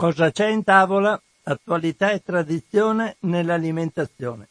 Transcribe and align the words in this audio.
Cosa 0.00 0.30
c'è 0.30 0.46
in 0.46 0.62
tavola? 0.62 1.20
Attualità 1.42 2.12
e 2.12 2.22
tradizione 2.22 3.16
nell'alimentazione. 3.22 4.46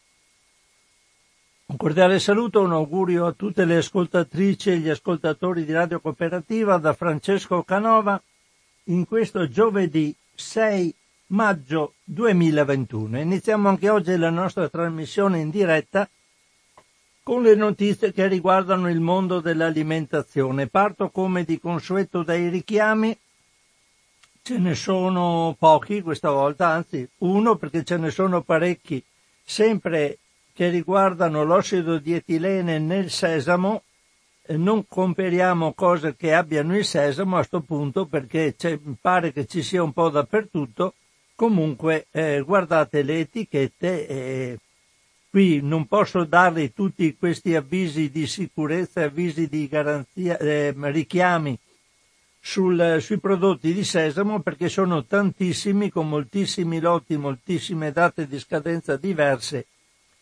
Un 1.67 1.77
cordiale 1.77 2.19
saluto, 2.19 2.59
un 2.59 2.73
augurio 2.73 3.25
a 3.25 3.31
tutte 3.31 3.63
le 3.63 3.77
ascoltatrici 3.77 4.71
e 4.71 4.79
gli 4.79 4.89
ascoltatori 4.89 5.63
di 5.63 5.71
Radio 5.71 6.01
Cooperativa 6.01 6.75
da 6.79 6.91
Francesco 6.91 7.63
Canova 7.63 8.21
in 8.87 9.07
questo 9.07 9.47
giovedì 9.47 10.13
6 10.35 10.93
maggio 11.27 11.93
2021. 12.03 13.17
Iniziamo 13.17 13.69
anche 13.69 13.87
oggi 13.87 14.17
la 14.17 14.29
nostra 14.29 14.67
trasmissione 14.67 15.39
in 15.39 15.49
diretta 15.49 16.09
con 17.23 17.41
le 17.41 17.55
notizie 17.55 18.11
che 18.11 18.27
riguardano 18.27 18.89
il 18.89 18.99
mondo 18.99 19.39
dell'alimentazione. 19.39 20.67
Parto 20.67 21.09
come 21.09 21.45
di 21.45 21.57
consueto 21.57 22.21
dai 22.21 22.49
richiami. 22.49 23.17
Ce 24.47 24.57
ne 24.57 24.75
sono 24.75 25.57
pochi 25.59 26.01
questa 26.01 26.31
volta, 26.31 26.69
anzi 26.69 27.05
uno 27.17 27.57
perché 27.57 27.83
ce 27.83 27.97
ne 27.97 28.11
sono 28.11 28.43
parecchi, 28.43 29.03
sempre 29.43 30.19
che 30.53 30.69
riguardano 30.69 31.43
l'ossido 31.43 31.97
di 31.97 32.13
etilene 32.13 32.79
nel 32.79 33.11
sesamo. 33.11 33.81
Non 34.47 34.87
comperiamo 34.87 35.73
cose 35.73 36.15
che 36.15 36.33
abbiano 36.33 36.77
il 36.77 36.85
sesamo 36.85 37.33
a 37.33 37.39
questo 37.39 37.59
punto 37.59 38.05
perché 38.05 38.55
pare 39.01 39.33
che 39.33 39.45
ci 39.47 39.61
sia 39.61 39.83
un 39.83 39.91
po' 39.91 40.07
dappertutto. 40.07 40.93
Comunque 41.35 42.05
eh, 42.11 42.39
guardate 42.39 43.03
le 43.03 43.19
etichette 43.19 44.07
e 44.07 44.59
Qui 45.29 45.59
non 45.61 45.87
posso 45.87 46.23
darvi 46.23 46.71
tutti 46.71 47.17
questi 47.17 47.53
avvisi 47.53 48.09
di 48.09 48.25
sicurezza, 48.25 49.03
avvisi 49.03 49.49
di 49.49 49.67
garanzia, 49.67 50.37
eh, 50.37 50.73
richiami 50.73 51.59
sul, 52.47 52.99
sui 53.01 53.19
prodotti 53.19 53.73
di 53.73 53.83
sesamo 53.83 54.39
perché 54.39 54.69
sono 54.69 55.03
tantissimi, 55.03 55.89
con 55.89 56.07
moltissimi 56.07 56.79
lotti, 56.79 57.17
moltissime 57.17 57.91
date 57.91 58.25
di 58.25 58.39
scadenza 58.39 58.95
diverse. 58.95 59.67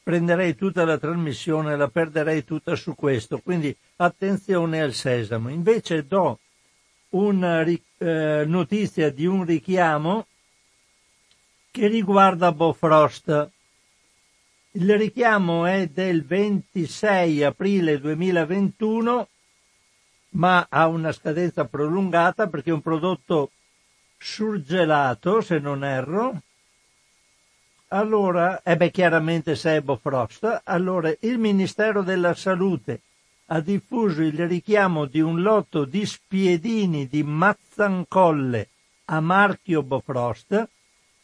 Prenderei 0.02 0.56
tutta 0.56 0.86
la 0.86 0.98
trasmissione, 0.98 1.78
la 1.78 1.88
perderei 1.88 2.44
tutta 2.44 2.76
su 2.76 2.96
questo, 2.96 3.38
quindi 3.44 3.76
attenzione 3.98 4.82
al 4.82 4.94
sesamo. 4.94 5.50
Invece 5.50 6.08
do 6.08 6.40
una 7.10 7.62
eh, 7.64 8.44
notizia 8.48 9.12
di 9.12 9.28
un 9.28 9.46
richiamo 9.46 10.26
che 11.70 11.88
riguarda 11.88 12.52
Bofrost. 12.52 13.50
Il 14.72 14.98
richiamo 14.98 15.68
è 15.68 15.88
del 15.88 16.26
26 16.26 17.44
aprile 17.44 18.00
2021, 18.00 19.28
ma 20.36 20.68
ha 20.70 20.88
una 20.88 21.12
scadenza 21.12 21.66
prolungata 21.66 22.48
perché 22.48 22.70
è 22.70 22.74
un 22.74 22.82
prodotto 22.82 23.52
surgelato, 24.18 25.42
se 25.42 25.60
non 25.60 25.84
erro. 25.84 26.42
Allora, 27.90 28.62
e 28.62 28.78
eh 28.80 28.92
chiaramente 28.92 29.56
se 29.56 29.78
è 29.78 29.82
Bofrost, 29.82 30.62
allora 30.66 31.14
il 31.20 31.38
Ministero 31.38 32.02
della 32.02 32.34
Salute 32.34 33.02
ha 33.48 33.60
diffuso 33.60 34.24
il 34.24 34.48
richiamo 34.48 35.06
di 35.06 35.22
un 35.22 35.42
lotto 35.42 35.86
di 35.86 36.06
spiedini 36.06 37.08
di 37.08 37.24
Mazzancolle 37.24 38.70
a 39.06 39.20
marchio 39.20 39.84
Bofrost 39.84 40.68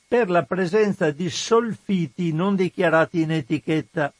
per 0.07 0.29
la 0.29 0.43
presenza 0.43 1.09
di 1.09 1.29
solfiti 1.29 2.31
non 2.31 2.55
dichiarati 2.55 3.21
in 3.21 3.31
etichetta. 3.31 4.13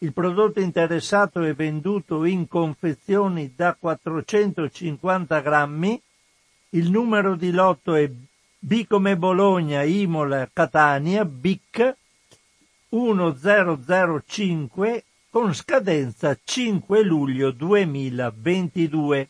Il 0.00 0.12
prodotto 0.12 0.60
interessato 0.60 1.42
è 1.42 1.52
venduto 1.54 2.24
in 2.24 2.46
confezioni 2.46 3.54
da 3.56 3.74
450 3.76 5.40
grammi. 5.40 6.00
Il 6.70 6.88
numero 6.88 7.34
di 7.34 7.50
lotto 7.50 7.94
è 7.94 8.08
B 8.60 8.86
come 8.86 9.16
Bologna, 9.16 9.82
Imola, 9.82 10.48
Catania, 10.52 11.24
BIC 11.24 11.96
1005 12.90 15.04
con 15.30 15.52
scadenza 15.52 16.38
5 16.44 17.02
luglio 17.02 17.50
2022. 17.50 19.28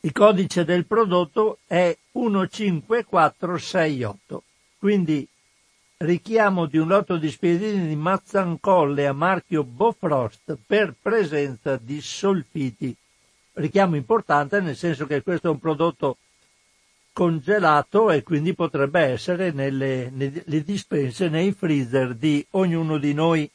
Il 0.00 0.12
codice 0.12 0.64
del 0.64 0.86
prodotto 0.86 1.58
è 1.66 1.96
15468. 2.10 4.42
Quindi 4.76 5.28
richiamo 6.02 6.64
di 6.64 6.78
un 6.78 6.88
lotto 6.88 7.18
di 7.18 7.30
spiedini 7.30 7.86
di 7.86 7.96
Mazzancolle 7.96 9.06
a 9.06 9.12
marchio 9.12 9.64
Bofrost 9.64 10.56
per 10.66 10.94
presenza 11.00 11.76
di 11.76 12.00
solfiti. 12.00 12.96
Richiamo 13.54 13.96
importante 13.96 14.60
nel 14.60 14.76
senso 14.76 15.06
che 15.06 15.22
questo 15.22 15.48
è 15.48 15.50
un 15.50 15.58
prodotto 15.58 16.18
congelato 17.12 18.10
e 18.10 18.22
quindi 18.22 18.54
potrebbe 18.54 19.00
essere 19.00 19.50
nelle, 19.50 20.08
nelle 20.10 20.62
dispense, 20.62 21.28
nei 21.28 21.52
freezer 21.52 22.14
di 22.14 22.46
ognuno 22.52 22.96
di 22.96 23.12
noi. 23.12 23.50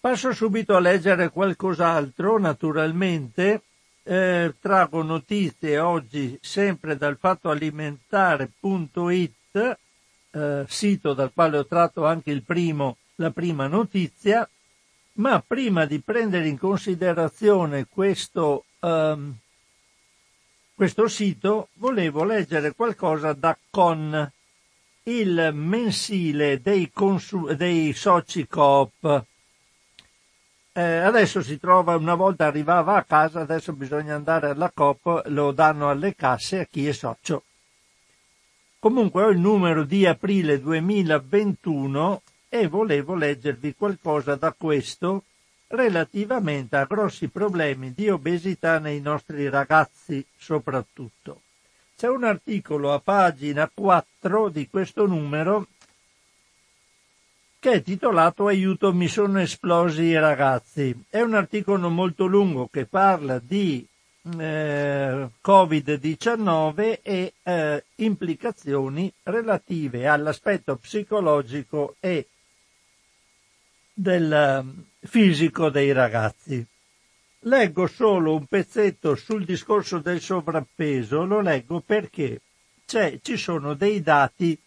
Passo 0.00 0.32
subito 0.32 0.74
a 0.74 0.80
leggere 0.80 1.30
qualcos'altro, 1.30 2.40
naturalmente. 2.40 3.62
Eh, 4.02 4.52
trago 4.60 5.02
notizie 5.02 5.78
oggi 5.78 6.36
sempre 6.40 6.96
dal 6.96 7.18
fattoalimentare.it 7.18 9.78
eh, 10.36 10.64
sito 10.68 11.14
dal 11.14 11.32
quale 11.32 11.56
ho 11.56 11.66
tratto 11.66 12.04
anche 12.04 12.38
primo, 12.42 12.98
la 13.16 13.30
prima 13.30 13.66
notizia, 13.66 14.46
ma 15.14 15.42
prima 15.44 15.86
di 15.86 15.98
prendere 16.00 16.46
in 16.46 16.58
considerazione 16.58 17.86
questo, 17.88 18.64
um, 18.80 19.34
questo 20.74 21.08
sito 21.08 21.68
volevo 21.74 22.24
leggere 22.24 22.74
qualcosa 22.74 23.32
da 23.32 23.56
Con, 23.70 24.30
il 25.04 25.50
mensile 25.54 26.60
dei, 26.60 26.90
consu- 26.92 27.52
dei 27.52 27.94
soci 27.94 28.46
coop. 28.46 29.24
Eh, 30.72 30.82
adesso 30.82 31.40
si 31.40 31.58
trova, 31.58 31.96
una 31.96 32.14
volta 32.14 32.44
arrivava 32.44 32.96
a 32.96 33.04
casa, 33.04 33.40
adesso 33.40 33.72
bisogna 33.72 34.14
andare 34.14 34.50
alla 34.50 34.70
COP, 34.74 35.22
lo 35.28 35.52
danno 35.52 35.88
alle 35.88 36.14
casse 36.14 36.60
a 36.60 36.66
chi 36.66 36.86
è 36.86 36.92
socio. 36.92 37.44
Comunque 38.86 39.24
ho 39.24 39.30
il 39.30 39.38
numero 39.38 39.82
di 39.82 40.06
aprile 40.06 40.60
2021 40.60 42.22
e 42.48 42.68
volevo 42.68 43.16
leggervi 43.16 43.74
qualcosa 43.74 44.36
da 44.36 44.54
questo 44.56 45.24
relativamente 45.66 46.76
a 46.76 46.84
grossi 46.84 47.26
problemi 47.26 47.92
di 47.92 48.08
obesità 48.08 48.78
nei 48.78 49.00
nostri 49.00 49.48
ragazzi 49.48 50.24
soprattutto. 50.38 51.40
C'è 51.96 52.06
un 52.06 52.22
articolo 52.22 52.92
a 52.92 53.00
pagina 53.00 53.68
4 53.74 54.50
di 54.50 54.68
questo 54.68 55.04
numero 55.04 55.66
che 57.58 57.72
è 57.72 57.82
titolato 57.82 58.46
Aiuto 58.46 58.94
mi 58.94 59.08
sono 59.08 59.40
esplosi 59.40 60.04
i 60.04 60.16
ragazzi. 60.16 60.96
È 61.10 61.20
un 61.20 61.34
articolo 61.34 61.90
molto 61.90 62.26
lungo 62.26 62.68
che 62.70 62.86
parla 62.86 63.40
di 63.40 63.84
eh, 64.38 65.28
Covid-19 65.42 66.98
e 67.02 67.32
eh, 67.42 67.84
implicazioni 67.96 69.12
relative 69.22 70.06
all'aspetto 70.06 70.76
psicologico 70.76 71.96
e 72.00 72.26
del 73.92 74.32
eh, 74.32 75.06
fisico 75.06 75.70
dei 75.70 75.92
ragazzi. 75.92 76.64
Leggo 77.40 77.86
solo 77.86 78.34
un 78.34 78.46
pezzetto 78.46 79.14
sul 79.14 79.44
discorso 79.44 79.98
del 79.98 80.20
sovrappeso, 80.20 81.24
lo 81.24 81.40
leggo 81.40 81.80
perché 81.80 82.40
ci 82.86 83.36
sono 83.36 83.74
dei 83.74 84.02
dati 84.02 84.58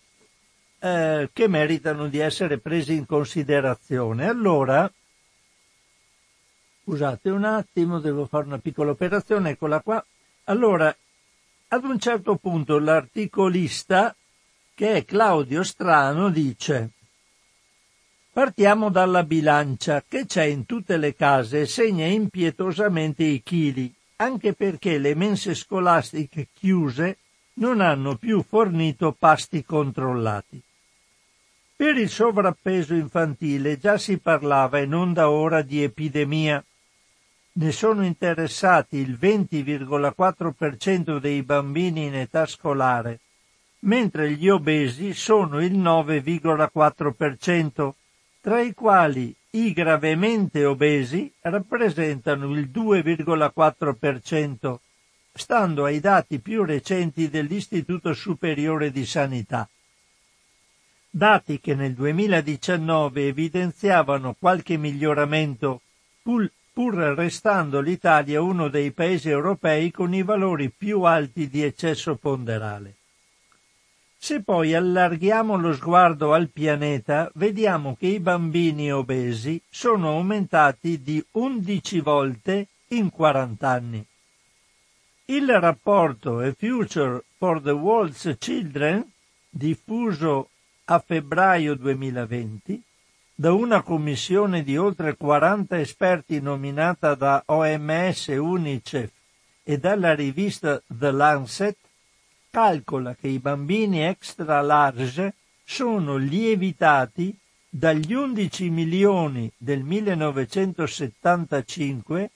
eh, 0.80 1.30
che 1.34 1.47
meritano 1.47 2.08
di 2.08 2.20
essere 2.20 2.58
presi 2.58 2.94
in 2.94 3.06
considerazione. 3.06 4.28
Allora, 4.28 4.90
Scusate 6.90 7.30
un 7.30 7.44
attimo, 7.44 8.00
devo 8.00 8.26
fare 8.26 8.48
una 8.48 8.58
piccola 8.58 8.90
operazione, 8.90 9.52
eccola 9.52 9.80
qua. 9.82 10.04
Allora, 10.46 10.94
ad 11.68 11.84
un 11.84 12.00
certo 12.00 12.38
punto 12.38 12.80
l'articolista, 12.80 14.16
che 14.74 14.94
è 14.94 15.06
Claudio 15.06 15.62
Strano, 15.62 16.30
dice 16.32 16.90
Partiamo 18.34 18.90
dalla 18.90 19.22
bilancia 19.22 20.03
che 20.08 20.26
c'è 20.26 20.46
in 20.46 20.66
tutte 20.66 20.97
le 20.97 21.14
case 21.14 21.62
e 21.62 21.66
segna 21.68 22.08
impietosamente 22.08 23.24
i 23.24 23.44
chili, 23.44 23.94
anche 24.16 24.53
perché 24.53 24.97
le 24.97 25.14
mense 25.14 25.53
scolastiche 25.53 26.47
chiuse 26.52 27.18
non 27.59 27.82
hanno 27.82 28.16
più 28.16 28.42
fornito 28.42 29.16
pasti 29.18 29.64
controllati. 29.64 30.59
Per 31.76 31.96
il 31.96 32.09
sovrappeso 32.09 32.96
infantile 32.96 33.78
già 33.78 34.00
si 34.00 34.18
parlava 34.18 34.80
e 34.80 34.88
non 34.88 35.14
da 35.14 35.30
ora 35.30 35.62
di 35.62 35.84
epidemia 35.84 36.64
ne 37.59 37.72
sono 37.73 38.06
interessati 38.06 38.96
il 38.97 39.17
20,4% 39.20 41.20
dei 41.20 41.44
bambini 41.44 42.06
in 42.06 42.16
età 42.16 42.46
scolare, 42.46 43.20
mentre 43.79 44.32
gli 44.32 44.47
obesi 44.47 45.14
sono 45.14 45.61
il 45.61 45.78
9,4%, 45.78 47.91
tra 48.40 48.61
i 48.61 48.73
quali 48.73 49.35
i 49.52 49.73
gravemente 49.73 50.64
obesi 50.64 51.29
rappresentano 51.41 52.50
il 52.53 52.70
2,4%, 52.73 54.78
stando 55.34 55.84
ai 55.84 56.00
dati 56.00 56.40
più 56.40 56.64
recenti 56.64 57.29
dell'Istituto 57.29 58.14
Superiore 58.14 58.90
di 58.90 59.06
Sanità. 59.06 59.67
Dati 61.09 61.59
che 61.59 61.76
nel 61.76 61.94
2019 61.94 63.28
evidenziavano 63.28 64.34
qualche 64.40 64.78
miglioramento, 64.78 65.82
pur, 66.22 66.50
pur 66.79 66.93
restando 66.93 67.81
l'Italia 67.81 68.41
uno 68.41 68.70
dei 68.70 68.91
paesi 68.93 69.28
europei 69.28 69.91
con 69.91 70.14
i 70.14 70.23
valori 70.23 70.70
più 70.70 71.02
alti 71.02 71.49
di 71.49 71.61
eccesso 71.61 72.16
ponderale. 72.16 72.96
Se 74.17 74.41
poi 74.41 74.73
allarghiamo 74.73 75.58
lo 75.58 75.73
sguardo 75.73 76.31
al 76.31 76.47
pianeta, 76.47 77.29
vediamo 77.34 77.97
che 77.99 78.08
i 78.08 78.22
bambini 78.22 78.93
obesi 78.93 79.61
sono 79.70 80.11
aumentati 80.11 81.02
di 81.02 81.22
11 81.31 81.99
volte 81.99 82.67
in 82.91 83.09
40 83.09 83.67
anni. 83.67 84.05
Il 85.25 85.59
rapporto 85.59 86.40
A 86.40 86.53
Future 86.58 87.25
for 87.37 87.61
the 87.61 87.72
World's 87.72 88.37
Children, 88.40 89.05
diffuso 89.49 90.47
a 90.85 90.99
febbraio 90.99 91.75
2020 91.75 92.84
da 93.40 93.53
una 93.53 93.84
commissione 93.84 94.64
di 94.64 94.76
oltre 94.76 95.16
40 95.16 95.80
esperti 95.80 96.41
nominata 96.41 97.16
da 97.16 97.41
OMS, 97.46 98.28
UNICEF 98.28 99.12
e 99.64 99.78
dalla 99.78 100.14
rivista 100.14 100.84
The 100.86 101.12
Lancet, 101.12 101.78
calcola 102.50 103.16
che 103.16 103.30
i 103.30 103.40
bambini 103.40 104.03
extra 104.03 104.59
large 104.59 105.36
sono 105.64 106.18
lievitati 106.18 107.34
dagli 107.70 108.14
11 108.14 108.70
milioni 108.72 109.50
del 109.56 109.84
1975 109.84 112.32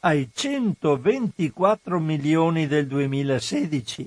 ai 0.00 0.28
124 0.34 1.98
milioni 1.98 2.66
del 2.66 2.86
2016. 2.88 4.06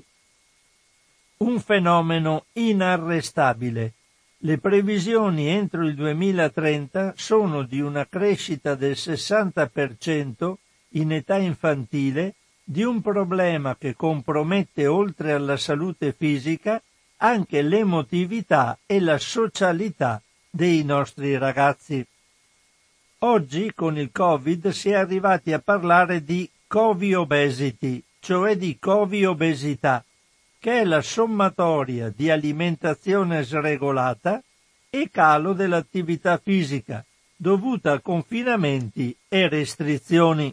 Un 1.38 1.58
fenomeno 1.58 2.44
inarrestabile. 2.52 3.94
Le 4.40 4.58
previsioni 4.58 5.48
entro 5.48 5.86
il 5.86 5.94
2030 5.94 7.14
sono 7.16 7.62
di 7.62 7.80
una 7.80 8.06
crescita 8.06 8.74
del 8.74 8.92
60% 8.92 10.54
in 10.90 11.12
età 11.12 11.36
infantile 11.36 12.34
di 12.62 12.82
un 12.82 13.00
problema 13.00 13.76
che 13.76 13.94
compromette 13.94 14.86
oltre 14.86 15.32
alla 15.32 15.56
salute 15.56 16.12
fisica 16.12 16.82
anche 17.18 17.62
l'emotività 17.62 18.78
e 18.84 19.00
la 19.00 19.18
socialità 19.18 20.20
dei 20.50 20.84
nostri 20.84 21.38
ragazzi. 21.38 22.06
Oggi 23.20 23.72
con 23.74 23.96
il 23.96 24.10
Covid 24.12 24.68
si 24.68 24.90
è 24.90 24.94
arrivati 24.94 25.54
a 25.54 25.60
parlare 25.60 26.22
di 26.22 26.48
Covid-obesity, 26.66 28.02
cioè 28.20 28.56
di 28.56 28.76
Covid-obesità, 28.78 30.04
che 30.66 30.80
è 30.80 30.84
la 30.84 31.00
sommatoria 31.00 32.10
di 32.12 32.28
alimentazione 32.28 33.44
sregolata 33.44 34.42
e 34.90 35.10
calo 35.12 35.52
dell'attività 35.52 36.38
fisica, 36.38 37.04
dovuta 37.36 37.92
a 37.92 38.00
confinamenti 38.00 39.16
e 39.28 39.48
restrizioni. 39.48 40.52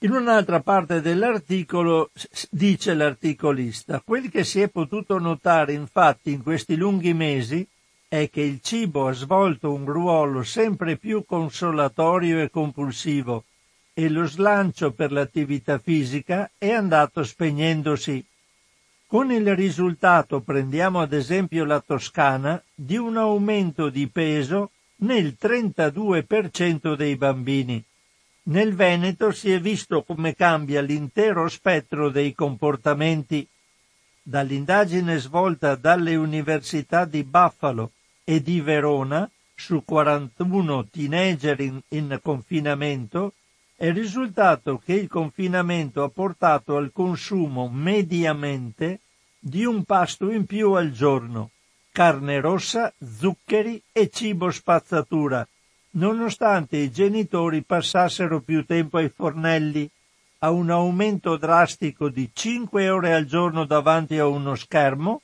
In 0.00 0.10
un'altra 0.10 0.58
parte 0.58 1.00
dell'articolo 1.00 2.10
dice 2.50 2.94
l'articolista, 2.94 4.02
quel 4.04 4.28
che 4.32 4.42
si 4.42 4.62
è 4.62 4.68
potuto 4.68 5.20
notare 5.20 5.74
infatti 5.74 6.32
in 6.32 6.42
questi 6.42 6.74
lunghi 6.74 7.14
mesi 7.14 7.64
è 8.08 8.28
che 8.30 8.40
il 8.40 8.60
cibo 8.60 9.06
ha 9.06 9.12
svolto 9.12 9.72
un 9.72 9.84
ruolo 9.84 10.42
sempre 10.42 10.96
più 10.96 11.24
consolatorio 11.24 12.42
e 12.42 12.50
compulsivo 12.50 13.44
e 13.98 14.08
lo 14.08 14.26
slancio 14.26 14.92
per 14.92 15.10
l'attività 15.10 15.80
fisica 15.80 16.48
è 16.56 16.70
andato 16.70 17.24
spegnendosi. 17.24 18.24
Con 19.08 19.32
il 19.32 19.56
risultato, 19.56 20.40
prendiamo 20.40 21.00
ad 21.00 21.12
esempio 21.12 21.64
la 21.64 21.80
Toscana, 21.80 22.62
di 22.72 22.96
un 22.96 23.16
aumento 23.16 23.88
di 23.88 24.06
peso 24.06 24.70
nel 24.98 25.36
32% 25.36 26.94
dei 26.94 27.16
bambini. 27.16 27.82
Nel 28.44 28.76
Veneto 28.76 29.32
si 29.32 29.50
è 29.50 29.60
visto 29.60 30.04
come 30.04 30.36
cambia 30.36 30.80
l'intero 30.80 31.48
spettro 31.48 32.08
dei 32.08 32.34
comportamenti. 32.34 33.44
Dall'indagine 34.22 35.18
svolta 35.18 35.74
dalle 35.74 36.14
università 36.14 37.04
di 37.04 37.24
Buffalo 37.24 37.90
e 38.22 38.40
di 38.40 38.60
Verona 38.60 39.28
su 39.56 39.82
41 39.84 40.86
teenager 40.86 41.58
in, 41.58 41.80
in 41.88 42.20
confinamento 42.22 43.32
è 43.80 43.92
risultato 43.92 44.78
che 44.84 44.92
il 44.94 45.06
confinamento 45.06 46.02
ha 46.02 46.08
portato 46.08 46.76
al 46.76 46.90
consumo 46.92 47.68
mediamente 47.68 48.98
di 49.38 49.64
un 49.64 49.84
pasto 49.84 50.32
in 50.32 50.46
più 50.46 50.72
al 50.72 50.90
giorno, 50.90 51.50
carne 51.92 52.40
rossa, 52.40 52.92
zuccheri 52.98 53.80
e 53.92 54.10
cibo 54.10 54.50
spazzatura, 54.50 55.46
nonostante 55.90 56.76
i 56.76 56.90
genitori 56.90 57.62
passassero 57.62 58.40
più 58.40 58.64
tempo 58.64 58.96
ai 58.96 59.10
fornelli, 59.10 59.88
a 60.38 60.50
un 60.50 60.70
aumento 60.70 61.36
drastico 61.36 62.08
di 62.08 62.30
5 62.32 62.90
ore 62.90 63.14
al 63.14 63.26
giorno 63.26 63.64
davanti 63.64 64.18
a 64.18 64.26
uno 64.26 64.56
schermo 64.56 65.22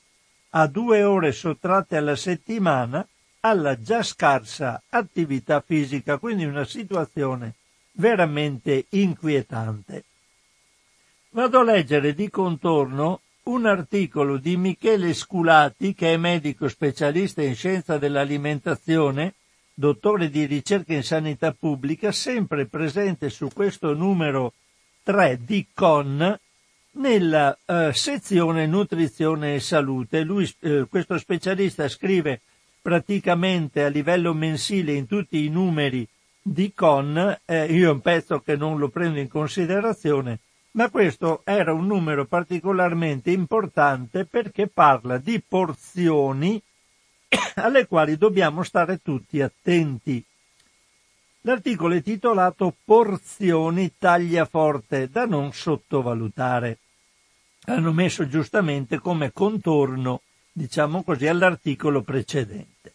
a 0.51 0.67
due 0.67 1.03
ore 1.03 1.33
sottratte 1.33 1.97
alla 1.97 2.15
settimana 2.15 3.05
alla 3.41 3.77
già 3.77 4.01
scarsa 4.01 4.81
attività 4.87 5.59
fisica, 5.59 6.17
quindi 6.17 6.45
una 6.45 6.63
situazione 6.63 7.55
veramente 7.95 8.85
inquietante. 8.89 10.03
Vado 11.31 11.59
a 11.59 11.63
leggere 11.63 12.13
di 12.13 12.29
contorno 12.29 13.21
un 13.43 13.65
articolo 13.65 14.37
di 14.37 14.57
Michele 14.57 15.13
Sculati, 15.13 15.93
che 15.93 16.13
è 16.13 16.17
medico 16.17 16.67
specialista 16.67 17.41
in 17.41 17.55
scienza 17.55 17.97
dell'alimentazione, 17.97 19.33
dottore 19.73 20.29
di 20.29 20.45
ricerca 20.45 20.93
in 20.93 21.03
sanità 21.03 21.51
pubblica, 21.51 22.11
sempre 22.11 22.65
presente 22.65 23.29
su 23.29 23.49
questo 23.53 23.93
numero 23.93 24.53
3 25.03 25.39
di 25.43 25.67
CON, 25.73 26.39
nella 26.91 27.57
eh, 27.65 27.91
sezione 27.93 28.65
nutrizione 28.65 29.55
e 29.55 29.59
salute. 29.59 30.23
Lui, 30.23 30.49
eh, 30.61 30.87
questo 30.89 31.17
specialista 31.17 31.87
scrive 31.89 32.41
praticamente 32.81 33.83
a 33.83 33.89
livello 33.89 34.33
mensile 34.33 34.93
in 34.93 35.05
tutti 35.05 35.43
i 35.43 35.49
numeri 35.49 36.07
di 36.47 36.73
Con, 36.73 37.39
eh, 37.45 37.65
io 37.65 37.89
è 37.89 37.91
un 37.91 38.01
pezzo 38.01 38.39
che 38.41 38.55
non 38.55 38.77
lo 38.77 38.89
prendo 38.89 39.19
in 39.19 39.27
considerazione, 39.27 40.39
ma 40.71 40.89
questo 40.89 41.41
era 41.43 41.73
un 41.73 41.87
numero 41.87 42.25
particolarmente 42.25 43.31
importante 43.31 44.25
perché 44.25 44.67
parla 44.67 45.17
di 45.17 45.41
porzioni 45.41 46.61
alle 47.55 47.87
quali 47.87 48.17
dobbiamo 48.17 48.61
stare 48.61 49.01
tutti 49.01 49.41
attenti. 49.41 50.23
L'articolo 51.41 51.95
è 51.95 52.03
titolato 52.03 52.75
Porzioni 52.83 53.93
tagliaforte 53.97 55.09
da 55.09 55.25
non 55.25 55.51
sottovalutare 55.51 56.77
hanno 57.65 57.91
messo 57.91 58.27
giustamente 58.27 58.99
come 58.99 59.31
contorno, 59.31 60.21
diciamo 60.51 61.03
così, 61.03 61.27
all'articolo 61.27 62.03
precedente. 62.03 62.94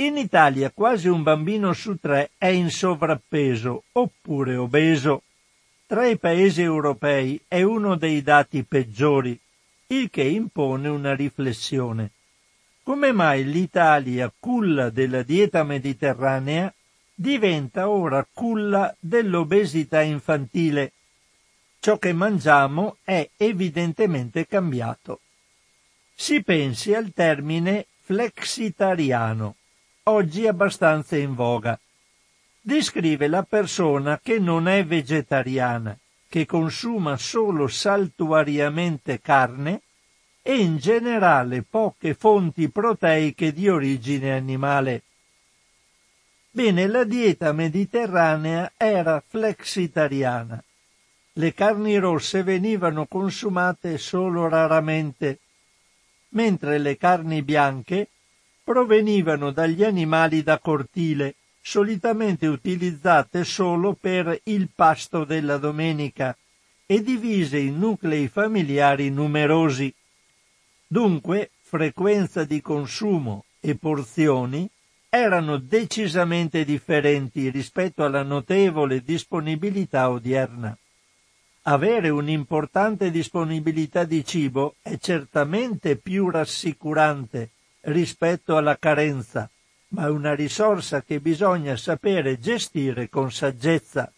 In 0.00 0.16
Italia 0.16 0.70
quasi 0.70 1.08
un 1.08 1.24
bambino 1.24 1.72
su 1.72 1.96
tre 1.96 2.30
è 2.38 2.46
in 2.46 2.70
sovrappeso 2.70 3.82
oppure 3.90 4.54
obeso. 4.54 5.22
Tra 5.86 6.06
i 6.06 6.16
paesi 6.16 6.62
europei 6.62 7.40
è 7.48 7.62
uno 7.62 7.96
dei 7.96 8.22
dati 8.22 8.62
peggiori, 8.62 9.36
il 9.88 10.08
che 10.08 10.22
impone 10.22 10.86
una 10.86 11.16
riflessione. 11.16 12.12
Come 12.84 13.10
mai 13.10 13.44
l'Italia, 13.44 14.32
culla 14.38 14.90
della 14.90 15.24
dieta 15.24 15.64
mediterranea, 15.64 16.72
diventa 17.12 17.88
ora 17.88 18.24
culla 18.32 18.94
dell'obesità 19.00 20.00
infantile 20.00 20.92
ciò 21.80 21.98
che 21.98 22.12
mangiamo 22.12 22.98
è 23.02 23.28
evidentemente 23.36 24.46
cambiato. 24.46 25.20
Si 26.14 26.40
pensi 26.44 26.94
al 26.94 27.12
termine 27.12 27.86
flexitariano, 28.02 29.56
oggi 30.08 30.46
abbastanza 30.46 31.16
in 31.16 31.34
voga. 31.34 31.78
Descrive 32.60 33.28
la 33.28 33.42
persona 33.42 34.20
che 34.22 34.38
non 34.38 34.68
è 34.68 34.84
vegetariana, 34.84 35.96
che 36.28 36.46
consuma 36.46 37.16
solo 37.16 37.68
saltuariamente 37.68 39.20
carne 39.20 39.82
e 40.42 40.56
in 40.56 40.76
generale 40.78 41.62
poche 41.62 42.14
fonti 42.14 42.68
proteiche 42.68 43.52
di 43.52 43.68
origine 43.68 44.32
animale. 44.32 45.02
Bene, 46.50 46.86
la 46.86 47.04
dieta 47.04 47.52
mediterranea 47.52 48.72
era 48.76 49.22
flexitariana 49.26 50.62
le 51.38 51.54
carni 51.54 51.96
rosse 51.98 52.42
venivano 52.42 53.06
consumate 53.06 53.96
solo 53.96 54.48
raramente, 54.48 55.38
mentre 56.30 56.78
le 56.78 56.96
carni 56.96 57.42
bianche 57.42 58.08
provenivano 58.68 59.50
dagli 59.50 59.82
animali 59.82 60.42
da 60.42 60.58
cortile, 60.58 61.36
solitamente 61.58 62.46
utilizzate 62.46 63.42
solo 63.42 63.96
per 63.98 64.38
il 64.44 64.68
pasto 64.74 65.24
della 65.24 65.56
domenica, 65.56 66.36
e 66.84 67.02
divise 67.02 67.56
in 67.56 67.78
nuclei 67.78 68.28
familiari 68.28 69.08
numerosi. 69.08 69.90
Dunque, 70.86 71.52
frequenza 71.62 72.44
di 72.44 72.60
consumo 72.60 73.46
e 73.58 73.74
porzioni 73.74 74.68
erano 75.08 75.56
decisamente 75.56 76.66
differenti 76.66 77.48
rispetto 77.48 78.04
alla 78.04 78.22
notevole 78.22 79.00
disponibilità 79.00 80.10
odierna. 80.10 80.76
Avere 81.62 82.10
un'importante 82.10 83.10
disponibilità 83.10 84.04
di 84.04 84.22
cibo 84.26 84.74
è 84.82 84.98
certamente 84.98 85.96
più 85.96 86.28
rassicurante 86.28 87.52
rispetto 87.82 88.56
alla 88.56 88.78
carenza, 88.78 89.50
ma 89.88 90.06
è 90.06 90.10
una 90.10 90.34
risorsa 90.34 91.02
che 91.02 91.20
bisogna 91.20 91.76
sapere 91.76 92.38
gestire 92.38 93.08
con 93.08 93.30
saggezza. 93.30 94.12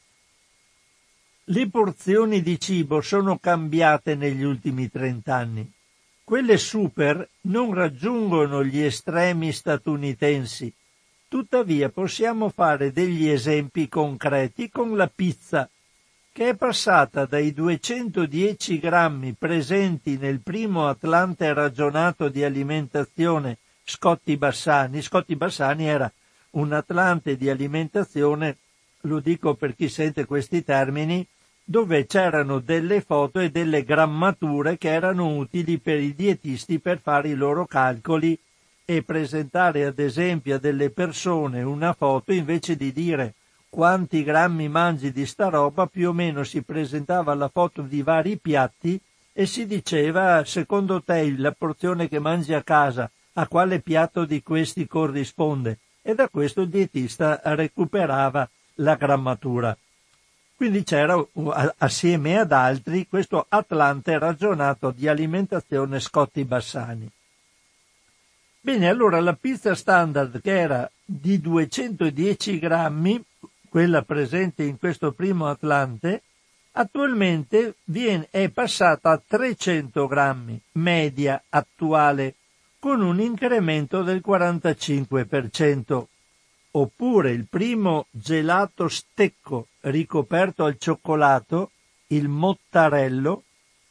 Le 1.44 1.68
porzioni 1.68 2.42
di 2.42 2.58
cibo 2.60 3.00
sono 3.00 3.38
cambiate 3.38 4.14
negli 4.14 4.42
ultimi 4.42 4.90
trent'anni. 4.90 5.70
Quelle 6.22 6.58
super 6.58 7.28
non 7.42 7.74
raggiungono 7.74 8.64
gli 8.64 8.80
estremi 8.80 9.52
statunitensi. 9.52 10.72
Tuttavia 11.26 11.88
possiamo 11.88 12.48
fare 12.50 12.92
degli 12.92 13.28
esempi 13.28 13.88
concreti 13.88 14.68
con 14.68 14.96
la 14.96 15.08
pizza, 15.08 15.68
che 16.40 16.48
è 16.48 16.54
passata 16.54 17.26
dai 17.26 17.52
210 17.52 18.78
grammi 18.78 19.34
presenti 19.38 20.16
nel 20.16 20.40
primo 20.40 20.88
Atlante 20.88 21.52
ragionato 21.52 22.30
di 22.30 22.42
alimentazione 22.42 23.58
Scotti 23.84 24.38
Bassani. 24.38 25.02
Scotti 25.02 25.36
Bassani 25.36 25.86
era 25.86 26.10
un 26.52 26.72
Atlante 26.72 27.36
di 27.36 27.50
alimentazione, 27.50 28.56
lo 29.02 29.20
dico 29.20 29.52
per 29.52 29.74
chi 29.76 29.90
sente 29.90 30.24
questi 30.24 30.64
termini, 30.64 31.26
dove 31.62 32.06
c'erano 32.06 32.58
delle 32.58 33.02
foto 33.02 33.38
e 33.40 33.50
delle 33.50 33.84
grammature 33.84 34.78
che 34.78 34.88
erano 34.88 35.36
utili 35.36 35.76
per 35.76 36.00
i 36.00 36.14
dietisti 36.14 36.78
per 36.78 37.00
fare 37.02 37.28
i 37.28 37.34
loro 37.34 37.66
calcoli 37.66 38.38
e 38.86 39.02
presentare 39.02 39.84
ad 39.84 39.98
esempio 39.98 40.54
a 40.54 40.58
delle 40.58 40.88
persone 40.88 41.60
una 41.60 41.92
foto 41.92 42.32
invece 42.32 42.76
di 42.76 42.94
dire 42.94 43.34
quanti 43.70 44.24
grammi 44.24 44.68
mangi 44.68 45.12
di 45.12 45.24
sta 45.24 45.48
roba 45.48 45.86
più 45.86 46.08
o 46.08 46.12
meno 46.12 46.42
si 46.42 46.60
presentava 46.62 47.32
la 47.34 47.48
foto 47.48 47.82
di 47.82 48.02
vari 48.02 48.36
piatti 48.36 49.00
e 49.32 49.46
si 49.46 49.64
diceva 49.64 50.44
secondo 50.44 51.00
te 51.02 51.32
la 51.38 51.52
porzione 51.52 52.08
che 52.08 52.18
mangi 52.18 52.52
a 52.52 52.64
casa 52.64 53.08
a 53.34 53.46
quale 53.46 53.80
piatto 53.80 54.24
di 54.24 54.42
questi 54.42 54.88
corrisponde 54.88 55.78
e 56.02 56.14
da 56.14 56.28
questo 56.28 56.62
il 56.62 56.68
dietista 56.68 57.40
recuperava 57.44 58.48
la 58.74 58.96
grammatura. 58.96 59.76
Quindi 60.56 60.82
c'era 60.82 61.24
assieme 61.78 62.38
ad 62.38 62.52
altri 62.52 63.06
questo 63.08 63.46
Atlante 63.48 64.18
ragionato 64.18 64.90
di 64.90 65.08
alimentazione 65.08 66.00
Scotti 66.00 66.44
Bassani. 66.44 67.10
Bene, 68.60 68.88
allora 68.88 69.20
la 69.20 69.32
pizza 69.32 69.74
standard 69.74 70.42
che 70.42 70.58
era 70.58 70.90
di 71.02 71.40
210 71.40 72.58
grammi, 72.58 73.24
quella 73.70 74.02
presente 74.02 74.64
in 74.64 74.78
questo 74.78 75.12
primo 75.12 75.46
Atlante, 75.46 76.22
attualmente 76.72 77.76
viene, 77.84 78.28
è 78.30 78.50
passata 78.50 79.12
a 79.12 79.22
300 79.24 80.06
grammi, 80.06 80.60
media 80.72 81.42
attuale, 81.48 82.34
con 82.78 83.00
un 83.00 83.20
incremento 83.20 84.02
del 84.02 84.22
45% 84.26 86.04
oppure 86.72 87.32
il 87.32 87.46
primo 87.48 88.06
gelato 88.10 88.88
stecco 88.88 89.68
ricoperto 89.80 90.64
al 90.64 90.78
cioccolato, 90.78 91.70
il 92.08 92.28
mottarello, 92.28 93.44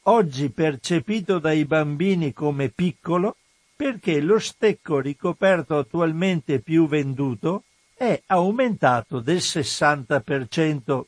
oggi 0.03 0.50
percepito 0.50 1.39
dai 1.39 1.65
bambini 1.65 2.33
come 2.33 2.69
piccolo, 2.69 3.36
perché 3.75 4.21
lo 4.21 4.39
stecco 4.39 5.00
ricoperto 5.00 5.77
attualmente 5.77 6.59
più 6.59 6.88
venduto 6.88 7.63
è 8.00 8.22
aumentato 8.27 9.20
del 9.20 9.39
60%. 9.39 11.03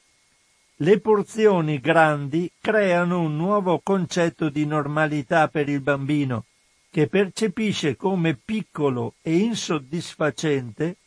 Le 0.76 1.00
porzioni 1.00 1.80
grandi 1.80 2.52
creano 2.60 3.22
un 3.22 3.38
nuovo 3.38 3.80
concetto 3.82 4.50
di 4.50 4.66
normalità 4.66 5.48
per 5.48 5.70
il 5.70 5.80
bambino, 5.80 6.44
che 6.90 7.08
percepisce 7.08 7.96
come 7.96 8.36
piccolo 8.36 9.14
e 9.22 9.38
insoddisfacente 9.38 10.98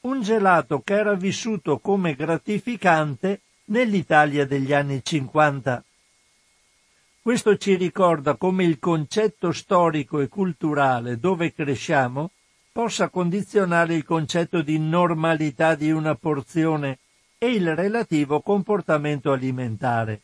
un 0.00 0.22
gelato 0.22 0.80
che 0.80 0.94
era 0.94 1.14
vissuto 1.14 1.78
come 1.78 2.16
gratificante 2.16 3.42
nell'Italia 3.66 4.44
degli 4.44 4.72
anni 4.72 5.04
50. 5.04 5.84
Questo 7.22 7.56
ci 7.58 7.76
ricorda 7.76 8.34
come 8.34 8.64
il 8.64 8.80
concetto 8.80 9.52
storico 9.52 10.18
e 10.18 10.26
culturale 10.26 11.16
dove 11.20 11.52
cresciamo 11.54 12.32
possa 12.78 13.08
condizionare 13.08 13.96
il 13.96 14.04
concetto 14.04 14.62
di 14.62 14.78
normalità 14.78 15.74
di 15.74 15.90
una 15.90 16.14
porzione 16.14 17.00
e 17.36 17.50
il 17.50 17.74
relativo 17.74 18.40
comportamento 18.40 19.32
alimentare. 19.32 20.20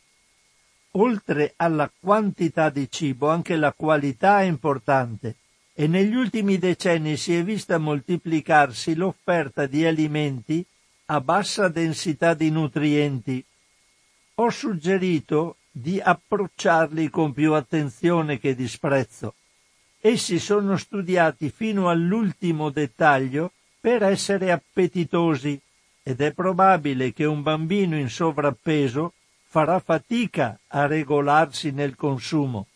Oltre 0.91 1.51
alla 1.57 1.91
quantità 1.99 2.69
di 2.69 2.89
cibo, 2.89 3.27
anche 3.27 3.57
la 3.57 3.73
qualità 3.73 4.39
è 4.39 4.45
importante 4.45 5.35
e 5.73 5.87
negli 5.87 6.15
ultimi 6.15 6.57
decenni 6.57 7.17
si 7.17 7.35
è 7.35 7.43
vista 7.43 7.77
moltiplicarsi 7.77 8.95
l'offerta 8.95 9.65
di 9.65 9.85
alimenti 9.85 10.65
a 11.07 11.19
bassa 11.19 11.67
densità 11.67 12.33
di 12.33 12.49
nutrienti. 12.51 13.43
Ho 14.35 14.49
suggerito 14.49 15.57
di 15.69 15.99
approcciarli 15.99 17.09
con 17.09 17.33
più 17.33 17.51
attenzione 17.51 18.39
che 18.39 18.55
disprezzo. 18.55 19.33
Essi 20.07 20.37
sono 20.37 20.77
studiati 20.77 21.49
fino 21.49 21.89
all'ultimo 21.89 22.69
dettaglio 22.69 23.53
per 23.79 24.03
essere 24.03 24.51
appetitosi 24.51 25.59
ed 26.03 26.21
è 26.21 26.31
probabile 26.31 27.11
che 27.11 27.25
un 27.25 27.41
bambino 27.41 27.97
in 27.97 28.07
sovrappeso 28.07 29.13
farà 29.47 29.79
fatica 29.79 30.59
a 30.67 30.85
regolarsi 30.85 31.71
nel 31.71 31.95
consumo. 31.95 32.67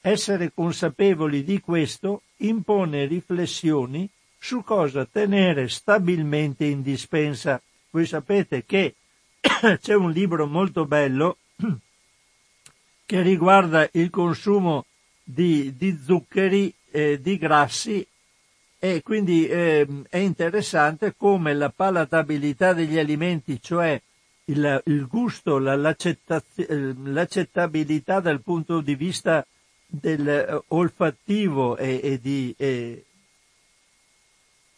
Essere 0.00 0.52
consapevoli 0.54 1.42
di 1.42 1.58
questo 1.58 2.22
impone 2.36 3.04
riflessioni 3.06 4.08
su 4.38 4.62
cosa 4.62 5.04
tenere 5.04 5.68
stabilmente 5.68 6.66
in 6.66 6.82
dispensa. 6.82 7.60
Voi 7.90 8.06
sapete 8.06 8.64
che 8.64 8.94
c'è 9.82 9.94
un 9.94 10.12
libro 10.12 10.46
molto 10.46 10.86
bello 10.86 11.36
che 13.06 13.22
riguarda 13.22 13.88
il 13.94 14.08
consumo 14.08 14.84
di, 15.22 15.74
di 15.76 15.98
zuccheri, 16.02 16.72
eh, 16.90 17.20
di 17.20 17.38
grassi. 17.38 18.06
E 18.78 19.02
quindi 19.02 19.46
eh, 19.46 19.86
è 20.08 20.16
interessante 20.16 21.14
come 21.16 21.52
la 21.54 21.68
palatabilità 21.68 22.72
degli 22.72 22.98
alimenti, 22.98 23.60
cioè 23.60 24.00
il, 24.46 24.82
il 24.86 25.06
gusto, 25.06 25.58
la, 25.58 25.74
eh, 25.96 26.94
l'accettabilità 27.04 28.20
dal 28.20 28.40
punto 28.40 28.80
di 28.80 28.94
vista 28.94 29.46
del 29.86 30.62
uh, 30.68 30.74
olfattivo 30.76 31.76
e, 31.76 32.00
e, 32.02 32.20
di, 32.20 32.54
e, 32.56 33.04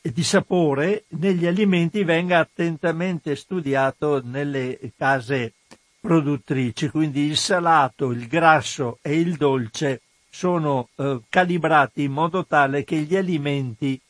e, 0.00 0.12
di, 0.12 0.22
sapore 0.22 1.04
negli 1.08 1.46
alimenti 1.46 2.02
venga 2.02 2.38
attentamente 2.38 3.36
studiato 3.36 4.22
nelle 4.24 4.78
case 4.96 5.52
produttrici, 6.00 6.88
quindi 6.88 7.26
il 7.26 7.36
salato, 7.36 8.10
il 8.10 8.26
grasso 8.26 8.98
e 9.02 9.20
il 9.20 9.36
dolce 9.36 10.00
sono 10.34 10.88
uh, 10.94 11.22
calibrati 11.28 12.04
in 12.04 12.12
modo 12.12 12.46
tale 12.46 12.84
che 12.84 12.96
gli 12.96 13.14
alimenti 13.14 14.00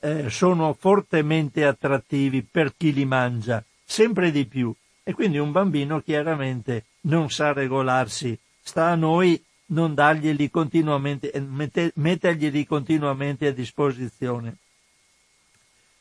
uh, 0.00 0.28
sono 0.28 0.72
fortemente 0.72 1.66
attrattivi 1.66 2.42
per 2.42 2.72
chi 2.74 2.94
li 2.94 3.04
mangia, 3.04 3.62
sempre 3.84 4.30
di 4.30 4.46
più. 4.46 4.74
E 5.02 5.12
quindi 5.12 5.36
un 5.36 5.52
bambino 5.52 6.00
chiaramente 6.00 6.86
non 7.02 7.30
sa 7.30 7.52
regolarsi. 7.52 8.38
Sta 8.62 8.86
a 8.88 8.94
noi 8.94 9.42
non 9.66 9.92
darglieli 9.92 10.50
continuamente, 10.50 11.30
eh, 11.30 11.92
metterglieli 11.94 12.66
continuamente 12.66 13.46
a 13.46 13.52
disposizione. 13.52 14.56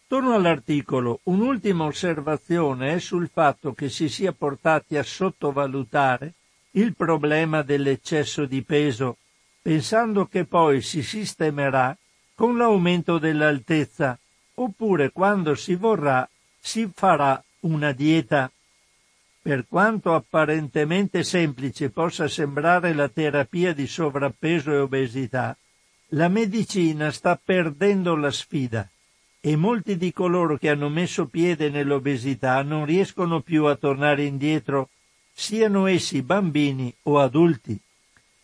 Torno 0.07 0.33
all'articolo. 0.33 1.19
Un'ultima 1.23 1.83
osservazione 1.83 2.93
è 2.93 2.99
sul 2.99 3.29
fatto 3.29 3.73
che 3.73 3.89
si 3.89 4.07
sia 4.07 4.31
portati 4.31 4.95
a 4.95 5.03
sottovalutare 5.03 6.33
il 6.71 6.95
problema 6.95 7.61
dell'eccesso 7.61 8.45
di 8.45 8.61
peso, 8.61 9.17
pensando 9.67 10.27
che 10.27 10.45
poi 10.45 10.81
si 10.81 11.03
sistemerà 11.03 11.93
con 12.35 12.55
l'aumento 12.55 13.17
dell'altezza, 13.17 14.17
oppure 14.53 15.11
quando 15.11 15.55
si 15.55 15.75
vorrà 15.75 16.25
si 16.57 16.89
farà 16.93 17.43
una 17.61 17.91
dieta 17.91 18.49
per 19.41 19.65
quanto 19.67 20.15
apparentemente 20.15 21.21
semplice 21.21 21.89
possa 21.89 22.29
sembrare 22.29 22.93
la 22.93 23.09
terapia 23.09 23.73
di 23.73 23.87
sovrappeso 23.87 24.71
e 24.71 24.77
obesità, 24.77 25.57
la 26.11 26.29
medicina 26.29 27.11
sta 27.11 27.35
perdendo 27.35 28.15
la 28.15 28.31
sfida 28.31 28.89
e 29.41 29.57
molti 29.57 29.97
di 29.97 30.13
coloro 30.13 30.55
che 30.55 30.69
hanno 30.69 30.87
messo 30.87 31.25
piede 31.25 31.69
nell'obesità 31.69 32.61
non 32.61 32.85
riescono 32.85 33.41
più 33.41 33.65
a 33.65 33.75
tornare 33.75 34.23
indietro 34.23 34.87
siano 35.33 35.87
essi 35.87 36.21
bambini 36.21 36.95
o 37.03 37.19
adulti. 37.19 37.77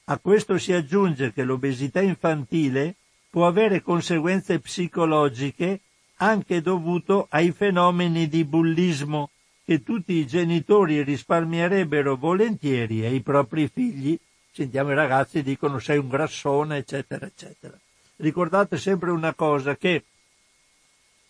A 0.06 0.18
questo 0.18 0.58
si 0.58 0.74
aggiunge 0.74 1.32
che 1.32 1.44
l'obesità 1.44 2.02
infantile 2.02 2.96
può 3.30 3.48
avere 3.48 3.82
conseguenze 3.82 4.60
psicologiche 4.60 5.80
anche 6.18 6.62
dovuto 6.62 7.28
ai 7.30 7.52
fenomeni 7.52 8.28
di 8.28 8.44
bullismo 8.44 9.30
che 9.64 9.82
tutti 9.82 10.14
i 10.14 10.28
genitori 10.28 11.04
risparmierebbero 11.04 12.18
volentieri 12.18 13.06
ai 13.06 13.22
propri 13.22 13.70
figli. 13.70 14.20
Sentiamo 14.52 14.92
i 14.92 14.96
ragazzi 14.96 15.42
dicono 15.42 15.80
sei 15.80 16.00
un 16.00 16.10
grassone, 16.10 16.78
eccetera, 16.78 17.26
eccetera. 17.26 17.80
Ricordate 18.18 18.78
sempre 18.78 19.10
una 19.10 19.34
cosa 19.34 19.78
che 19.78 20.04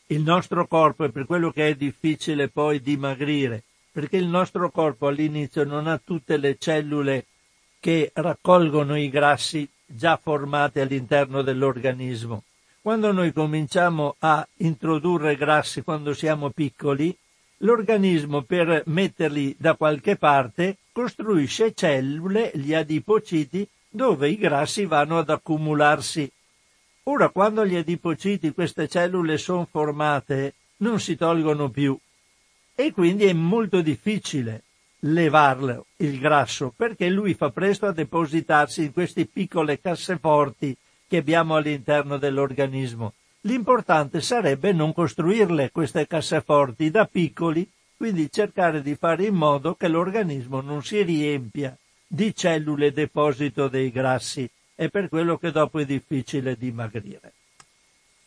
il 0.07 0.21
nostro 0.21 0.65
corpo 0.65 1.05
è 1.05 1.09
per 1.09 1.27
quello 1.27 1.51
che 1.51 1.69
è 1.69 1.75
difficile 1.75 2.49
poi 2.49 2.81
dimagrire, 2.81 3.63
perché 3.91 4.17
il 4.17 4.27
nostro 4.27 4.71
corpo 4.71 5.07
all'inizio 5.07 5.63
non 5.63 5.85
ha 5.85 6.01
tutte 6.03 6.37
le 6.37 6.57
cellule 6.57 7.27
che 7.83 8.11
raccolgono 8.13 8.97
i 8.97 9.09
grassi 9.09 9.67
già 9.85 10.15
formati 10.15 10.79
all'interno 10.79 11.41
dell'organismo. 11.41 12.43
Quando 12.81 13.11
noi 13.11 13.33
cominciamo 13.33 14.15
a 14.19 14.47
introdurre 14.59 15.35
grassi 15.35 15.81
quando 15.81 16.13
siamo 16.13 16.49
piccoli, 16.51 17.13
l'organismo 17.57 18.43
per 18.43 18.83
metterli 18.85 19.57
da 19.59 19.75
qualche 19.75 20.15
parte 20.15 20.77
costruisce 20.93 21.73
cellule, 21.73 22.51
gli 22.53 22.73
adipociti, 22.73 23.67
dove 23.89 24.29
i 24.29 24.37
grassi 24.37 24.85
vanno 24.85 25.17
ad 25.17 25.29
accumularsi. 25.29 26.31
Ora, 27.03 27.27
quando 27.31 27.65
gli 27.65 27.75
adipociti, 27.75 28.53
queste 28.53 28.87
cellule 28.87 29.37
sono 29.37 29.67
formate, 29.69 30.53
non 30.77 31.01
si 31.01 31.17
tolgono 31.17 31.69
più 31.69 31.99
e 32.75 32.93
quindi 32.93 33.25
è 33.25 33.33
molto 33.33 33.81
difficile 33.81 34.63
levarlo 35.05 35.87
il 35.97 36.19
grasso 36.19 36.73
perché 36.75 37.09
lui 37.09 37.33
fa 37.33 37.49
presto 37.49 37.87
a 37.87 37.91
depositarsi 37.91 38.83
in 38.83 38.93
queste 38.93 39.25
piccole 39.25 39.79
casseforti 39.79 40.75
che 41.07 41.17
abbiamo 41.17 41.55
all'interno 41.55 42.17
dell'organismo. 42.17 43.13
L'importante 43.41 44.21
sarebbe 44.21 44.71
non 44.71 44.93
costruirle 44.93 45.71
queste 45.71 46.07
casseforti 46.07 46.89
da 46.89 47.05
piccoli, 47.05 47.69
quindi 47.97 48.31
cercare 48.31 48.81
di 48.81 48.95
fare 48.95 49.25
in 49.25 49.35
modo 49.35 49.75
che 49.75 49.89
l'organismo 49.89 50.61
non 50.61 50.81
si 50.83 51.01
riempia 51.03 51.77
di 52.07 52.33
cellule 52.33 52.91
deposito 52.91 53.67
dei 53.67 53.91
grassi. 53.91 54.49
È 54.73 54.87
per 54.87 55.09
quello 55.09 55.37
che 55.37 55.51
dopo 55.51 55.79
è 55.79 55.85
difficile 55.85 56.55
dimagrire. 56.57 57.33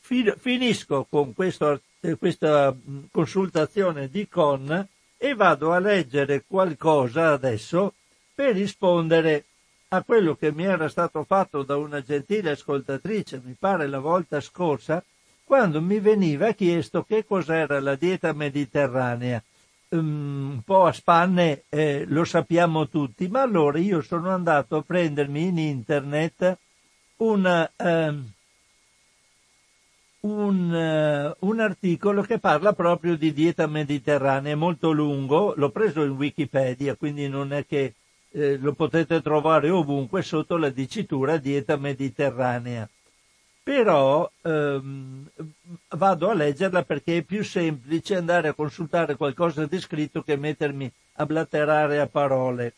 Finisco 0.00 1.06
con 1.09 1.35
questo, 1.35 1.80
questa 2.18 2.76
consultazione 3.11 4.09
di 4.09 4.28
Con 4.28 4.87
e 5.16 5.35
vado 5.35 5.73
a 5.73 5.78
leggere 5.78 6.44
qualcosa 6.46 7.32
adesso 7.32 7.94
per 8.35 8.54
rispondere 8.54 9.44
a 9.88 10.02
quello 10.02 10.35
che 10.35 10.52
mi 10.52 10.64
era 10.64 10.88
stato 10.88 11.25
fatto 11.25 11.62
da 11.62 11.76
una 11.76 12.02
gentile 12.02 12.50
ascoltatrice, 12.50 13.40
mi 13.44 13.54
pare 13.58 13.87
la 13.87 14.00
volta 14.00 14.40
scorsa, 14.40 15.02
quando 15.44 15.80
mi 15.80 16.00
veniva 16.00 16.52
chiesto 16.52 17.04
che 17.04 17.25
cos'era 17.25 17.80
la 17.80 17.94
dieta 17.94 18.32
mediterranea. 18.32 19.42
Um, 19.88 20.50
un 20.54 20.62
po' 20.64 20.87
a 20.87 20.92
spanne 20.92 21.62
eh, 21.68 22.04
lo 22.08 22.25
sappiamo 22.25 22.88
tutti, 22.88 23.28
ma 23.28 23.42
allora 23.42 23.78
io 23.78 24.02
sono 24.02 24.30
andato 24.30 24.76
a 24.76 24.82
prendermi 24.82 25.46
in 25.46 25.58
internet 25.58 26.58
una, 27.18 27.70
um, 27.76 28.28
un, 30.26 31.37
uh, 31.40 31.47
un, 31.47 31.61
articolo 31.61 32.23
che 32.23 32.38
parla 32.38 32.73
proprio 32.73 33.16
di 33.16 33.33
dieta 33.33 33.66
mediterranea, 33.66 34.52
è 34.52 34.56
molto 34.56 34.90
lungo, 34.90 35.54
l'ho 35.56 35.71
preso 35.71 36.02
in 36.02 36.11
Wikipedia, 36.11 36.97
quindi 36.97 37.28
non 37.28 37.52
è 37.52 37.64
che 37.64 37.95
eh, 38.30 38.56
lo 38.59 38.73
potete 38.73 39.23
trovare 39.23 39.71
ovunque 39.71 40.23
sotto 40.23 40.56
la 40.56 40.68
dicitura 40.68 41.37
dieta 41.37 41.76
mediterranea. 41.76 42.88
Però 43.62 44.30
ehm, 44.42 45.28
vado 45.91 46.30
a 46.30 46.34
leggerla 46.34 46.84
perché 46.84 47.19
è 47.19 47.23
più 47.23 47.43
semplice 47.43 48.15
andare 48.15 48.49
a 48.49 48.54
consultare 48.54 49.17
qualcosa 49.17 49.67
di 49.67 49.80
scritto 49.80 50.23
che 50.23 50.36
mettermi 50.36 50.91
a 51.15 51.26
blatterare 51.26 51.99
a 51.99 52.06
parole. 52.06 52.75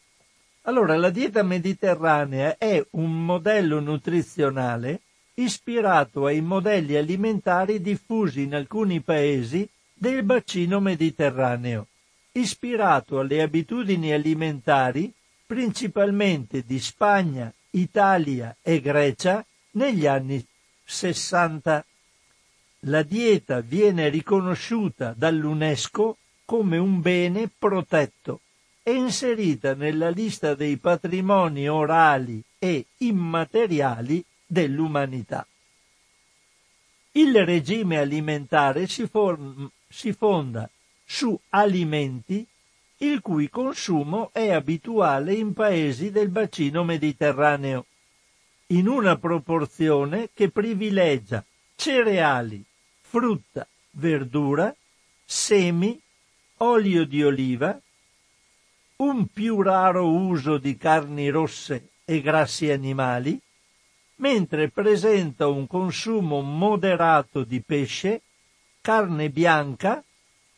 Allora, 0.63 0.97
la 0.97 1.11
dieta 1.11 1.43
mediterranea 1.43 2.57
è 2.57 2.85
un 2.93 3.25
modello 3.25 3.81
nutrizionale 3.81 5.01
ispirato 5.39 6.27
ai 6.27 6.41
modelli 6.41 6.97
alimentari 6.97 7.81
diffusi 7.81 8.43
in 8.43 8.55
alcuni 8.55 9.01
paesi 9.01 9.69
del 9.95 10.25
bacino 10.25 10.81
mediterraneo, 10.81 11.87
ispirato 12.33 13.21
alle 13.21 13.43
abitudini 13.43 14.13
alimentari 14.13 15.13
principalmente 15.47 16.65
di 16.67 16.79
Spagna, 16.81 17.53
Italia 17.71 18.57
e 18.61 18.81
Grecia 18.81 19.45
negli 19.73 20.07
anni 20.07 20.45
60. 20.85 21.85
La 22.81 23.03
dieta 23.03 23.61
viene 23.61 24.09
riconosciuta 24.09 25.15
dall'UNESCO 25.17 26.17
come 26.45 26.79
un 26.79 27.01
bene 27.01 27.49
protetto 27.57 28.41
e 28.83 28.93
inserita 28.93 29.75
nella 29.75 30.11
lista 30.11 30.55
dei 30.55 30.79
patrimoni 30.79 31.69
orali 31.69 32.43
e 32.59 32.87
immateriali 32.99 34.25
dell'umanità. 34.49 35.47
Il 37.13 37.45
regime 37.45 37.99
alimentare 37.99 38.87
si, 38.87 39.07
form- 39.07 39.71
si 39.89 40.13
fonda 40.13 40.69
su 41.05 41.39
alimenti 41.51 42.47
il 42.99 43.21
cui 43.21 43.49
consumo 43.49 44.31
è 44.33 44.51
abituale 44.51 45.35
in 45.35 45.53
paesi 45.53 46.11
del 46.11 46.31
bacino 46.31 46.83
mediterraneo, 46.83 47.87
in 48.69 48.89
una 48.89 49.17
proporzione 49.17 50.31
che 50.35 50.51
privilegia 50.51 51.45
cereali, 51.77 52.65
frutta, 53.01 53.67
verdura, 53.93 54.75
semi, 55.25 56.01
olio 56.59 57.05
di 57.05 57.23
oliva, 57.23 57.81
un 58.97 59.27
più 59.29 59.63
raro 59.63 60.09
uso 60.09 60.59
di 60.59 60.77
carni 60.77 61.29
rosse 61.29 61.91
e 62.05 62.21
grassi 62.21 62.69
animali, 62.71 63.41
mentre 64.19 64.69
presenta 64.71 65.47
un 65.47 65.67
consumo 65.67 66.41
moderato 66.41 67.45
di 67.45 67.61
pesce, 67.61 68.23
carne 68.81 69.31
bianca, 69.31 70.03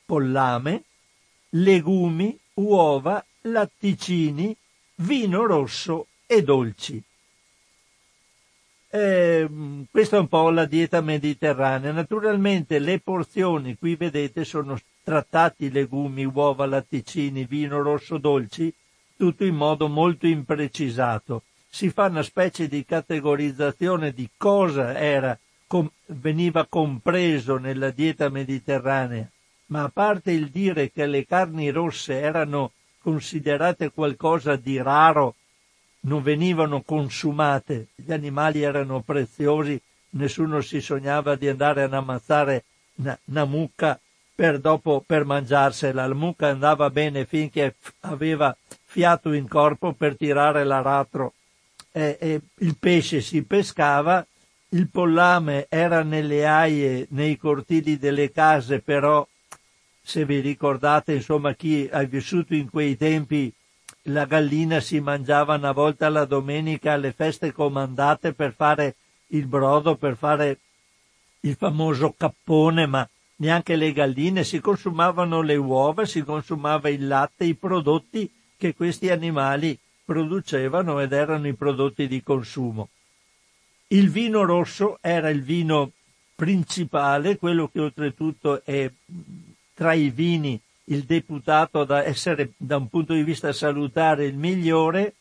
pollame, 0.05 0.85
legumi, 1.51 2.39
uova, 2.55 3.25
latticini, 3.43 4.57
vino 4.97 5.47
rosso 5.47 6.07
e 6.27 6.43
dolci. 6.43 7.03
Eh, 8.93 9.49
questa 9.91 10.17
è 10.17 10.21
un 10.21 10.29
po' 10.29 10.51
la 10.51 10.65
dieta 10.65 11.01
mediterranea. 11.01 11.93
Naturalmente 11.93 12.79
le 12.79 12.99
porzioni, 13.01 13.77
qui 13.77 13.95
vedete, 13.95 14.45
sono 14.45 14.79
trattati 15.03 15.71
legumi, 15.71 16.25
uova, 16.25 16.67
latticini, 16.67 17.45
vino 17.45 17.83
rosso, 17.83 18.19
dolci, 18.19 18.73
tutto 19.17 19.45
in 19.45 19.55
modo 19.55 19.89
molto 19.89 20.27
imprecisato 20.27 21.43
si 21.71 21.89
fa 21.91 22.07
una 22.07 22.25
specie 22.25 22.67
di 22.67 22.85
categorizzazione 22.85 24.13
di 24.13 24.29
cosa 24.37 24.99
era, 24.99 25.39
com, 25.69 25.89
veniva 26.07 26.67
compreso 26.69 27.57
nella 27.59 27.91
dieta 27.91 28.29
mediterranea, 28.29 29.27
ma 29.67 29.85
a 29.85 29.89
parte 29.89 30.33
il 30.33 30.49
dire 30.49 30.91
che 30.91 31.07
le 31.07 31.25
carni 31.25 31.71
rosse 31.71 32.19
erano 32.19 32.73
considerate 33.01 33.93
qualcosa 33.93 34.57
di 34.57 34.83
raro, 34.83 35.37
non 36.01 36.23
venivano 36.23 36.83
consumate, 36.83 37.89
gli 37.95 38.13
animali 38.13 38.63
erano 38.63 39.01
preziosi, 39.01 39.81
nessuno 40.11 40.61
si 40.61 40.81
sognava 40.81 41.37
di 41.37 41.49
andare 41.49 41.85
ad 41.85 41.95
ammazzare 41.95 42.65
una, 42.97 43.17
una 43.27 43.45
mucca 43.45 43.99
per 44.35 44.59
dopo 44.59 45.05
per 45.07 45.25
mangiarsela. 45.25 46.07
La 46.07 46.15
mucca 46.15 46.49
andava 46.49 46.91
bene 46.91 47.27
finché 47.27 47.77
aveva 48.01 48.55
fiato 48.85 49.33
in 49.33 49.47
corpo 49.47 49.93
per 49.93 50.17
tirare 50.17 50.65
l'aratro 50.65 51.35
eh, 51.93 52.17
eh, 52.21 52.41
il 52.59 52.77
pesce 52.79 53.21
si 53.21 53.43
pescava, 53.43 54.25
il 54.71 54.89
pollame 54.89 55.67
era 55.69 56.03
nelle 56.03 56.47
aie, 56.47 57.07
nei 57.11 57.37
cortili 57.37 57.99
delle 57.99 58.31
case, 58.31 58.81
però 58.81 59.27
se 60.03 60.25
vi 60.25 60.41
ricordate, 60.41 61.15
insomma, 61.15 61.55
chi 61.55 61.89
ha 61.91 62.03
vissuto 62.03 62.55
in 62.55 62.71
quei 62.71 62.97
tempi, 62.97 63.53
la 64.05 64.25
gallina 64.25 64.81
si 64.81 65.01
mangiava 65.01 65.57
una 65.57 65.73
volta 65.73 66.07
alla 66.07 66.25
domenica 66.25 66.93
alle 66.93 67.13
feste 67.13 67.53
comandate 67.53 68.33
per 68.33 68.55
fare 68.55 68.97
il 69.29 69.47
brodo, 69.47 69.97
per 69.97 70.17
fare 70.17 70.59
il 71.41 71.55
famoso 71.55 72.15
cappone, 72.17 72.87
ma 72.87 73.09
neanche 73.37 73.77
le 73.77 73.93
galline, 73.93 74.45
si 74.45 74.61
consumavano 74.61 75.43
le 75.43 75.57
uova, 75.57 76.05
si 76.05 76.23
consumava 76.23 76.89
il 76.89 77.07
latte, 77.07 77.45
i 77.45 77.55
prodotti 77.55 78.31
che 78.57 78.75
questi 78.75 79.11
animali 79.11 79.79
producevano 80.11 80.99
ed 80.99 81.13
erano 81.13 81.47
i 81.47 81.55
prodotti 81.55 82.09
di 82.09 82.21
consumo. 82.21 82.89
Il 83.89 84.11
vino 84.11 84.45
rosso 84.45 84.99
era 85.01 85.31
il 85.31 85.45
vino 85.45 85.93
principale, 86.35 87.39
quello 87.39 87.69
che 87.69 87.79
oltretutto 87.79 88.65
è 88.65 88.91
tra 89.73 89.93
i 89.93 90.11
vini 90.11 90.61
il 90.87 91.05
deputato 91.05 91.85
da 91.85 92.03
essere 92.03 92.55
da 92.57 92.79
un 92.79 92.89
punto 92.89 93.15
di 93.15 93.23
vista 93.23 93.53
salutare 93.53 94.25
il 94.25 94.35
migliore, 94.35 95.15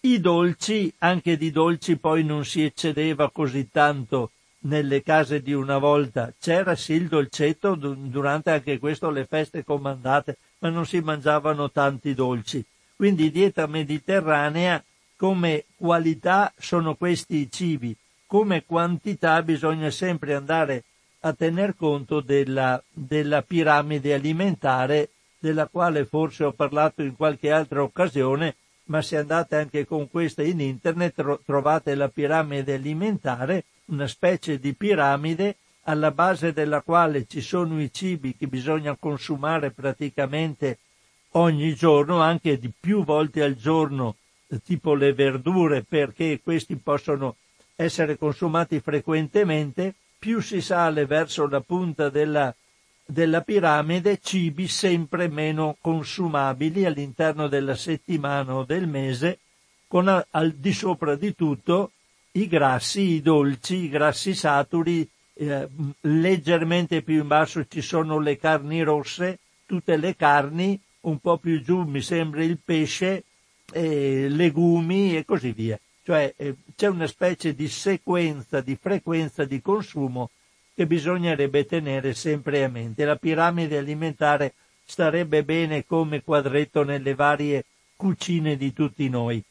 i 0.00 0.20
dolci, 0.20 0.92
anche 0.98 1.38
di 1.38 1.50
dolci 1.50 1.96
poi 1.96 2.22
non 2.22 2.44
si 2.44 2.62
eccedeva 2.62 3.30
così 3.30 3.70
tanto 3.70 4.32
nelle 4.60 5.02
case 5.02 5.40
di 5.40 5.54
una 5.54 5.78
volta. 5.78 6.34
C'era 6.38 6.74
sì 6.74 6.92
il 6.92 7.08
dolcetto 7.08 7.74
durante 7.74 8.50
anche 8.50 8.78
questo 8.78 9.08
le 9.08 9.24
feste 9.24 9.64
comandate, 9.64 10.36
ma 10.58 10.68
non 10.68 10.84
si 10.84 11.00
mangiavano 11.00 11.70
tanti 11.70 12.12
dolci. 12.12 12.62
Quindi 12.98 13.30
dieta 13.30 13.68
mediterranea 13.68 14.82
come 15.16 15.66
qualità 15.76 16.52
sono 16.58 16.96
questi 16.96 17.36
i 17.36 17.48
cibi, 17.48 17.96
come 18.26 18.64
quantità 18.64 19.40
bisogna 19.44 19.88
sempre 19.92 20.34
andare 20.34 20.82
a 21.20 21.32
tener 21.32 21.76
conto 21.76 22.20
della, 22.20 22.82
della 22.90 23.42
piramide 23.42 24.14
alimentare 24.14 25.10
della 25.38 25.68
quale 25.68 26.06
forse 26.06 26.42
ho 26.42 26.50
parlato 26.50 27.02
in 27.02 27.14
qualche 27.14 27.52
altra 27.52 27.84
occasione, 27.84 28.56
ma 28.86 29.00
se 29.00 29.16
andate 29.16 29.54
anche 29.54 29.86
con 29.86 30.10
questa 30.10 30.42
in 30.42 30.58
internet 30.58 31.42
trovate 31.44 31.94
la 31.94 32.08
piramide 32.08 32.74
alimentare, 32.74 33.66
una 33.84 34.08
specie 34.08 34.58
di 34.58 34.74
piramide 34.74 35.58
alla 35.82 36.10
base 36.10 36.52
della 36.52 36.80
quale 36.80 37.26
ci 37.28 37.42
sono 37.42 37.80
i 37.80 37.92
cibi 37.92 38.36
che 38.36 38.48
bisogna 38.48 38.96
consumare 38.96 39.70
praticamente 39.70 40.78
ogni 41.38 41.74
giorno, 41.74 42.20
anche 42.20 42.58
di 42.58 42.70
più 42.78 43.04
volte 43.04 43.42
al 43.42 43.54
giorno, 43.54 44.16
tipo 44.64 44.94
le 44.94 45.12
verdure, 45.12 45.82
perché 45.82 46.40
questi 46.42 46.76
possono 46.76 47.36
essere 47.76 48.18
consumati 48.18 48.80
frequentemente, 48.80 49.94
più 50.18 50.40
si 50.40 50.60
sale 50.60 51.06
verso 51.06 51.46
la 51.46 51.60
punta 51.60 52.08
della, 52.08 52.54
della 53.04 53.40
piramide, 53.42 54.18
cibi 54.20 54.66
sempre 54.66 55.28
meno 55.28 55.76
consumabili 55.80 56.84
all'interno 56.84 57.46
della 57.46 57.76
settimana 57.76 58.54
o 58.54 58.64
del 58.64 58.88
mese, 58.88 59.38
con 59.86 60.08
al, 60.08 60.26
al 60.30 60.52
di 60.52 60.72
sopra 60.72 61.14
di 61.14 61.34
tutto 61.34 61.92
i 62.32 62.46
grassi, 62.46 63.00
i 63.00 63.22
dolci, 63.22 63.84
i 63.84 63.88
grassi 63.88 64.34
saturi, 64.34 65.08
eh, 65.34 65.68
leggermente 66.00 67.02
più 67.02 67.22
in 67.22 67.26
basso 67.26 67.64
ci 67.66 67.80
sono 67.80 68.18
le 68.18 68.36
carni 68.36 68.82
rosse, 68.82 69.38
tutte 69.66 69.96
le 69.96 70.16
carni, 70.16 70.80
un 71.08 71.18
po' 71.18 71.38
più 71.38 71.60
giù 71.62 71.82
mi 71.82 72.00
sembra 72.00 72.42
il 72.42 72.58
pesce, 72.64 73.24
eh, 73.72 74.28
legumi 74.28 75.16
e 75.16 75.24
così 75.24 75.52
via. 75.52 75.78
Cioè 76.02 76.34
eh, 76.36 76.56
c'è 76.74 76.88
una 76.88 77.06
specie 77.06 77.54
di 77.54 77.68
sequenza, 77.68 78.60
di 78.60 78.76
frequenza 78.80 79.44
di 79.44 79.60
consumo 79.60 80.30
che 80.74 80.86
bisognerebbe 80.86 81.66
tenere 81.66 82.14
sempre 82.14 82.64
a 82.64 82.68
mente. 82.68 83.04
La 83.04 83.16
piramide 83.16 83.78
alimentare 83.78 84.54
starebbe 84.84 85.44
bene 85.44 85.84
come 85.84 86.22
quadretto 86.22 86.84
nelle 86.84 87.14
varie 87.14 87.64
cucine 87.96 88.56
di 88.56 88.72
tutti 88.72 89.08
noi. 89.08 89.42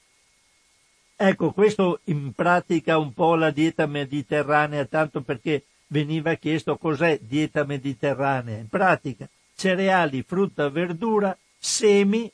Ecco, 1.16 1.52
questo 1.52 2.00
in 2.06 2.32
pratica 2.34 2.98
un 2.98 3.14
po' 3.14 3.36
la 3.36 3.52
dieta 3.52 3.86
mediterranea, 3.88 4.86
tanto 4.86 5.22
perché 5.22 5.64
veniva 5.88 6.36
chiesto 6.36 6.78
cos'è 6.78 7.20
dieta 7.22 7.66
mediterranea. 7.66 8.58
In 8.58 8.68
pratica, 8.68 9.28
cereali, 9.56 10.22
frutta, 10.22 10.70
verdura, 10.70 11.38
semi, 11.58 12.32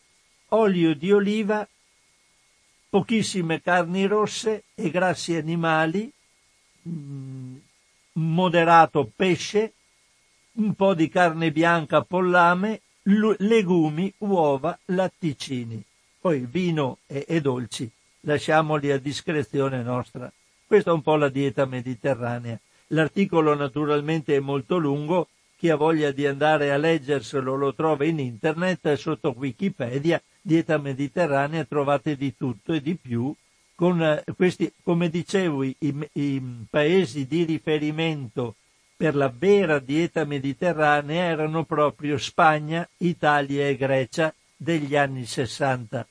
olio 0.49 0.93
di 0.95 1.12
oliva, 1.12 1.67
pochissime 2.89 3.62
carni 3.62 4.05
rosse 4.05 4.65
e 4.75 4.89
grassi 4.91 5.36
animali, 5.36 6.12
mm, 6.88 7.55
moderato 8.13 9.09
pesce, 9.15 9.73
un 10.53 10.75
po' 10.75 10.93
di 10.93 11.09
carne 11.09 11.51
bianca, 11.51 12.03
pollame, 12.03 12.81
legumi, 13.03 14.13
uova, 14.19 14.77
latticini. 14.86 15.83
Poi 16.19 16.45
vino 16.45 16.99
e, 17.07 17.25
e 17.27 17.41
dolci, 17.41 17.89
lasciamoli 18.21 18.91
a 18.91 18.99
discrezione 18.99 19.81
nostra. 19.81 20.31
Questa 20.65 20.91
è 20.91 20.93
un 20.93 21.01
po' 21.01 21.15
la 21.15 21.29
dieta 21.29 21.65
mediterranea. 21.65 22.59
L'articolo 22.88 23.55
naturalmente 23.55 24.36
è 24.36 24.39
molto 24.39 24.77
lungo, 24.77 25.29
chi 25.63 25.69
ha 25.69 25.78
voglia 25.78 26.12
di 26.12 26.28
andare 26.28 26.73
a 26.73 26.78
leggerselo 26.78 27.56
lo 27.56 27.73
trova 27.73 28.04
in 28.04 28.19
internet 28.19 28.95
sotto 28.95 29.34
Wikipedia 29.38 30.21
dieta 30.41 30.78
mediterranea 30.78 31.63
trovate 31.63 32.17
di 32.17 32.36
tutto 32.36 32.73
e 32.73 32.82
di 32.82 32.95
più, 32.95 33.34
con 33.73 34.04
eh, 34.04 34.26
questi, 34.36 34.73
come 34.84 35.10
dicevo, 35.10 35.63
i, 35.63 35.78
i 35.80 36.65
paesi 36.69 37.26
di 37.28 37.45
riferimento 37.45 38.56
per 38.97 39.15
la 39.15 39.34
vera 39.34 39.80
dieta 39.80 40.26
mediterranea 40.26 41.23
erano 41.23 41.63
proprio 41.63 42.17
Spagna, 42.17 42.86
Italia 42.97 43.65
e 43.65 43.78
Grecia 43.78 44.34
degli 44.58 44.97
anni 44.97 45.26
60, 45.26 46.06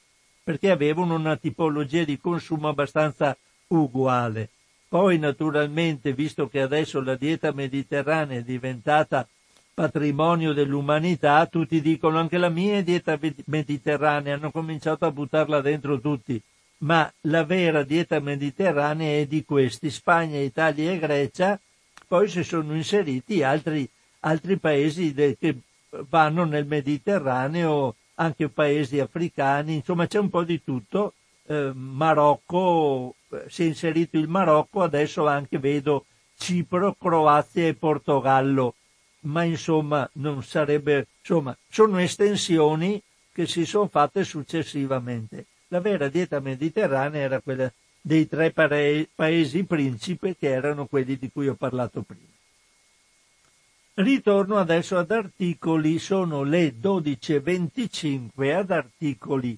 perché 0.44 0.70
avevano 0.70 1.14
una 1.14 1.36
tipologia 1.36 2.04
di 2.04 2.18
consumo 2.18 2.68
abbastanza 2.68 3.36
uguale. 3.66 4.48
Poi 4.88 5.18
naturalmente, 5.18 6.14
visto 6.14 6.48
che 6.48 6.62
adesso 6.62 7.02
la 7.02 7.16
dieta 7.16 7.52
mediterranea 7.52 8.38
è 8.38 8.42
diventata 8.42 9.28
patrimonio 9.74 10.52
dell'umanità, 10.52 11.46
tutti 11.46 11.80
dicono 11.80 12.18
anche 12.18 12.38
la 12.38 12.48
mia 12.48 12.76
è 12.76 12.82
dieta 12.82 13.18
mediterranea, 13.46 14.34
hanno 14.34 14.50
cominciato 14.50 15.06
a 15.06 15.10
buttarla 15.10 15.60
dentro 15.60 16.00
tutti, 16.00 16.40
ma 16.78 17.10
la 17.22 17.44
vera 17.44 17.82
dieta 17.82 18.20
mediterranea 18.20 19.20
è 19.20 19.26
di 19.26 19.44
questi, 19.44 19.90
Spagna, 19.90 20.38
Italia 20.38 20.92
e 20.92 20.98
Grecia, 20.98 21.58
poi 22.06 22.28
si 22.28 22.44
sono 22.44 22.74
inseriti 22.74 23.42
altri, 23.42 23.88
altri 24.20 24.58
paesi 24.58 25.14
de, 25.14 25.36
che 25.38 25.56
vanno 26.08 26.44
nel 26.44 26.66
Mediterraneo, 26.66 27.96
anche 28.16 28.48
paesi 28.50 29.00
africani, 29.00 29.76
insomma 29.76 30.06
c'è 30.06 30.18
un 30.18 30.28
po' 30.28 30.44
di 30.44 30.62
tutto, 30.62 31.14
eh, 31.46 31.72
Marocco, 31.74 33.14
si 33.46 33.62
è 33.62 33.66
inserito 33.66 34.18
il 34.18 34.28
Marocco, 34.28 34.82
adesso 34.82 35.26
anche 35.26 35.58
vedo 35.58 36.04
Cipro, 36.36 36.94
Croazia 36.98 37.66
e 37.66 37.74
Portogallo 37.74 38.74
ma 39.22 39.44
insomma 39.44 40.08
non 40.14 40.42
sarebbe, 40.42 41.06
insomma, 41.20 41.56
sono 41.68 41.98
estensioni 41.98 43.02
che 43.32 43.46
si 43.46 43.64
sono 43.64 43.88
fatte 43.88 44.24
successivamente. 44.24 45.46
La 45.68 45.80
vera 45.80 46.08
dieta 46.08 46.40
mediterranea 46.40 47.20
era 47.20 47.40
quella 47.40 47.72
dei 48.00 48.28
tre 48.28 48.52
paesi 48.52 49.64
principi 49.64 50.36
che 50.36 50.48
erano 50.48 50.86
quelli 50.86 51.16
di 51.16 51.30
cui 51.30 51.48
ho 51.48 51.54
parlato 51.54 52.02
prima. 52.02 52.30
Ritorno 53.94 54.56
adesso 54.56 54.96
ad 54.96 55.10
articoli, 55.10 55.98
sono 55.98 56.42
le 56.42 56.74
12.25 56.74 58.54
ad 58.54 58.70
articoli 58.70 59.56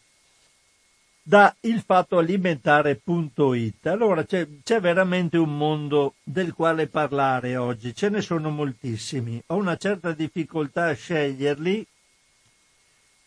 da 1.26 1.56
ilfattoalimentare.it. 1.58 3.86
Allora 3.86 4.24
c'è, 4.24 4.46
c'è, 4.62 4.78
veramente 4.78 5.38
un 5.38 5.56
mondo 5.56 6.16
del 6.22 6.52
quale 6.52 6.86
parlare 6.86 7.56
oggi, 7.56 7.94
ce 7.94 8.10
ne 8.10 8.20
sono 8.20 8.50
moltissimi. 8.50 9.42
Ho 9.46 9.56
una 9.56 9.76
certa 9.76 10.12
difficoltà 10.12 10.88
a 10.88 10.92
sceglierli, 10.92 11.86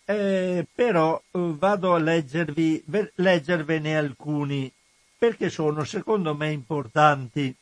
eh, 0.05 0.67
però 0.73 1.19
eh, 1.19 1.55
vado 1.57 1.95
a 1.95 1.99
leggervi, 1.99 2.83
leggervene 3.15 3.97
alcuni 3.97 4.71
perché 5.17 5.49
sono 5.49 5.83
secondo 5.83 6.35
me 6.35 6.51
importanti. 6.51 7.55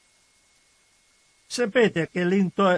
Sapete 1.48 2.10
che 2.12 2.28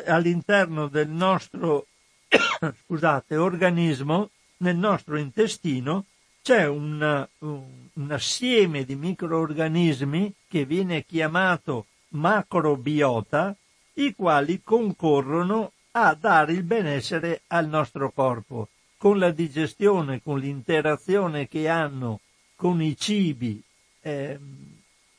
all'interno 0.05 0.87
del 0.87 1.09
nostro 1.09 1.87
scusate, 2.85 3.35
organismo, 3.35 4.29
nel 4.57 4.75
nostro 4.75 5.17
intestino, 5.17 6.05
c'è 6.47 6.65
un, 6.65 7.27
un 7.39 8.07
assieme 8.11 8.85
di 8.85 8.95
microorganismi 8.95 10.33
che 10.47 10.63
viene 10.63 11.03
chiamato 11.03 11.87
macrobiota, 12.11 13.53
i 13.95 14.15
quali 14.15 14.61
concorrono 14.63 15.73
a 15.91 16.15
dare 16.17 16.53
il 16.53 16.63
benessere 16.63 17.41
al 17.47 17.67
nostro 17.67 18.11
corpo. 18.11 18.69
Con 18.95 19.19
la 19.19 19.31
digestione, 19.31 20.21
con 20.23 20.39
l'interazione 20.39 21.49
che 21.49 21.67
hanno 21.67 22.21
con 22.55 22.81
i 22.81 22.95
cibi 22.95 23.61
eh, 23.99 24.39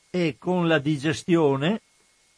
e 0.09 0.37
con 0.39 0.67
la 0.67 0.79
digestione, 0.79 1.83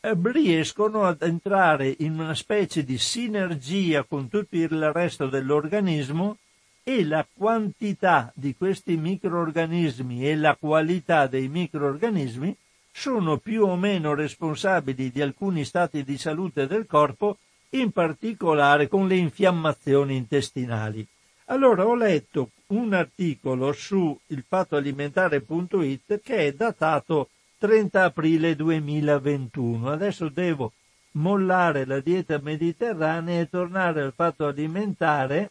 eh, 0.01 0.17
riescono 0.21 1.05
ad 1.05 1.23
entrare 1.23 1.95
in 1.99 2.19
una 2.19 2.35
specie 2.35 2.83
di 2.83 2.99
sinergia 2.99 4.03
con 4.03 4.29
tutto 4.29 4.57
il 4.57 4.93
resto 4.93 5.29
dell'organismo 5.29 6.39
e 6.83 7.05
la 7.05 7.27
quantità 7.33 8.33
di 8.35 8.55
questi 8.57 8.97
microorganismi 8.97 10.29
e 10.29 10.37
la 10.37 10.57
qualità 10.59 11.27
dei 11.27 11.49
microorganismi 11.49 12.57
sono 12.93 13.39
più 13.39 13.65
o 13.65 13.77
meno 13.77 14.15
responsabili 14.15 15.11
di 15.11 15.21
alcuni 15.21 15.65
stati 15.65 16.03
di 16.03 16.19
salute 16.19 16.67
del 16.67 16.87
corpo, 16.87 17.39
in 17.71 17.93
particolare 17.93 18.89
con 18.89 19.07
le 19.07 19.17
infiammazioni 19.17 20.17
intestinali. 20.17 21.07
Allora 21.47 21.87
ho 21.87 21.95
letto 21.95 22.51
un 22.69 22.93
articolo 22.93 23.73
su 23.73 24.19
il 24.29 24.45
fattoalimentare.it 24.47 26.21
che 26.23 26.37
è 26.47 26.53
datato 26.53 27.29
30 27.59 28.05
aprile 28.05 28.57
2021. 28.57 29.91
Adesso 29.91 30.29
devo 30.29 30.73
mollare 31.13 31.85
la 31.85 32.01
dieta 32.01 32.39
mediterranea 32.41 33.41
e 33.41 33.49
tornare 33.49 34.03
al 34.03 34.13
fatto 34.15 34.47
alimentare 34.47 35.51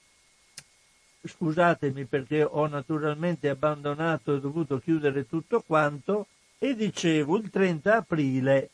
scusatemi 1.23 2.05
perché 2.05 2.43
ho 2.43 2.67
naturalmente 2.67 3.49
abbandonato 3.49 4.35
e 4.35 4.39
dovuto 4.39 4.79
chiudere 4.79 5.27
tutto 5.27 5.61
quanto, 5.61 6.27
e 6.57 6.75
dicevo 6.75 7.37
il 7.37 7.49
30 7.49 7.95
aprile 7.95 8.69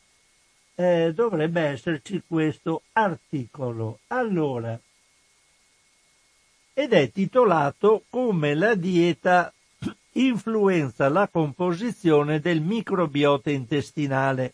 eh, 0.74 1.12
dovrebbe 1.14 1.60
esserci 1.62 2.22
questo 2.26 2.82
articolo. 2.92 4.00
Allora, 4.08 4.78
ed 6.74 6.92
è 6.92 7.10
titolato 7.10 8.04
come 8.10 8.54
la 8.54 8.74
dieta 8.74 9.52
influenza 10.12 11.08
la 11.08 11.28
composizione 11.28 12.40
del 12.40 12.60
microbiota 12.60 13.50
intestinale. 13.50 14.52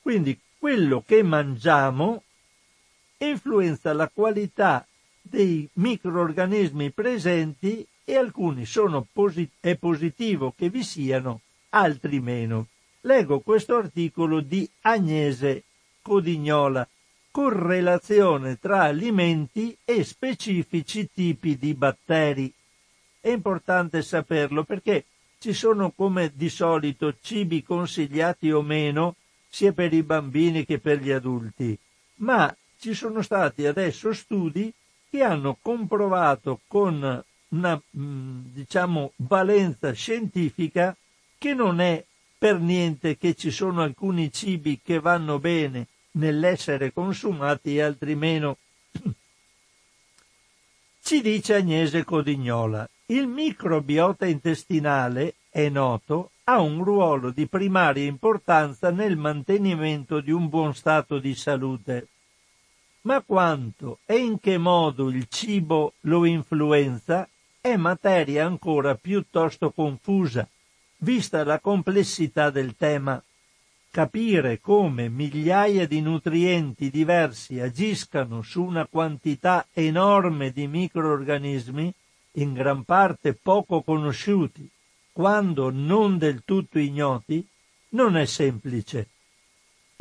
Quindi 0.00 0.38
quello 0.58 1.02
che 1.06 1.22
mangiamo 1.22 2.22
influenza 3.18 3.92
la 3.92 4.10
qualità 4.12 4.86
dei 5.26 5.66
microorganismi 5.74 6.90
presenti 6.90 7.86
e 8.04 8.16
alcuni 8.16 8.66
sono 8.66 9.06
posit- 9.10 9.54
è 9.58 9.74
positivo 9.76 10.52
che 10.54 10.68
vi 10.68 10.82
siano, 10.82 11.40
altri 11.70 12.20
meno. 12.20 12.66
Leggo 13.00 13.40
questo 13.40 13.76
articolo 13.76 14.40
di 14.40 14.68
Agnese 14.82 15.64
Codignola, 16.02 16.86
correlazione 17.30 18.58
tra 18.58 18.82
alimenti 18.82 19.76
e 19.84 20.04
specifici 20.04 21.08
tipi 21.12 21.56
di 21.56 21.72
batteri. 21.72 22.52
È 23.18 23.30
importante 23.30 24.02
saperlo 24.02 24.62
perché 24.64 25.06
ci 25.38 25.54
sono 25.54 25.90
come 25.90 26.32
di 26.34 26.50
solito 26.50 27.14
cibi 27.20 27.62
consigliati 27.62 28.50
o 28.52 28.60
meno 28.60 29.16
sia 29.48 29.72
per 29.72 29.92
i 29.94 30.02
bambini 30.02 30.66
che 30.66 30.78
per 30.78 31.00
gli 31.00 31.10
adulti, 31.10 31.76
ma 32.16 32.54
ci 32.78 32.92
sono 32.92 33.22
stati 33.22 33.66
adesso 33.66 34.12
studi 34.12 34.72
che 35.14 35.22
hanno 35.22 35.56
comprovato 35.62 36.58
con 36.66 37.24
una 37.50 37.82
mm, 37.96 38.46
diciamo 38.46 39.12
valenza 39.18 39.92
scientifica 39.92 40.96
che 41.38 41.54
non 41.54 41.80
è 41.80 42.04
per 42.36 42.58
niente 42.58 43.16
che 43.16 43.36
ci 43.36 43.52
sono 43.52 43.82
alcuni 43.82 44.32
cibi 44.32 44.80
che 44.82 44.98
vanno 44.98 45.38
bene 45.38 45.86
nell'essere 46.14 46.92
consumati 46.92 47.76
e 47.76 47.82
altri 47.82 48.16
meno. 48.16 48.56
Ci 51.00 51.20
dice 51.20 51.54
Agnese 51.54 52.02
Codignola, 52.02 52.88
il 53.06 53.28
microbiota 53.28 54.26
intestinale, 54.26 55.34
è 55.48 55.68
noto, 55.68 56.30
ha 56.42 56.58
un 56.58 56.82
ruolo 56.82 57.30
di 57.30 57.46
primaria 57.46 58.04
importanza 58.04 58.90
nel 58.90 59.16
mantenimento 59.16 60.18
di 60.18 60.32
un 60.32 60.48
buon 60.48 60.74
stato 60.74 61.20
di 61.20 61.36
salute. 61.36 62.08
Ma 63.04 63.20
quanto 63.20 63.98
e 64.06 64.16
in 64.16 64.40
che 64.40 64.56
modo 64.56 65.10
il 65.10 65.26
cibo 65.28 65.92
lo 66.00 66.24
influenza 66.24 67.28
è 67.60 67.76
materia 67.76 68.46
ancora 68.46 68.94
piuttosto 68.94 69.70
confusa, 69.72 70.48
vista 70.98 71.44
la 71.44 71.60
complessità 71.60 72.48
del 72.48 72.76
tema. 72.76 73.22
Capire 73.90 74.58
come 74.58 75.10
migliaia 75.10 75.86
di 75.86 76.00
nutrienti 76.00 76.90
diversi 76.90 77.60
agiscano 77.60 78.40
su 78.40 78.64
una 78.64 78.86
quantità 78.86 79.66
enorme 79.72 80.50
di 80.50 80.66
microorganismi, 80.66 81.94
in 82.32 82.52
gran 82.54 82.84
parte 82.84 83.34
poco 83.34 83.82
conosciuti, 83.82 84.68
quando 85.12 85.70
non 85.70 86.16
del 86.16 86.42
tutto 86.44 86.78
ignoti, 86.78 87.46
non 87.90 88.16
è 88.16 88.24
semplice. 88.24 89.08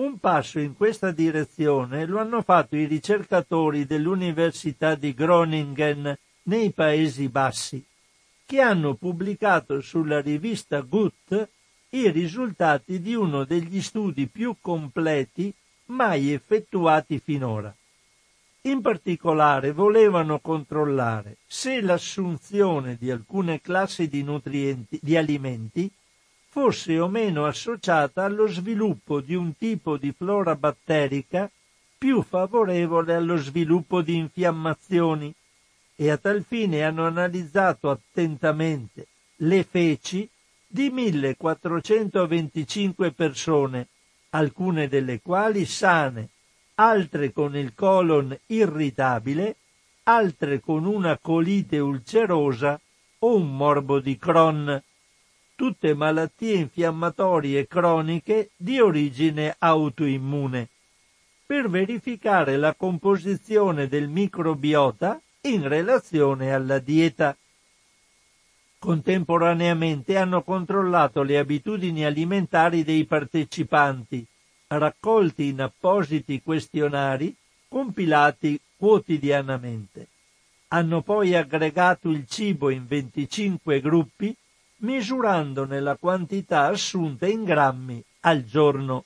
Un 0.04 0.20
passo 0.20 0.60
in 0.60 0.76
questa 0.76 1.12
direzione 1.12 2.06
lo 2.06 2.20
hanno 2.20 2.42
fatto 2.42 2.76
i 2.76 2.84
ricercatori 2.84 3.86
dell'Università 3.86 4.96
di 4.96 5.14
Groningen 5.14 6.14
nei 6.44 6.72
Paesi 6.72 7.30
Bassi, 7.30 7.82
che 8.46 8.60
hanno 8.60 8.96
pubblicato 8.96 9.80
sulla 9.80 10.20
rivista 10.20 10.82
Gut 10.82 11.48
i 11.92 12.12
risultati 12.12 13.00
di 13.00 13.16
uno 13.16 13.46
degli 13.46 13.82
studi 13.82 14.28
più 14.28 14.58
completi 14.60 15.54
mai 15.86 16.34
effettuati 16.34 17.20
finora. 17.20 17.74
In 18.64 18.82
particolare 18.82 19.72
volevano 19.72 20.40
controllare 20.40 21.38
se 21.48 21.80
l'assunzione 21.80 22.98
di 23.00 23.10
alcune 23.10 23.62
classi 23.62 24.10
di 24.10 24.22
nutrienti 24.22 25.00
di 25.02 25.16
alimenti 25.16 25.90
fosse 26.54 27.00
o 27.00 27.08
meno 27.08 27.48
associata 27.48 28.26
allo 28.26 28.46
sviluppo 28.46 29.22
di 29.22 29.34
un 29.34 29.58
tipo 29.58 29.98
di 29.98 30.12
flora 30.12 30.56
batterica 30.56 31.50
più 31.98 32.22
favorevole 32.22 33.16
allo 33.16 33.38
sviluppo 33.38 34.04
di 34.04 34.18
infiammazioni. 34.18 35.34
E 35.96 36.12
a 36.12 36.18
tal 36.18 36.46
fine 36.48 36.84
hanno 36.84 37.08
analizzato 37.08 37.90
attentamente 37.90 39.08
le 39.38 39.64
feci 39.64 40.30
di 40.68 40.92
1425 40.92 43.12
persone, 43.14 43.88
alcune 44.30 44.88
delle 44.88 45.22
quali 45.22 45.66
sane, 45.66 46.30
altre 46.76 47.34
con 47.34 47.56
il 47.56 47.74
colon 47.74 48.38
irritabile, 48.46 49.56
altre 50.04 50.60
con 50.60 50.86
una 50.86 51.18
colite 51.18 51.80
ulcerosa 51.80 52.80
o 53.18 53.38
un 53.38 53.58
morbo 53.58 54.00
di 54.00 54.20
Crohn 54.20 54.84
tutte 55.56 55.94
malattie 55.94 56.56
infiammatorie 56.56 57.68
croniche 57.68 58.52
di 58.56 58.80
origine 58.80 59.56
autoimmune, 59.58 60.70
per 61.46 61.70
verificare 61.70 62.58
la 62.58 62.74
composizione 62.74 63.88
del 63.88 64.08
microbiota 64.08 65.22
in 65.42 65.68
relazione 65.68 66.54
alla 66.54 66.80
dieta. 66.80 67.36
Contemporaneamente 68.80 70.18
hanno 70.18 70.42
controllato 70.42 71.22
le 71.22 71.38
abitudini 71.38 72.04
alimentari 72.06 72.84
dei 72.84 73.06
partecipanti, 73.06 74.26
raccolti 74.68 75.48
in 75.48 75.62
appositi 75.62 76.42
questionari 76.42 77.36
compilati 77.68 78.60
quotidianamente. 78.76 80.08
Hanno 80.70 81.02
poi 81.02 81.36
aggregato 81.36 82.10
il 82.10 82.26
cibo 82.28 82.70
in 82.70 82.88
25 82.88 83.80
gruppi 83.80 84.36
misurandone 84.84 85.80
la 85.80 85.96
quantità 85.96 86.68
assunta 86.68 87.28
in 87.28 87.44
grammi 87.44 88.04
al 88.22 88.44
giorno. 88.44 89.06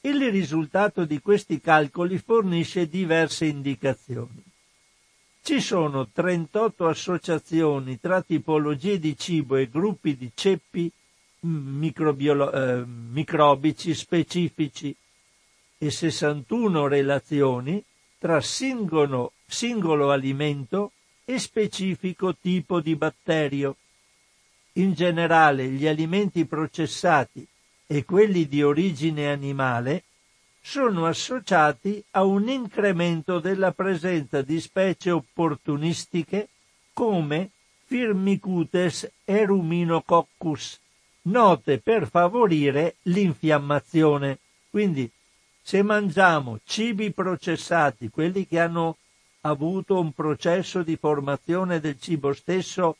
Il 0.00 0.30
risultato 0.30 1.04
di 1.04 1.20
questi 1.20 1.60
calcoli 1.60 2.18
fornisce 2.18 2.88
diverse 2.88 3.46
indicazioni. 3.46 4.42
Ci 5.42 5.60
sono 5.60 6.08
38 6.08 6.86
associazioni 6.86 8.00
tra 8.00 8.22
tipologie 8.22 8.98
di 8.98 9.16
cibo 9.16 9.56
e 9.56 9.68
gruppi 9.68 10.16
di 10.16 10.30
ceppi 10.34 10.90
eh, 11.40 12.84
microbici 12.86 13.94
specifici 13.94 14.94
e 15.78 15.90
61 15.90 16.86
relazioni 16.86 17.82
tra 18.18 18.40
singolo, 18.40 19.32
singolo 19.46 20.12
alimento 20.12 20.92
e 21.24 21.40
specifico 21.40 22.36
tipo 22.36 22.80
di 22.80 22.94
batterio 22.94 23.76
in 24.74 24.94
generale 24.94 25.68
gli 25.68 25.86
alimenti 25.86 26.44
processati 26.44 27.46
e 27.86 28.04
quelli 28.04 28.48
di 28.48 28.62
origine 28.62 29.30
animale 29.30 30.04
sono 30.60 31.06
associati 31.06 32.02
a 32.12 32.24
un 32.24 32.48
incremento 32.48 33.40
della 33.40 33.72
presenza 33.72 34.42
di 34.42 34.60
specie 34.60 35.10
opportunistiche 35.10 36.48
come 36.92 37.50
Firmicutes 37.84 39.10
eruminococcus, 39.24 40.80
note 41.22 41.78
per 41.78 42.08
favorire 42.08 42.94
l'infiammazione. 43.02 44.38
Quindi, 44.70 45.10
se 45.60 45.82
mangiamo 45.82 46.60
cibi 46.64 47.12
processati, 47.12 48.08
quelli 48.08 48.46
che 48.46 48.60
hanno 48.60 48.96
avuto 49.42 49.98
un 49.98 50.12
processo 50.12 50.82
di 50.82 50.96
formazione 50.96 51.80
del 51.80 52.00
cibo 52.00 52.32
stesso 52.32 52.96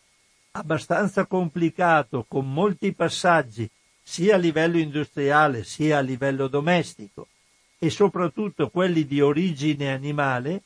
abbastanza 0.53 1.27
complicato, 1.27 2.25
con 2.29 2.53
molti 2.53 2.93
passaggi, 2.93 3.69
sia 4.03 4.35
a 4.35 4.39
livello 4.39 4.79
industriale 4.79 5.65
sia 5.65 5.99
a 5.99 6.01
livello 6.01 6.49
domestico, 6.49 7.29
e 7.79 7.91
soprattutto 7.91 8.69
quelli 8.69 9.07
di 9.07 9.21
origine 9.21 9.93
animale, 9.93 10.63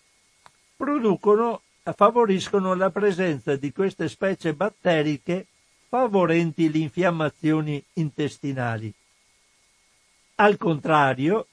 producono, 0.77 1.62
favoriscono 1.83 2.75
la 2.75 2.90
presenza 2.90 3.57
di 3.57 3.72
queste 3.72 4.09
specie 4.09 4.55
batteriche 4.55 5.46
favorenti 5.88 6.70
le 6.70 6.79
infiammazioni 6.79 7.83
intestinali. 7.94 8.92
Al 10.37 10.59
contrario, 10.59 11.46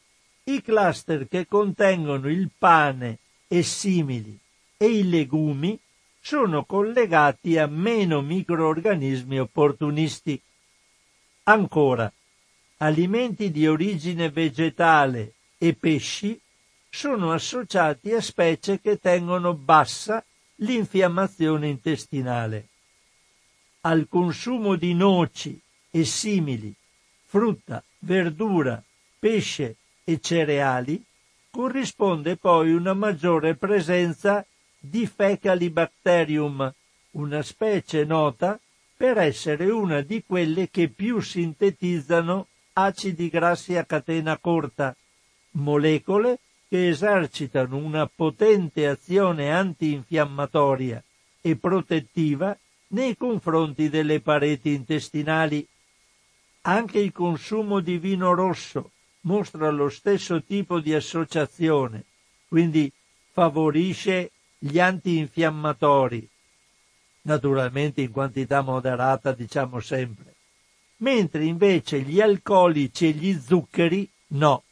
i 0.46 0.62
cluster 0.62 1.28
che 1.30 1.48
contengono 1.48 2.28
il 2.30 2.50
pane 2.58 3.20
e 3.48 3.64
simili 3.64 4.38
e 4.76 4.88
i 4.88 5.08
legumi 5.08 5.80
sono 6.26 6.64
collegati 6.64 7.58
a 7.58 7.68
meno 7.68 8.22
microorganismi 8.22 9.40
opportunisti. 9.40 10.42
Ancora, 11.44 12.10
alimenti 12.78 13.52
di 13.52 13.68
origine 13.68 14.30
vegetale 14.30 15.34
e 15.58 15.74
pesci 15.74 16.40
sono 16.90 17.34
associati 17.34 18.14
a 18.14 18.22
specie 18.22 18.80
che 18.80 19.00
tengono 19.00 19.54
bassa 19.54 20.24
l'infiammazione 20.58 21.68
intestinale. 21.68 22.70
Al 23.82 24.08
consumo 24.08 24.76
di 24.76 24.94
noci 24.94 25.60
e 25.92 26.06
simili, 26.06 26.74
frutta, 27.26 27.84
verdura, 28.00 28.82
pesce 29.20 29.76
e 30.06 30.22
cereali 30.22 31.04
corrisponde 31.50 32.38
poi 32.38 32.74
una 32.74 32.94
maggiore 32.94 33.56
presenza 33.56 34.46
di 34.86 35.08
Fecalibacterium, 35.08 36.74
una 37.12 37.42
specie 37.42 38.04
nota 38.04 38.60
per 38.98 39.18
essere 39.18 39.70
una 39.70 40.02
di 40.02 40.22
quelle 40.28 40.70
che 40.70 40.90
più 40.90 41.22
sintetizzano 41.22 42.48
acidi 42.74 43.30
grassi 43.30 43.78
a 43.78 43.86
catena 43.86 44.38
corta, 44.38 44.94
molecole 45.52 46.40
che 46.68 46.90
esercitano 46.90 47.78
una 47.78 48.08
potente 48.14 48.86
azione 48.86 49.52
antinfiammatoria 49.52 51.02
e 51.40 51.56
protettiva 51.56 52.58
nei 52.88 53.16
confronti 53.16 53.88
delle 53.88 54.20
pareti 54.20 54.74
intestinali. 54.74 55.66
Anche 56.64 57.00
il 57.00 57.14
consumo 57.14 57.80
di 57.80 57.98
vino 57.98 58.34
rosso 58.34 58.92
mostra 59.22 59.70
lo 59.70 59.88
stesso 59.88 60.44
tipo 60.44 60.82
di 60.82 60.94
associazione, 60.94 62.04
quindi 62.50 62.92
favorisce 63.32 64.33
gli 64.66 64.80
antinfiammatori, 64.80 66.26
naturalmente 67.24 68.00
in 68.00 68.12
quantità 68.12 68.62
moderata 68.62 69.34
diciamo 69.34 69.82
sempre, 69.82 70.36
mentre 70.98 71.44
invece 71.44 72.00
gli 72.00 72.22
alcolici 72.22 73.08
e 73.08 73.12
gli 73.12 73.38
zuccheri 73.38 74.10
no. 74.28 74.64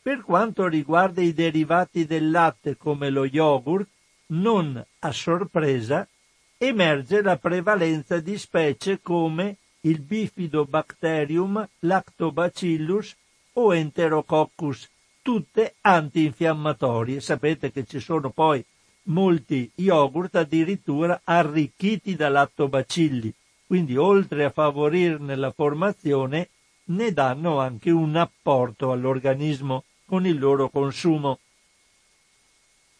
Per 0.00 0.22
quanto 0.22 0.66
riguarda 0.68 1.20
i 1.20 1.34
derivati 1.34 2.06
del 2.06 2.30
latte 2.30 2.78
come 2.78 3.10
lo 3.10 3.26
yogurt, 3.26 3.86
non 4.28 4.82
a 5.00 5.12
sorpresa 5.12 6.08
emerge 6.56 7.20
la 7.20 7.36
prevalenza 7.36 8.20
di 8.20 8.38
specie 8.38 9.00
come 9.02 9.58
il 9.80 10.00
bifidobacterium, 10.00 11.68
lactobacillus 11.80 13.14
o 13.52 13.74
enterococcus, 13.74 14.88
tutte 15.22 15.76
antinfiammatorie. 15.80 17.20
Sapete 17.20 17.70
che 17.70 17.84
ci 17.84 18.00
sono 18.00 18.30
poi 18.30 18.64
molti 19.04 19.70
yogurt 19.76 20.36
addirittura 20.36 21.22
arricchiti 21.24 22.14
da 22.14 22.28
lattobacilli, 22.28 23.32
quindi 23.66 23.96
oltre 23.96 24.44
a 24.44 24.50
favorirne 24.50 25.34
la 25.36 25.50
formazione 25.50 26.48
ne 26.84 27.12
danno 27.12 27.58
anche 27.58 27.90
un 27.90 28.16
apporto 28.16 28.92
all'organismo 28.92 29.84
con 30.04 30.26
il 30.26 30.38
loro 30.38 30.68
consumo. 30.68 31.38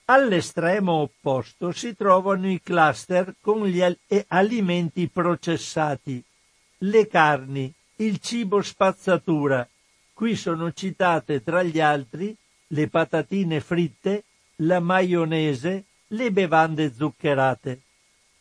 All'estremo 0.06 0.92
opposto 0.92 1.72
si 1.72 1.94
trovano 1.94 2.50
i 2.50 2.60
cluster 2.60 3.34
con 3.40 3.66
gli 3.66 3.82
alimenti 4.28 5.08
processati, 5.08 6.22
le 6.78 7.06
carni, 7.06 7.72
il 7.96 8.18
cibo 8.18 8.60
spazzatura. 8.62 9.66
Qui 10.12 10.36
sono 10.36 10.72
citate 10.72 11.42
tra 11.42 11.62
gli 11.62 11.80
altri 11.80 12.36
le 12.68 12.88
patatine 12.88 13.60
fritte, 13.60 14.24
la 14.56 14.80
maionese, 14.80 15.84
le 16.08 16.30
bevande 16.30 16.92
zuccherate, 16.92 17.80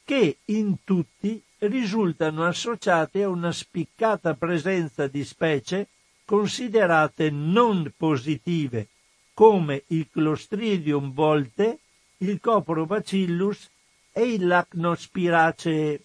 che 0.03 0.37
in 0.45 0.83
tutti 0.83 1.41
risultano 1.59 2.45
associate 2.45 3.23
a 3.23 3.29
una 3.29 3.51
spiccata 3.51 4.33
presenza 4.33 5.07
di 5.07 5.23
specie 5.23 5.87
considerate 6.25 7.29
non 7.29 7.91
positive 7.95 8.87
come 9.33 9.83
il 9.87 10.07
Clostridium 10.11 11.13
volte, 11.13 11.79
il 12.17 12.39
Coprobacillus 12.39 13.69
e 14.11 14.33
il 14.33 14.47
Lacnospiracee, 14.47 16.01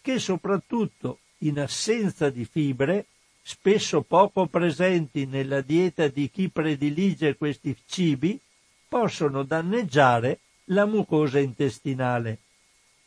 che 0.00 0.18
soprattutto 0.18 1.18
in 1.38 1.58
assenza 1.58 2.30
di 2.30 2.44
fibre, 2.44 3.06
spesso 3.48 4.02
poco 4.02 4.46
presenti 4.46 5.24
nella 5.24 5.60
dieta 5.60 6.08
di 6.08 6.28
chi 6.30 6.48
predilige 6.48 7.36
questi 7.36 7.76
cibi, 7.86 8.40
possono 8.88 9.44
danneggiare 9.44 10.40
la 10.70 10.84
mucosa 10.84 11.38
intestinale. 11.38 12.38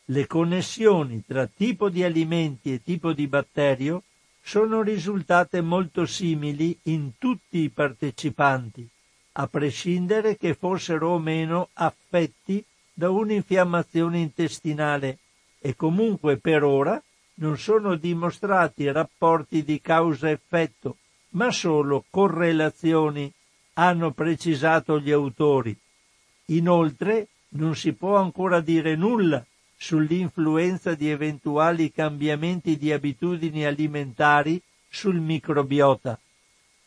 Le 0.06 0.28
connessioni 0.28 1.26
tra 1.28 1.46
tipo 1.46 1.90
di 1.90 2.06
alimenti 2.06 2.72
e 2.72 2.82
tipo 2.82 3.12
di 3.12 3.28
batterio 3.28 4.04
sono 4.42 4.82
risultate 4.82 5.60
molto 5.60 6.06
simili 6.06 6.80
in 6.84 7.18
tutti 7.18 7.58
i 7.58 7.70
partecipanti, 7.70 8.88
a 9.34 9.48
prescindere 9.48 10.38
che 10.38 10.54
fossero 10.54 11.10
o 11.10 11.20
meno 11.20 11.68
affetti 11.74 12.64
da 12.94 13.10
un'infiammazione 13.10 14.20
intestinale 14.20 15.18
e 15.60 15.76
comunque 15.76 16.38
per 16.38 16.64
ora 16.64 17.04
non 17.40 17.58
sono 17.58 17.96
dimostrati 17.96 18.92
rapporti 18.92 19.64
di 19.64 19.80
causa-effetto, 19.82 20.98
ma 21.32 21.52
solo 21.52 22.06
correlazioni, 22.10 23.32
hanno 23.74 24.12
precisato 24.12 25.00
gli 25.00 25.12
autori. 25.12 25.78
Inoltre 26.46 27.28
non 27.50 27.76
si 27.76 27.94
può 27.94 28.18
ancora 28.18 28.60
dire 28.60 28.96
nulla 28.96 29.46
sull'influenza 29.78 30.96
di 30.96 31.10
eventuali 31.10 31.92
cambiamenti 31.92 32.78
di 32.78 32.92
abitudini 32.92 33.66
alimentari 33.66 34.62
sul 34.90 35.20
microbiota. 35.20 36.20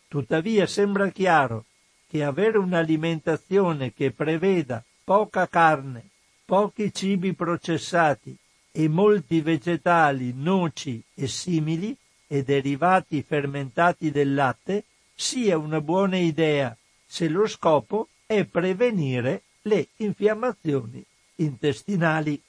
Tuttavia 0.09 0.67
sembra 0.67 1.09
chiaro 1.09 1.65
che 2.07 2.23
avere 2.23 2.59
un'alimentazione 2.59 3.95
che 3.95 4.11
preveda 4.11 4.85
poca 5.03 5.49
carne, 5.49 6.11
pochi 6.45 6.93
cibi 6.93 7.33
processati 7.33 8.37
e 8.73 8.89
molti 8.89 9.43
vegetali, 9.43 10.33
noci 10.35 11.03
e 11.15 11.29
simili 11.29 11.95
e 12.27 12.43
derivati 12.43 13.23
fermentati 13.23 14.11
del 14.11 14.33
latte 14.33 14.85
sia 15.15 15.59
una 15.59 15.83
buona 15.83 16.17
idea 16.17 16.75
se 17.07 17.29
lo 17.29 17.47
scopo 17.47 18.09
è 18.25 18.45
prevenire 18.45 19.43
le 19.63 19.89
infiammazioni 19.97 21.05
intestinali. 21.37 22.43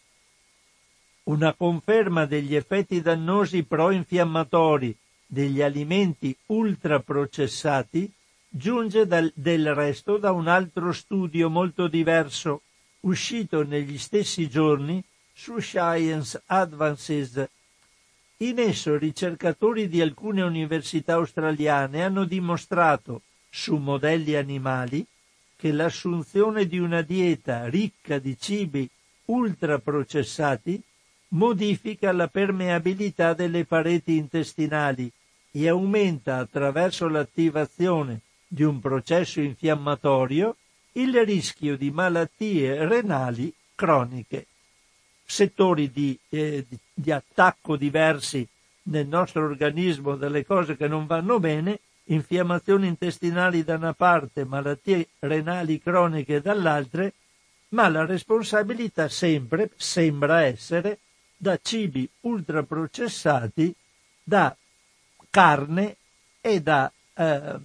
Una 1.24 1.54
conferma 1.54 2.26
degli 2.26 2.56
effetti 2.56 3.02
dannosi 3.02 3.64
pro-infiammatori 3.64 4.96
degli 5.26 5.62
alimenti 5.62 6.36
ultraprocessati 6.48 8.12
giunge 8.48 9.06
dal, 9.06 9.32
del 9.36 9.74
resto 9.74 10.18
da 10.18 10.32
un 10.32 10.48
altro 10.48 10.94
studio 10.94 11.50
molto 11.50 11.88
diverso, 11.88 12.62
uscito 13.02 13.64
negli 13.64 13.98
stessi 13.98 14.48
giorni 14.48 15.04
su 15.34 15.60
Science 15.60 16.42
Advances. 16.46 17.50
In 18.38 18.60
esso 18.60 18.98
ricercatori 18.98 19.88
di 19.88 20.02
alcune 20.02 20.42
università 20.42 21.14
australiane 21.14 22.04
hanno 22.04 22.26
dimostrato, 22.26 23.22
su 23.50 23.78
modelli 23.78 24.36
animali, 24.36 25.06
che 25.56 25.72
l'assunzione 25.72 26.68
di 26.68 26.78
una 26.78 27.02
dieta 27.02 27.68
ricca 27.68 28.20
di 28.20 28.38
cibi 28.38 28.90
ultraprocessati 29.26 30.82
modifica 31.30 32.12
la 32.12 32.28
permeabilità 32.28 33.34
delle 33.34 33.66
pareti 33.66 34.18
intestinali 34.18 35.12
e 35.52 35.68
aumenta 35.68 36.38
attraverso 36.38 37.08
l'attivazione 37.08 38.22
di 38.48 38.64
un 38.64 38.80
processo 38.80 39.40
infiammatorio 39.40 40.58
il 40.94 41.26
rischio 41.26 41.76
di 41.76 41.90
malattie 41.92 42.86
renali 42.86 43.54
croniche. 43.74 44.48
Settori 45.26 45.92
di, 45.92 46.18
eh, 46.30 46.66
di, 46.68 46.78
di 46.94 47.12
attacco 47.12 47.76
diversi 47.76 48.48
nel 48.84 49.08
nostro 49.08 49.44
organismo 49.46 50.16
delle 50.16 50.46
cose 50.46 50.76
che 50.76 50.88
non 50.88 51.06
vanno 51.06 51.40
bene, 51.40 51.80
infiammazioni 52.06 52.88
intestinali 52.88 53.64
da 53.64 53.76
una 53.76 53.94
parte, 53.94 54.44
malattie 54.44 55.10
renali 55.20 55.80
croniche 55.80 56.42
dall'altra, 56.42 57.10
ma 57.70 57.88
la 57.90 58.06
responsabilità 58.06 59.08
sempre 59.08 59.72
sembra 59.76 60.42
essere 60.44 61.00
da 61.36 61.58
cibi 61.62 62.08
ultraprocessati, 62.22 63.74
da 64.24 64.56
carne 65.30 65.98
e 66.40 66.62
da 66.62 66.92
eh, 67.16 67.56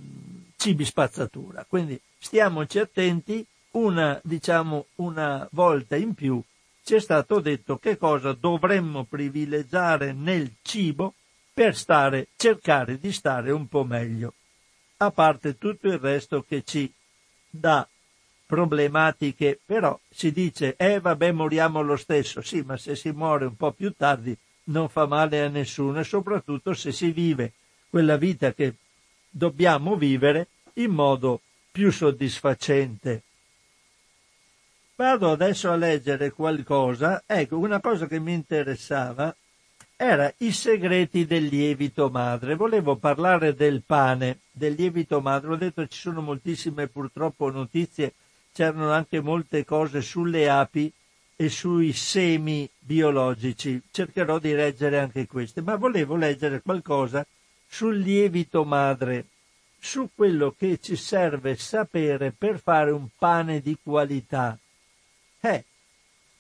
cibi 0.57 0.85
spazzatura. 0.85 1.64
Quindi 1.68 2.01
stiamoci 2.18 2.78
attenti, 2.78 3.45
una, 3.72 4.18
diciamo, 4.24 4.87
una 4.97 5.47
volta 5.53 5.97
in 5.97 6.14
più 6.14 6.43
ci 6.89 6.95
è 6.95 7.01
stato 7.01 7.41
detto 7.41 7.76
che 7.76 7.99
cosa 7.99 8.32
dovremmo 8.32 9.05
privilegiare 9.05 10.14
nel 10.14 10.55
cibo 10.62 11.12
per 11.53 11.76
stare, 11.76 12.28
cercare 12.34 12.99
di 12.99 13.12
stare 13.12 13.51
un 13.51 13.68
po' 13.68 13.84
meglio, 13.84 14.32
a 14.97 15.11
parte 15.11 15.59
tutto 15.59 15.89
il 15.89 15.99
resto 15.99 16.43
che 16.49 16.62
ci 16.64 16.91
dà 17.51 17.86
problematiche, 18.47 19.61
però 19.62 20.01
si 20.09 20.32
dice, 20.32 20.76
eh 20.78 20.99
vabbè 20.99 21.30
moriamo 21.30 21.82
lo 21.82 21.97
stesso, 21.97 22.41
sì, 22.41 22.62
ma 22.62 22.78
se 22.78 22.97
si 22.97 23.11
muore 23.11 23.45
un 23.45 23.57
po' 23.57 23.72
più 23.72 23.93
tardi 23.95 24.34
non 24.64 24.89
fa 24.89 25.05
male 25.05 25.43
a 25.43 25.49
nessuno 25.49 26.01
e 26.01 26.05
soprattutto 26.05 26.72
se 26.72 26.91
si 26.91 27.11
vive 27.11 27.53
quella 27.91 28.16
vita 28.16 28.55
che 28.55 28.76
dobbiamo 29.28 29.95
vivere 29.95 30.47
in 30.76 30.93
modo 30.93 31.43
più 31.70 31.93
soddisfacente. 31.93 33.24
Vado 34.99 35.30
adesso 35.30 35.70
a 35.70 35.76
leggere 35.76 36.32
qualcosa. 36.32 37.22
Ecco, 37.24 37.57
una 37.57 37.78
cosa 37.78 38.09
che 38.09 38.18
mi 38.18 38.32
interessava 38.32 39.32
era 39.94 40.34
i 40.38 40.51
segreti 40.51 41.24
del 41.24 41.44
lievito 41.44 42.11
madre. 42.11 42.57
Volevo 42.57 42.96
parlare 42.96 43.55
del 43.55 43.84
pane, 43.86 44.40
del 44.51 44.74
lievito 44.74 45.20
madre. 45.20 45.53
Ho 45.53 45.57
detto 45.57 45.86
ci 45.86 46.01
sono 46.01 46.20
moltissime 46.20 46.88
purtroppo 46.88 47.49
notizie, 47.49 48.14
c'erano 48.53 48.90
anche 48.90 49.20
molte 49.20 49.64
cose 49.64 50.03
sulle 50.03 50.51
api 50.51 50.92
e 51.36 51.49
sui 51.49 51.92
semi 51.92 52.68
biologici. 52.76 53.80
Cercherò 53.92 54.40
di 54.40 54.53
leggere 54.53 54.99
anche 54.99 55.28
queste, 55.28 55.62
ma 55.62 55.76
volevo 55.76 56.16
leggere 56.16 56.61
qualcosa 56.61 57.24
sul 57.68 57.99
lievito 57.99 58.64
madre, 58.64 59.26
su 59.78 60.11
quello 60.12 60.57
che 60.59 60.80
ci 60.82 60.96
serve 60.96 61.55
sapere 61.55 62.34
per 62.36 62.59
fare 62.59 62.90
un 62.90 63.07
pane 63.16 63.61
di 63.61 63.78
qualità. 63.80 64.59
Eh, 65.41 65.64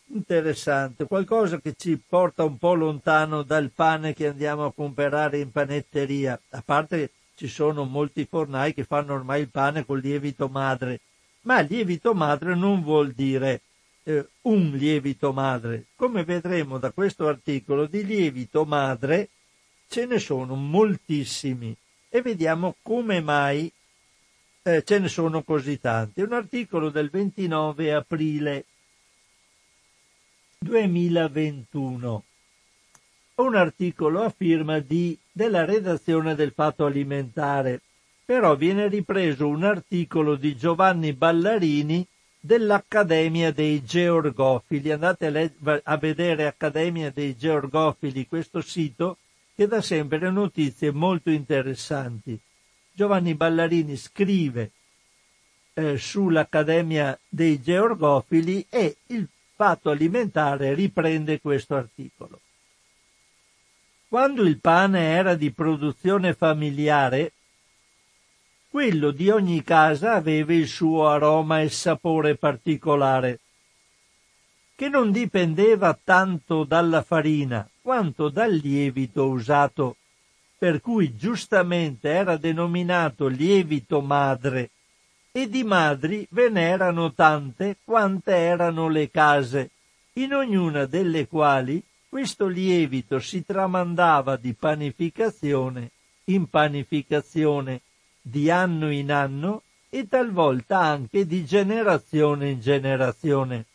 interessante, 0.06 1.06
qualcosa 1.06 1.60
che 1.60 1.74
ci 1.76 1.96
porta 2.04 2.42
un 2.42 2.58
po' 2.58 2.74
lontano 2.74 3.42
dal 3.42 3.70
pane 3.70 4.12
che 4.12 4.26
andiamo 4.26 4.64
a 4.64 4.72
comprare 4.72 5.38
in 5.38 5.52
panetteria, 5.52 6.40
a 6.50 6.62
parte 6.64 7.12
ci 7.36 7.46
sono 7.46 7.84
molti 7.84 8.26
fornai 8.28 8.74
che 8.74 8.82
fanno 8.82 9.14
ormai 9.14 9.42
il 9.42 9.50
pane 9.50 9.86
col 9.86 10.00
lievito 10.00 10.48
madre, 10.48 11.00
ma 11.42 11.60
lievito 11.60 12.12
madre 12.12 12.56
non 12.56 12.82
vuol 12.82 13.12
dire 13.12 13.60
eh, 14.02 14.26
un 14.42 14.72
lievito 14.72 15.32
madre. 15.32 15.86
Come 15.94 16.24
vedremo 16.24 16.78
da 16.78 16.90
questo 16.90 17.28
articolo, 17.28 17.86
di 17.86 18.04
lievito 18.04 18.64
madre 18.64 19.28
ce 19.88 20.06
ne 20.06 20.18
sono 20.18 20.56
moltissimi. 20.56 21.76
E 22.08 22.22
vediamo 22.22 22.74
come 22.82 23.20
mai 23.20 23.70
eh, 24.62 24.82
ce 24.82 24.98
ne 24.98 25.08
sono 25.08 25.42
così 25.42 25.78
tanti. 25.78 26.22
Un 26.22 26.32
articolo 26.32 26.90
del 26.90 27.10
29 27.10 27.94
aprile 27.94 28.64
2021. 30.68 32.24
Un 33.36 33.54
articolo 33.54 34.22
a 34.22 34.34
firma 34.36 34.80
di, 34.80 35.16
della 35.30 35.64
redazione 35.64 36.34
del 36.34 36.52
Fatto 36.52 36.84
Alimentare, 36.84 37.80
però 38.24 38.56
viene 38.56 38.88
ripreso 38.88 39.46
un 39.46 39.64
articolo 39.64 40.34
di 40.34 40.56
Giovanni 40.56 41.12
Ballarini 41.12 42.06
dell'Accademia 42.40 43.52
dei 43.52 43.84
Georgofili. 43.84 44.90
Andate 44.90 45.26
a, 45.26 45.30
le- 45.30 45.54
a 45.84 45.96
vedere 45.96 46.46
Accademia 46.46 47.10
dei 47.10 47.36
Georgofili, 47.36 48.26
questo 48.26 48.60
sito 48.60 49.18
che 49.54 49.66
dà 49.66 49.80
sempre 49.80 50.30
notizie 50.30 50.90
molto 50.90 51.30
interessanti. 51.30 52.38
Giovanni 52.92 53.34
Ballarini 53.34 53.96
scrive 53.96 54.72
eh, 55.74 55.96
sull'Accademia 55.96 57.18
dei 57.28 57.62
Georgofili 57.62 58.66
e 58.68 58.96
il 59.06 59.28
fatto 59.58 59.90
alimentare 59.90 60.72
riprende 60.72 61.40
questo 61.40 61.74
articolo. 61.74 62.40
Quando 64.08 64.44
il 64.44 64.60
pane 64.60 65.00
era 65.00 65.34
di 65.34 65.50
produzione 65.50 66.32
familiare, 66.32 67.32
quello 68.70 69.10
di 69.10 69.30
ogni 69.30 69.64
casa 69.64 70.12
aveva 70.12 70.52
il 70.52 70.68
suo 70.68 71.08
aroma 71.08 71.60
e 71.60 71.70
sapore 71.70 72.36
particolare, 72.36 73.40
che 74.76 74.88
non 74.88 75.10
dipendeva 75.10 75.98
tanto 76.04 76.62
dalla 76.62 77.02
farina 77.02 77.68
quanto 77.82 78.28
dal 78.28 78.52
lievito 78.52 79.26
usato, 79.26 79.96
per 80.56 80.80
cui 80.80 81.16
giustamente 81.16 82.10
era 82.10 82.36
denominato 82.36 83.26
lievito 83.26 84.00
madre 84.02 84.70
e 85.30 85.48
di 85.48 85.64
madri 85.64 86.26
ve 86.30 86.48
n'erano 86.48 87.12
tante 87.12 87.76
quante 87.84 88.34
erano 88.34 88.88
le 88.88 89.10
case, 89.10 89.70
in 90.14 90.34
ognuna 90.34 90.86
delle 90.86 91.26
quali 91.26 91.82
questo 92.08 92.46
lievito 92.46 93.18
si 93.18 93.44
tramandava 93.44 94.36
di 94.36 94.54
panificazione 94.54 95.90
in 96.28 96.48
panificazione, 96.48 97.82
di 98.20 98.50
anno 98.50 98.90
in 98.90 99.10
anno 99.10 99.62
e 99.90 100.06
talvolta 100.08 100.78
anche 100.78 101.26
di 101.26 101.44
generazione 101.44 102.50
in 102.50 102.60
generazione. 102.60 103.66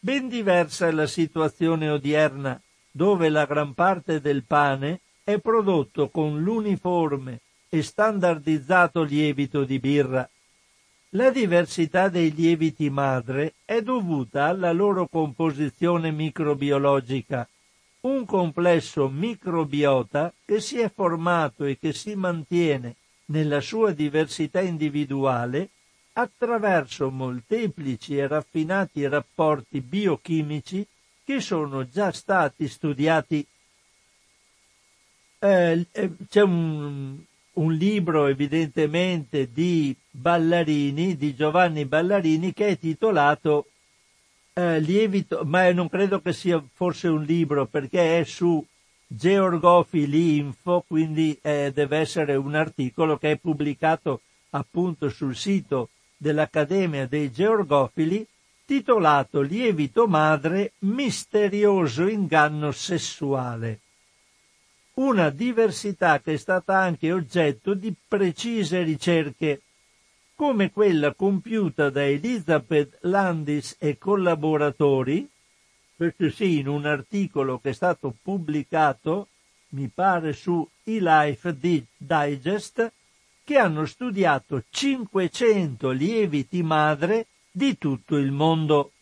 Ben 0.00 0.28
diversa 0.28 0.86
è 0.86 0.92
la 0.92 1.06
situazione 1.06 1.88
odierna, 1.88 2.60
dove 2.90 3.28
la 3.28 3.44
gran 3.44 3.74
parte 3.74 4.20
del 4.20 4.44
pane 4.44 5.00
è 5.24 5.38
prodotto 5.38 6.08
con 6.08 6.40
l'uniforme 6.40 7.40
e 7.68 7.82
standardizzato 7.82 9.02
lievito 9.02 9.64
di 9.64 9.78
birra, 9.78 10.28
la 11.12 11.30
diversità 11.30 12.08
dei 12.08 12.34
lieviti 12.34 12.90
madre 12.90 13.54
è 13.64 13.80
dovuta 13.80 14.44
alla 14.44 14.72
loro 14.72 15.08
composizione 15.08 16.10
microbiologica, 16.10 17.48
un 18.00 18.26
complesso 18.26 19.08
microbiota 19.08 20.32
che 20.44 20.60
si 20.60 20.78
è 20.78 20.90
formato 20.94 21.64
e 21.64 21.78
che 21.78 21.94
si 21.94 22.14
mantiene 22.14 22.96
nella 23.26 23.60
sua 23.60 23.92
diversità 23.92 24.60
individuale 24.60 25.70
attraverso 26.12 27.10
molteplici 27.10 28.18
e 28.18 28.26
raffinati 28.26 29.06
rapporti 29.06 29.80
biochimici 29.80 30.86
che 31.24 31.40
sono 31.40 31.88
già 31.88 32.12
stati 32.12 32.68
studiati. 32.68 33.46
Eh, 35.38 35.86
eh 35.90 36.10
c'è 36.28 36.42
un, 36.42 37.18
un 37.58 37.74
libro 37.74 38.26
evidentemente 38.26 39.50
di 39.52 39.94
Ballarini, 40.10 41.16
di 41.16 41.34
Giovanni 41.34 41.84
Ballarini, 41.84 42.52
che 42.52 42.68
è 42.68 42.78
titolato 42.78 43.66
eh, 44.54 44.80
Lievito, 44.80 45.42
ma 45.44 45.70
non 45.72 45.88
credo 45.88 46.20
che 46.20 46.32
sia 46.32 46.62
forse 46.72 47.08
un 47.08 47.22
libro 47.22 47.66
perché 47.66 48.20
è 48.20 48.24
su 48.24 48.64
Georgofili 49.06 50.36
Info, 50.36 50.84
quindi 50.86 51.36
eh, 51.42 51.72
deve 51.74 51.98
essere 51.98 52.36
un 52.36 52.54
articolo 52.54 53.18
che 53.18 53.32
è 53.32 53.36
pubblicato 53.36 54.20
appunto 54.50 55.08
sul 55.08 55.34
sito 55.34 55.90
dell'Accademia 56.16 57.06
dei 57.06 57.32
Georgofili, 57.32 58.26
titolato 58.64 59.40
Lievito 59.40 60.06
madre, 60.06 60.72
misterioso 60.80 62.06
inganno 62.06 62.70
sessuale 62.70 63.80
una 64.98 65.30
diversità 65.30 66.20
che 66.20 66.34
è 66.34 66.36
stata 66.36 66.76
anche 66.76 67.12
oggetto 67.12 67.74
di 67.74 67.94
precise 68.06 68.82
ricerche, 68.82 69.62
come 70.34 70.70
quella 70.72 71.14
compiuta 71.14 71.88
da 71.88 72.04
Elizabeth 72.04 72.98
Landis 73.02 73.76
e 73.78 73.96
collaboratori, 73.96 75.28
questo 75.96 76.30
sì, 76.30 76.58
in 76.58 76.68
un 76.68 76.84
articolo 76.86 77.58
che 77.58 77.70
è 77.70 77.72
stato 77.72 78.14
pubblicato, 78.22 79.28
mi 79.70 79.88
pare 79.92 80.32
su 80.32 80.66
eLife 80.84 81.56
Digest, 81.96 82.92
che 83.44 83.56
hanno 83.56 83.84
studiato 83.84 84.62
500 84.68 85.90
lieviti 85.90 86.62
madre 86.62 87.26
di 87.50 87.78
tutto 87.78 88.16
il 88.16 88.30
mondo. 88.30 88.92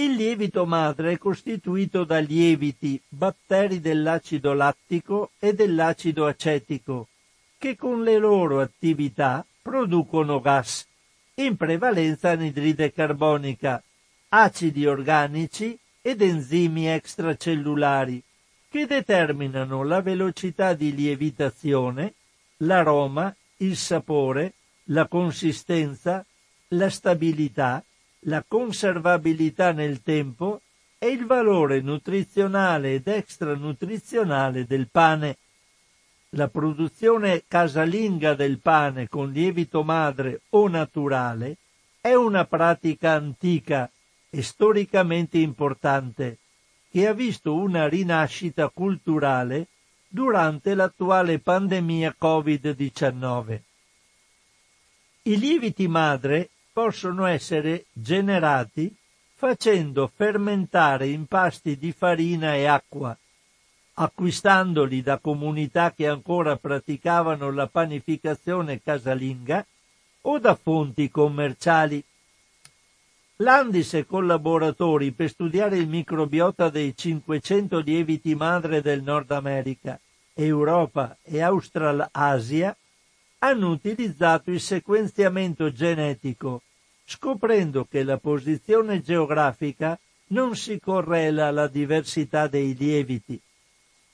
Il 0.00 0.12
lievito 0.12 0.64
madre 0.64 1.12
è 1.12 1.18
costituito 1.18 2.04
da 2.04 2.20
lieviti, 2.20 2.98
batteri 3.06 3.80
dell'acido 3.80 4.54
lattico 4.54 5.32
e 5.38 5.52
dell'acido 5.52 6.24
acetico, 6.24 7.08
che 7.58 7.76
con 7.76 8.02
le 8.02 8.16
loro 8.16 8.60
attività 8.60 9.44
producono 9.60 10.40
gas, 10.40 10.86
in 11.34 11.54
prevalenza 11.58 12.30
anidride 12.30 12.94
carbonica, 12.94 13.82
acidi 14.30 14.86
organici 14.86 15.78
ed 16.00 16.22
enzimi 16.22 16.88
extracellulari, 16.88 18.22
che 18.70 18.86
determinano 18.86 19.82
la 19.82 20.00
velocità 20.00 20.72
di 20.72 20.94
lievitazione, 20.94 22.14
l'aroma, 22.58 23.36
il 23.58 23.76
sapore, 23.76 24.54
la 24.84 25.06
consistenza, 25.06 26.24
la 26.68 26.88
stabilità, 26.88 27.84
la 28.24 28.44
conservabilità 28.46 29.72
nel 29.72 30.02
tempo 30.02 30.60
e 30.98 31.08
il 31.08 31.24
valore 31.24 31.80
nutrizionale 31.80 32.94
ed 32.94 33.08
extranutrizionale 33.08 34.66
del 34.66 34.88
pane. 34.90 35.38
La 36.30 36.48
produzione 36.48 37.44
casalinga 37.48 38.34
del 38.34 38.58
pane 38.58 39.08
con 39.08 39.32
lievito 39.32 39.82
madre 39.82 40.42
o 40.50 40.68
naturale 40.68 41.56
è 42.00 42.14
una 42.14 42.44
pratica 42.44 43.12
antica 43.12 43.90
e 44.28 44.42
storicamente 44.42 45.38
importante 45.38 46.38
che 46.90 47.06
ha 47.06 47.12
visto 47.12 47.54
una 47.54 47.88
rinascita 47.88 48.68
culturale 48.68 49.68
durante 50.08 50.74
l'attuale 50.74 51.38
pandemia 51.38 52.16
Covid-19. 52.20 53.60
I 55.22 55.38
lieviti 55.38 55.86
madre 55.88 56.50
possono 56.80 57.26
essere 57.26 57.84
generati 57.92 58.90
facendo 59.34 60.10
fermentare 60.14 61.08
impasti 61.08 61.76
di 61.76 61.92
farina 61.92 62.54
e 62.54 62.64
acqua, 62.64 63.14
acquistandoli 63.96 65.02
da 65.02 65.18
comunità 65.18 65.92
che 65.92 66.08
ancora 66.08 66.56
praticavano 66.56 67.50
la 67.50 67.66
panificazione 67.66 68.80
casalinga 68.82 69.66
o 70.22 70.38
da 70.38 70.54
fonti 70.54 71.10
commerciali. 71.10 72.02
Landis 73.36 73.92
e 73.92 74.06
collaboratori 74.06 75.10
per 75.12 75.28
studiare 75.28 75.76
il 75.76 75.86
microbiota 75.86 76.70
dei 76.70 76.96
500 76.96 77.78
lieviti 77.80 78.34
madre 78.34 78.80
del 78.80 79.02
Nord 79.02 79.30
America, 79.32 80.00
Europa 80.32 81.14
e 81.20 81.42
Australasia 81.42 82.74
hanno 83.40 83.68
utilizzato 83.68 84.50
il 84.50 84.60
sequenziamento 84.60 85.70
genetico, 85.70 86.62
scoprendo 87.10 87.88
che 87.90 88.04
la 88.04 88.18
posizione 88.18 89.02
geografica 89.02 89.98
non 90.28 90.54
si 90.54 90.78
correla 90.78 91.48
alla 91.48 91.66
diversità 91.66 92.46
dei 92.46 92.76
lieviti. 92.76 93.40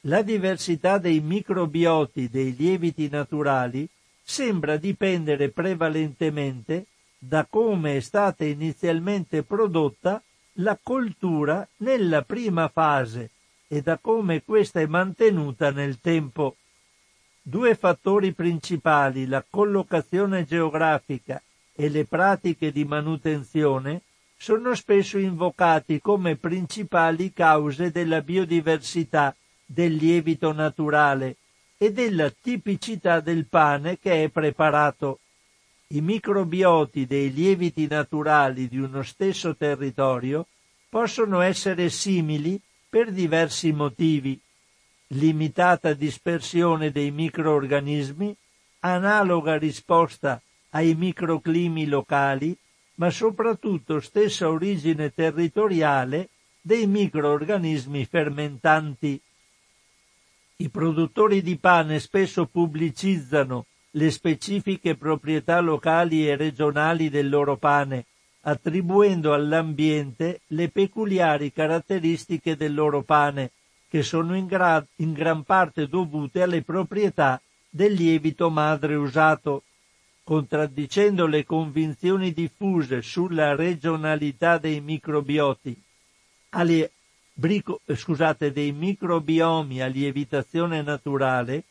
La 0.03 0.23
diversità 0.23 0.97
dei 0.97 1.21
microbioti 1.21 2.31
dei 2.31 2.57
lieviti 2.57 3.11
naturali 3.11 3.87
sembra 4.23 4.79
dipendere 4.79 5.51
prevalentemente 5.51 6.87
da 7.19 7.45
come 7.45 7.97
è 7.97 8.01
stata 8.01 8.47
inizialmente 8.47 9.43
prodotta 9.43 10.23
la 10.55 10.79
coltura 10.83 11.69
nella 11.79 12.23
prima 12.23 12.69
fase 12.69 13.31
e 13.69 13.83
da 13.83 13.99
come 13.99 14.43
questa 14.43 14.81
è 14.81 14.87
mantenuta 14.87 15.71
nel 15.71 16.01
tempo. 16.01 16.57
Due 17.43 17.75
fattori 17.75 18.33
principali, 18.33 19.27
la 19.27 19.45
collocazione 19.47 20.47
geografica 20.47 21.43
e 21.77 21.91
le 21.91 22.07
pratiche 22.07 22.73
di 22.73 22.85
manutenzione, 22.85 24.03
sono 24.39 24.75
spesso 24.75 25.19
invocati 25.19 26.01
come 26.01 26.37
principali 26.37 27.33
cause 27.33 27.91
della 27.91 28.23
biodiversità 28.23 29.35
del 29.65 29.95
lievito 29.95 30.53
naturale 30.53 31.37
e 31.77 31.93
della 31.93 32.31
tipicità 32.31 33.21
del 33.21 33.47
pane 33.47 33.99
che 33.99 34.25
è 34.25 34.29
preparato. 34.31 35.21
I 35.89 36.01
microbioti 36.01 37.07
dei 37.07 37.33
lieviti 37.33 37.87
naturali 37.87 38.69
di 38.69 38.79
uno 38.79 39.03
stesso 39.03 39.55
territorio 39.55 40.47
possono 40.89 41.41
essere 41.41 41.91
simili 41.91 42.61
per 42.89 43.13
diversi 43.13 43.73
motivi. 43.73 44.41
Limitata 45.09 45.93
dispersione 45.93 46.91
dei 46.91 47.11
microorganismi, 47.11 48.35
analoga 48.81 49.57
risposta 49.57 50.41
ai 50.77 50.95
microclimi 50.95 51.87
locali, 51.87 52.55
ma 52.97 53.09
soprattutto 53.09 53.99
stessa 54.01 54.51
origine 54.51 55.13
territoriale 55.15 56.29
dei 56.61 56.87
microorganismi 56.87 58.05
fermentanti. 58.05 59.19
I 60.57 60.69
produttori 60.69 61.41
di 61.41 61.57
pane 61.57 61.99
spesso 61.99 62.45
pubblicizzano 62.45 63.65
le 63.93 64.11
specifiche 64.11 64.97
proprietà 64.97 65.61
locali 65.61 66.29
e 66.29 66.37
regionali 66.37 67.09
del 67.09 67.31
loro 67.31 67.57
pane, 67.57 68.05
attribuendo 68.43 69.33
all'ambiente 69.33 70.41
le 70.49 70.69
peculiari 70.69 71.53
caratteristiche 71.53 72.55
del 72.55 72.75
loro 72.75 73.01
pane, 73.03 73.53
che 73.89 74.03
sono 74.03 74.37
in, 74.37 74.47
gra- 74.47 74.85
in 74.97 75.15
gran 75.15 75.43
parte 75.43 75.89
dovute 75.89 76.43
alle 76.43 76.61
proprietà 76.61 77.41
del 77.71 77.95
lievito 77.95 78.51
madre 78.51 78.95
usato, 78.95 79.63
contraddicendo 80.27 81.29
le 81.29 81.45
convinzioni 81.45 82.33
diffuse 82.33 83.01
sulla 83.01 83.55
regionalità 83.55 84.59
dei 84.59 84.81
microbioti, 84.81 85.81
alle, 86.49 86.91
brico, 87.33 87.81
scusate, 87.87 88.51
dei 88.51 88.73
microbiomi 88.73 89.81
a 89.81 89.87
lievitazione 89.87 90.83
naturale, 90.83 91.63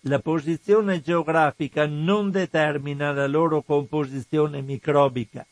la 0.00 0.18
posizione 0.18 1.00
geografica 1.00 1.86
non 1.86 2.32
determina 2.32 3.12
la 3.12 3.28
loro 3.28 3.62
composizione 3.62 4.60
microbica. 4.60 5.46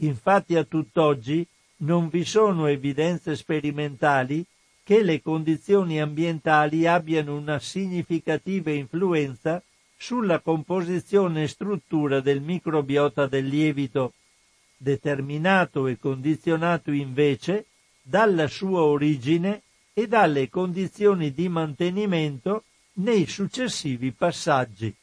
Infatti 0.00 0.56
a 0.56 0.64
tutt'oggi 0.64 1.46
non 1.78 2.10
vi 2.10 2.26
sono 2.26 2.66
evidenze 2.66 3.34
sperimentali 3.34 4.44
che 4.84 5.02
le 5.02 5.22
condizioni 5.22 6.02
ambientali 6.02 6.86
abbiano 6.86 7.34
una 7.34 7.58
significativa 7.58 8.72
influenza 8.72 9.62
sulla 9.98 10.38
composizione 10.38 11.42
e 11.42 11.48
struttura 11.48 12.20
del 12.20 12.40
microbiota 12.40 13.26
del 13.26 13.46
lievito, 13.46 14.14
determinato 14.76 15.88
e 15.88 15.98
condizionato 15.98 16.92
invece 16.92 17.66
dalla 18.00 18.46
sua 18.46 18.82
origine 18.82 19.62
e 19.92 20.06
dalle 20.06 20.48
condizioni 20.48 21.32
di 21.32 21.48
mantenimento 21.48 22.62
nei 22.94 23.26
successivi 23.26 24.12
passaggi, 24.12 24.94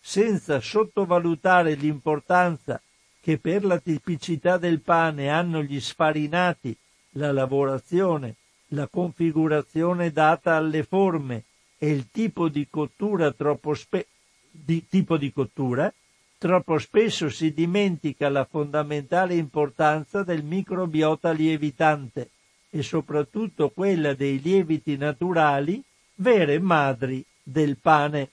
senza 0.00 0.58
sottovalutare 0.60 1.74
l'importanza 1.74 2.80
che 3.20 3.38
per 3.38 3.66
la 3.66 3.78
tipicità 3.78 4.56
del 4.56 4.80
pane 4.80 5.28
hanno 5.28 5.62
gli 5.62 5.78
sfarinati, 5.78 6.74
la 7.12 7.30
lavorazione, 7.30 8.36
la 8.68 8.88
configurazione 8.88 10.10
data 10.10 10.56
alle 10.56 10.82
forme 10.82 11.44
e 11.76 11.90
il 11.90 12.10
tipo 12.10 12.48
di 12.48 12.66
cottura 12.70 13.32
troppo, 13.32 13.74
spe- 13.74 14.06
di, 14.50 14.86
tipo 14.88 15.16
di 15.16 15.32
cottura, 15.32 15.92
troppo 16.38 16.78
spesso 16.78 17.28
si 17.28 17.52
dimentica 17.52 18.28
la 18.28 18.44
fondamentale 18.44 19.34
importanza 19.34 20.22
del 20.22 20.42
microbiota 20.42 21.30
lievitante 21.32 22.30
e 22.70 22.82
soprattutto 22.82 23.70
quella 23.70 24.14
dei 24.14 24.40
lieviti 24.40 24.96
naturali, 24.96 25.82
vere 26.16 26.58
madri 26.58 27.24
del 27.42 27.76
pane. 27.76 28.30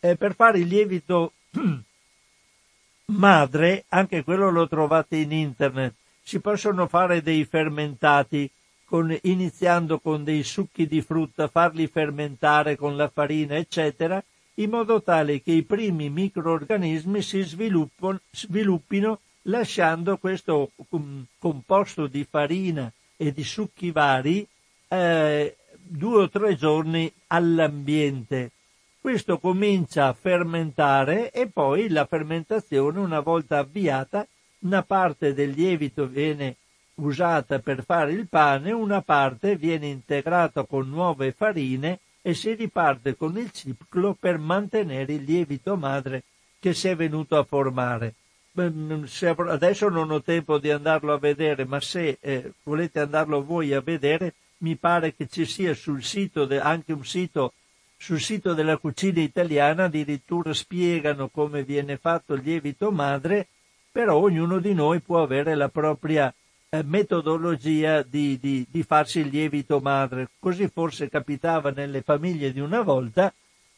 Eh, 0.00 0.16
per 0.16 0.34
fare 0.34 0.60
il 0.60 0.66
lievito 0.66 1.32
madre, 3.06 3.84
anche 3.88 4.22
quello 4.22 4.50
lo 4.50 4.68
trovate 4.68 5.16
in 5.16 5.32
internet, 5.32 5.94
si 6.22 6.38
possono 6.40 6.86
fare 6.86 7.22
dei 7.22 7.44
fermentati 7.44 8.48
con, 8.84 9.16
iniziando 9.22 9.98
con 9.98 10.24
dei 10.24 10.42
succhi 10.42 10.86
di 10.86 11.00
frutta, 11.00 11.48
farli 11.48 11.86
fermentare 11.86 12.76
con 12.76 12.96
la 12.96 13.08
farina, 13.08 13.56
eccetera, 13.56 14.22
in 14.54 14.70
modo 14.70 15.02
tale 15.02 15.40
che 15.40 15.52
i 15.52 15.62
primi 15.62 16.10
microorganismi 16.10 17.22
si 17.22 17.42
sviluppino 17.42 19.20
lasciando 19.42 20.18
questo 20.18 20.72
um, 20.90 21.24
composto 21.38 22.06
di 22.06 22.26
farina 22.28 22.92
e 23.16 23.32
di 23.32 23.44
succhi 23.44 23.90
vari 23.90 24.46
eh, 24.88 25.56
due 25.76 26.22
o 26.22 26.28
tre 26.28 26.56
giorni 26.56 27.10
all'ambiente. 27.28 28.50
Questo 29.00 29.38
comincia 29.38 30.08
a 30.08 30.12
fermentare 30.12 31.30
e 31.30 31.46
poi 31.46 31.88
la 31.88 32.04
fermentazione, 32.04 32.98
una 32.98 33.20
volta 33.20 33.58
avviata, 33.58 34.26
una 34.60 34.82
parte 34.82 35.32
del 35.32 35.50
lievito 35.50 36.06
viene 36.06 36.56
usata 36.96 37.60
per 37.60 37.82
fare 37.82 38.12
il 38.12 38.28
pane, 38.28 38.72
una 38.72 39.00
parte 39.00 39.56
viene 39.56 39.86
integrata 39.86 40.64
con 40.64 40.88
nuove 40.88 41.32
farine 41.32 42.00
e 42.22 42.34
si 42.34 42.54
riparte 42.54 43.16
con 43.16 43.36
il 43.38 43.50
ciclo 43.50 44.16
per 44.18 44.38
mantenere 44.38 45.14
il 45.14 45.22
lievito 45.22 45.76
madre 45.76 46.24
che 46.58 46.74
si 46.74 46.88
è 46.88 46.96
venuto 46.96 47.36
a 47.36 47.44
formare. 47.44 48.14
Adesso 48.52 49.88
non 49.88 50.10
ho 50.10 50.22
tempo 50.22 50.58
di 50.58 50.70
andarlo 50.70 51.12
a 51.12 51.18
vedere, 51.18 51.64
ma 51.64 51.80
se 51.80 52.18
eh, 52.20 52.52
volete 52.64 53.00
andarlo 53.00 53.42
voi 53.44 53.72
a 53.72 53.80
vedere, 53.80 54.34
mi 54.58 54.76
pare 54.76 55.14
che 55.14 55.28
ci 55.28 55.46
sia 55.46 55.72
sul 55.72 56.02
sito, 56.02 56.44
de, 56.44 56.60
anche 56.60 56.92
un 56.92 57.04
sito, 57.04 57.54
sul 57.96 58.20
sito 58.20 58.52
della 58.52 58.76
cucina 58.76 59.20
italiana, 59.20 59.84
addirittura 59.84 60.52
spiegano 60.52 61.28
come 61.28 61.62
viene 61.62 61.96
fatto 61.96 62.34
il 62.34 62.42
lievito 62.42 62.90
madre, 62.90 63.46
però 63.90 64.16
ognuno 64.16 64.58
di 64.58 64.74
noi 64.74 65.00
può 65.00 65.22
avere 65.22 65.54
la 65.54 65.68
propria 65.68 66.32
metodologia 66.84 68.02
di, 68.02 68.38
di, 68.38 68.64
di 68.70 68.82
farsi 68.84 69.18
il 69.18 69.28
lievito 69.28 69.80
madre. 69.80 70.28
Così 70.38 70.68
forse 70.68 71.08
capitava 71.08 71.70
nelle 71.70 72.02
famiglie 72.02 72.52
di 72.52 72.60
una 72.60 72.82
volta 72.82 73.32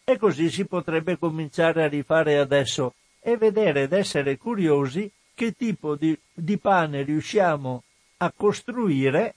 e 0.05 0.19
così 0.19 0.51
si 0.51 0.67
potrebbe 0.67 1.17
cominciare 1.19 1.85
a 1.85 1.89
rifare 1.89 2.37
adesso 2.37 2.95
e 3.21 3.39
vedere 3.39 3.85
ed 3.85 3.93
essere 3.95 4.37
curiosi 4.37 5.11
che 5.35 5.53
tipo 5.53 5.95
di, 5.95 6.17
di 6.35 6.59
pane 6.59 7.03
riusciamo 7.03 7.83
a 8.19 8.33
costruire 8.37 9.37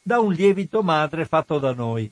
da 0.00 0.20
un 0.20 0.32
lievito 0.32 0.84
madre 0.84 1.24
fatto 1.24 1.58
da 1.58 1.72
noi. 1.72 2.08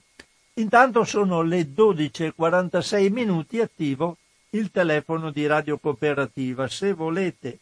Intanto 0.55 1.05
sono 1.05 1.43
le 1.43 1.69
12.46 1.73 3.13
minuti 3.13 3.61
attivo 3.61 4.17
il 4.51 4.73
telefono 4.73 5.31
di 5.31 5.47
Radio 5.47 5.79
Cooperativa. 5.79 6.67
Se 6.67 6.93
volete 6.93 7.59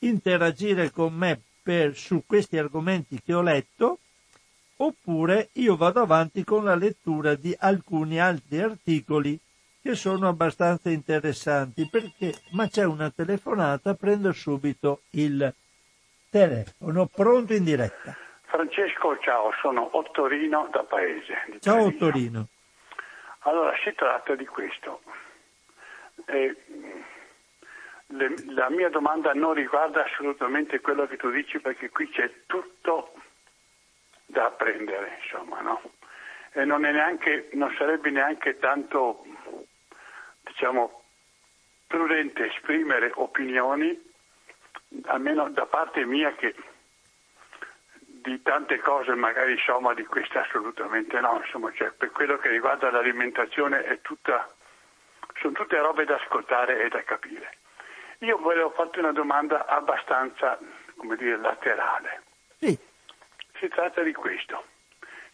interagire 0.00 0.90
con 0.90 1.14
me 1.14 1.42
per, 1.62 1.94
su 1.94 2.24
questi 2.26 2.58
argomenti 2.58 3.20
che 3.22 3.34
ho 3.34 3.42
letto, 3.42 3.98
oppure 4.76 5.48
io 5.54 5.76
vado 5.76 6.00
avanti 6.00 6.44
con 6.44 6.64
la 6.64 6.74
lettura 6.74 7.34
di 7.34 7.54
alcuni 7.58 8.20
altri 8.20 8.60
articoli 8.60 9.38
che 9.80 9.94
sono 9.94 10.28
abbastanza 10.28 10.90
interessanti 10.90 11.88
perché 11.88 12.34
ma 12.52 12.68
c'è 12.68 12.84
una 12.84 13.10
telefonata 13.10 13.94
prendo 13.94 14.32
subito 14.32 15.02
il 15.10 15.52
telefono 16.30 17.06
pronto 17.06 17.54
in 17.54 17.64
diretta 17.64 18.16
Francesco, 18.48 19.18
ciao, 19.18 19.52
sono 19.60 19.90
Ottorino 19.92 20.68
da 20.72 20.82
Paese. 20.82 21.34
Ciao 21.60 21.92
Torino. 21.92 21.96
Ottorino. 21.96 22.46
Allora, 23.40 23.74
si 23.84 23.92
tratta 23.94 24.34
di 24.34 24.46
questo. 24.46 25.02
Eh, 26.26 26.56
le, 28.08 28.34
la 28.48 28.70
mia 28.70 28.88
domanda 28.88 29.32
non 29.34 29.54
riguarda 29.54 30.04
assolutamente 30.04 30.80
quello 30.80 31.06
che 31.06 31.16
tu 31.16 31.30
dici 31.30 31.58
perché 31.60 31.90
qui 31.90 32.08
c'è 32.08 32.30
tutto 32.46 33.12
da 34.26 34.46
apprendere, 34.46 35.18
insomma, 35.22 35.60
no? 35.60 35.80
E 36.52 36.64
non, 36.64 36.80
neanche, 36.80 37.48
non 37.52 37.74
sarebbe 37.76 38.10
neanche 38.10 38.58
tanto, 38.58 39.24
diciamo, 40.40 41.02
prudente 41.86 42.46
esprimere 42.46 43.12
opinioni, 43.14 44.06
almeno 45.04 45.48
da 45.50 45.66
parte 45.66 46.04
mia 46.04 46.34
che 46.34 46.54
di 48.00 48.42
tante 48.42 48.78
cose 48.78 49.14
magari 49.14 49.52
insomma 49.52 49.94
di 49.94 50.04
queste 50.04 50.38
assolutamente 50.38 51.20
no, 51.20 51.40
insomma, 51.42 51.72
cioè, 51.72 51.92
per 51.92 52.10
quello 52.10 52.36
che 52.38 52.48
riguarda 52.48 52.90
l'alimentazione 52.90 53.84
è 53.84 54.00
tutta, 54.00 54.48
sono 55.40 55.52
tutte 55.52 55.78
robe 55.78 56.04
da 56.04 56.16
ascoltare 56.16 56.84
e 56.84 56.88
da 56.88 57.02
capire. 57.04 57.57
Io 58.18 58.36
volevo 58.38 58.70
farti 58.70 58.98
una 58.98 59.12
domanda 59.12 59.66
abbastanza, 59.66 60.58
come 60.96 61.16
dire, 61.16 61.36
laterale. 61.36 62.22
Sì. 62.58 62.76
Si 63.58 63.68
tratta 63.68 64.02
di 64.02 64.12
questo. 64.12 64.64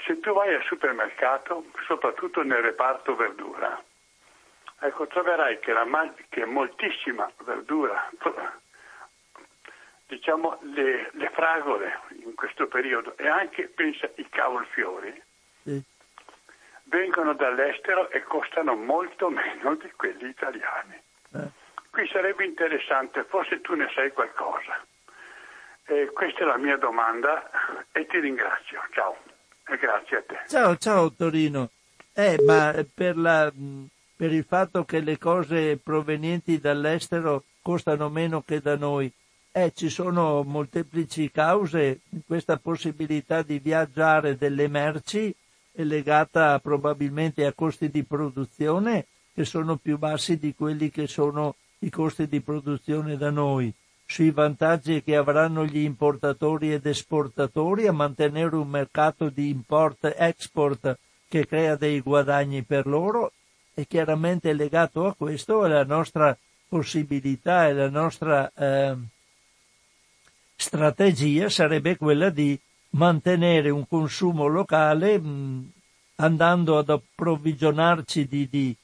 Se 0.05 0.21
tu 0.21 0.33
vai 0.33 0.55
al 0.55 0.63
supermercato, 0.65 1.65
soprattutto 1.87 2.43
nel 2.43 2.61
reparto 2.61 3.17
verdura, 3.17 3.83
ecco, 4.81 5.07
troverai 5.07 5.59
che, 5.61 5.73
la, 5.73 6.13
che 6.29 6.45
moltissima 6.45 7.31
verdura, 7.45 8.11
diciamo 10.07 10.59
le, 10.75 11.11
le, 11.13 11.31
fragole 11.31 12.01
in 12.23 12.35
questo 12.35 12.67
periodo 12.67 13.17
e 13.17 13.27
anche, 13.27 13.69
pensa, 13.69 14.11
i 14.17 14.29
cavolfiori, 14.29 15.23
sì. 15.63 15.83
vengono 16.85 17.33
dall'estero 17.33 18.11
e 18.11 18.23
costano 18.25 18.75
molto 18.75 19.31
meno 19.31 19.75
di 19.77 19.91
quelli 19.93 20.29
italiani. 20.29 21.01
Eh. 21.33 21.63
Qui 21.95 22.09
sarebbe 22.09 22.45
interessante, 22.45 23.25
forse 23.29 23.61
tu 23.61 23.75
ne 23.75 23.89
sai 23.95 24.11
qualcosa. 24.11 24.85
Eh, 25.85 26.11
questa 26.13 26.41
è 26.41 26.45
la 26.45 26.59
mia 26.59 26.77
domanda 26.77 27.49
e 27.93 28.05
ti 28.07 28.19
ringrazio. 28.19 28.81
Ciao 28.91 29.17
e 29.65 29.77
grazie 29.77 30.17
a 30.17 30.23
te. 30.23 30.41
Ciao, 30.49 30.77
ciao 30.77 31.13
Torino. 31.13 31.71
Eh, 32.13 32.43
ma 32.45 32.75
per, 32.93 33.17
la, 33.17 33.49
per 34.17 34.33
il 34.33 34.43
fatto 34.43 34.85
che 34.85 34.99
le 34.99 35.19
cose 35.19 35.77
provenienti 35.77 36.59
dall'estero 36.59 37.45
costano 37.63 38.09
meno 38.09 38.43
che 38.43 38.61
da 38.61 38.77
noi, 38.77 39.09
eh, 39.53 39.71
ci 39.73 39.89
sono 39.89 40.43
molteplici 40.43 41.31
cause. 41.31 42.01
Questa 42.27 42.57
possibilità 42.57 43.43
di 43.43 43.61
viaggiare 43.61 44.37
delle 44.37 44.67
merci 44.67 45.33
è 45.71 45.85
legata 45.85 46.59
probabilmente 46.59 47.47
a 47.47 47.53
costi 47.53 47.89
di 47.89 48.03
produzione 48.03 49.07
che 49.33 49.45
sono 49.45 49.77
più 49.77 49.97
bassi 49.97 50.41
di 50.41 50.57
quelli 50.57 50.91
che 50.91 51.07
sono 51.07 51.55
i 51.85 51.91
costi 51.91 52.27
di 52.27 52.41
produzione 52.41 53.17
da 53.17 53.31
noi, 53.31 53.73
sui 54.07 54.31
vantaggi 54.31 55.03
che 55.03 55.17
avranno 55.17 55.65
gli 55.65 55.79
importatori 55.79 56.73
ed 56.73 56.87
esportatori 56.87 57.87
a 57.87 57.93
mantenere 57.93 58.57
un 58.57 58.69
mercato 58.69 59.29
di 59.29 59.49
import-export 59.51 60.99
che 61.29 61.47
crea 61.47 61.77
dei 61.77 62.01
guadagni 62.01 62.63
per 62.63 62.87
loro 62.87 63.33
e 63.75 63.87
chiaramente 63.87 64.53
legato 64.53 65.07
a 65.07 65.15
questo 65.15 65.65
è 65.65 65.69
la 65.69 65.85
nostra 65.85 66.37
possibilità 66.69 67.67
e 67.67 67.73
la 67.73 67.91
nostra 67.91 68.51
eh, 68.55 68.97
strategia 70.57 71.49
sarebbe 71.49 71.97
quella 71.97 72.31
di 72.31 72.59
mantenere 72.91 73.71
un 73.71 73.87
consumo 73.89 74.47
locale 74.47 75.19
mh, 75.19 75.73
andando 76.17 76.79
ad 76.79 76.91
approvvigionarci 76.91 78.27
di, 78.27 78.49
di, 78.49 78.77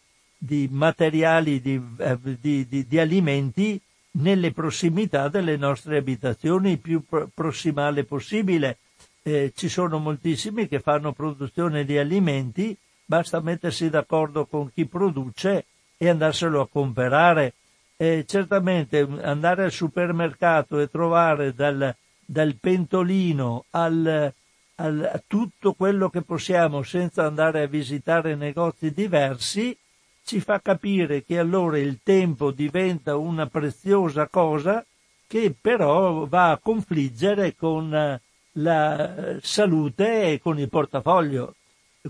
di 0.43 0.69
materiali, 0.71 1.61
di, 1.61 1.79
eh, 1.99 2.19
di, 2.23 2.67
di, 2.67 2.87
di, 2.87 2.99
alimenti 2.99 3.79
nelle 4.13 4.53
prossimità 4.53 5.29
delle 5.29 5.59
nostre 5.59 5.99
abitazioni, 5.99 6.73
il 6.73 6.79
più 6.79 7.05
prossimale 7.35 8.05
possibile. 8.05 8.79
Eh, 9.23 9.53
ci 9.55 9.69
sono 9.69 9.99
moltissimi 9.99 10.67
che 10.67 10.81
fanno 10.81 11.13
produzione 11.13 11.85
di 11.85 11.99
alimenti, 11.99 12.75
basta 13.05 13.41
mettersi 13.41 13.91
d'accordo 13.91 14.47
con 14.47 14.73
chi 14.73 14.87
produce 14.87 15.67
e 15.99 16.09
andarselo 16.09 16.63
a 16.63 16.69
comprare. 16.69 17.53
Eh, 17.99 18.25
certamente 18.27 19.07
andare 19.21 19.65
al 19.65 19.73
supermercato 19.73 20.79
e 20.79 20.89
trovare 20.89 21.53
dal, 21.53 21.95
dal 22.25 22.57
pentolino 22.59 23.67
al, 23.73 24.33
al, 24.77 25.11
a 25.13 25.23
tutto 25.27 25.75
quello 25.75 26.09
che 26.09 26.23
possiamo 26.23 26.83
senza 26.83 27.27
andare 27.27 27.61
a 27.61 27.67
visitare 27.67 28.35
negozi 28.37 28.91
diversi 28.91 29.77
ci 30.25 30.41
fa 30.41 30.61
capire 30.61 31.25
che 31.25 31.39
allora 31.39 31.79
il 31.79 32.01
tempo 32.03 32.51
diventa 32.51 33.17
una 33.17 33.47
preziosa 33.47 34.29
cosa 34.29 34.85
che 35.27 35.55
però 35.59 36.27
va 36.27 36.51
a 36.51 36.59
confliggere 36.59 37.55
con 37.55 37.95
eh, 37.95 38.21
la 38.53 39.39
salute 39.41 40.33
e 40.33 40.41
con 40.41 40.59
il 40.59 40.69
portafoglio. 40.69 41.55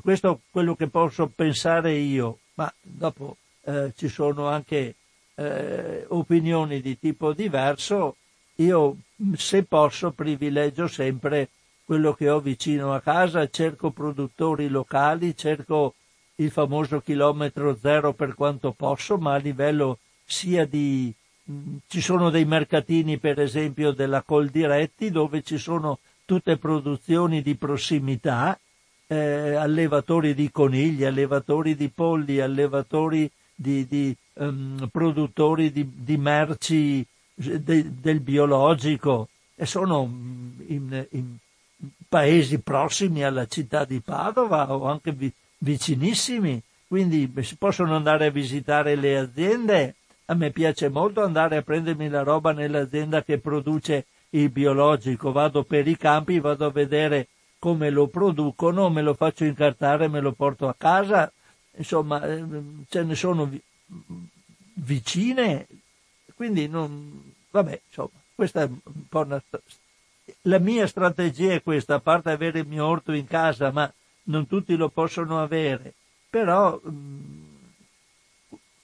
Questo 0.01 0.33
è 0.33 0.39
quello 0.51 0.75
che 0.75 0.89
posso 0.89 1.27
pensare 1.29 1.93
io, 1.93 2.39
ma 2.55 2.73
dopo 2.81 3.37
eh, 3.65 3.93
ci 3.97 4.09
sono 4.09 4.49
anche 4.49 4.95
eh, 5.35 6.05
opinioni 6.09 6.81
di 6.81 6.99
tipo 6.99 7.33
diverso. 7.33 8.17
Io, 8.57 8.97
se 9.35 9.65
posso, 9.65 10.13
privilegio 10.13 10.87
sempre 10.87 11.49
quello 11.85 12.15
che 12.15 12.31
ho 12.31 12.41
vicino 12.41 12.95
a 12.95 13.01
casa, 13.01 13.49
cerco 13.51 13.91
produttori 13.91 14.69
locali, 14.69 15.37
cerco 15.37 15.95
il 16.43 16.51
famoso 16.51 17.01
chilometro 17.01 17.77
zero 17.77 18.13
per 18.13 18.35
quanto 18.35 18.73
posso, 18.73 19.19
ma 19.19 19.35
a 19.35 19.39
livello 19.39 19.99
sia 20.25 20.67
di... 20.67 21.13
Mm, 21.51 21.77
ci 21.87 22.01
sono 22.01 22.31
dei 22.31 22.45
mercatini, 22.45 23.19
per 23.19 23.41
esempio, 23.41 23.93
della 23.93 24.23
Coldiretti, 24.23 25.11
dove 25.11 25.43
ci 25.43 25.59
sono 25.59 25.99
tutte 26.25 26.57
produzioni 26.57 27.43
di 27.43 27.57
prossimità, 27.57 28.59
eh, 29.07 29.55
allevatori 29.55 30.35
di 30.35 30.51
conigli, 30.51 31.05
allevatori 31.05 31.75
di 31.75 31.89
polli, 31.89 32.41
allevatori 32.41 33.31
di, 33.55 33.87
di 33.87 34.17
um, 34.35 34.89
produttori 34.91 35.73
di, 35.73 35.91
di 35.93 36.17
merci 36.17 37.05
de, 37.35 38.01
del 38.01 38.21
biologico, 38.21 39.29
e 39.57 39.67
sono 39.67 40.07
mm, 40.07 40.61
in, 40.69 41.07
in, 41.11 41.37
paesi 42.09 42.61
prossimi 42.61 43.25
alla 43.25 43.47
città 43.47 43.85
di 43.85 44.01
Padova 44.01 44.73
o 44.73 44.87
anche 44.87 45.13
vicinissimi, 45.61 46.63
quindi 46.87 47.33
si 47.43 47.57
possono 47.57 47.95
andare 47.95 48.27
a 48.27 48.31
visitare 48.31 48.97
le 48.97 49.19
aziende. 49.19 49.95
A 50.27 50.35
me 50.35 50.51
piace 50.51 50.89
molto 50.89 51.23
andare 51.23 51.57
a 51.57 51.63
prendermi 51.63 52.09
la 52.09 52.23
roba 52.23 52.53
nell'azienda 52.53 53.23
che 53.23 53.39
produce 53.39 54.07
il 54.31 54.49
biologico, 54.51 55.33
vado 55.33 55.65
per 55.65 55.89
i 55.89 55.97
campi, 55.97 56.39
vado 56.39 56.67
a 56.67 56.71
vedere 56.71 57.29
come 57.59 57.91
lo 57.91 58.07
producono, 58.07 58.89
me 58.91 59.03
lo 59.03 59.15
faccio 59.15 59.45
incartare, 59.45 60.09
me 60.09 60.21
lo 60.21 60.33
porto 60.33 60.69
a 60.69 60.75
casa, 60.77 61.31
insomma 61.77 62.25
eh, 62.25 62.45
ce 62.89 63.03
ne 63.03 63.15
sono 63.15 63.51
vicine, 64.75 65.67
quindi 66.35 66.69
non, 66.69 67.33
vabbè, 67.51 67.81
insomma, 67.87 68.11
questa 68.35 68.63
è 68.63 68.67
un 68.67 69.09
po' 69.09 69.21
una, 69.21 69.43
la 70.43 70.59
mia 70.59 70.87
strategia 70.87 71.53
è 71.53 71.63
questa, 71.63 71.97
a 71.97 72.01
parte 72.01 72.31
avere 72.31 72.61
il 72.61 72.67
mio 72.67 72.87
orto 72.87 73.13
in 73.13 73.27
casa, 73.27 73.73
ma 73.73 73.93
non 74.31 74.47
tutti 74.47 74.77
lo 74.77 74.89
possono 74.89 75.43
avere, 75.43 75.93
però 76.31 76.81
mm, 76.89 77.51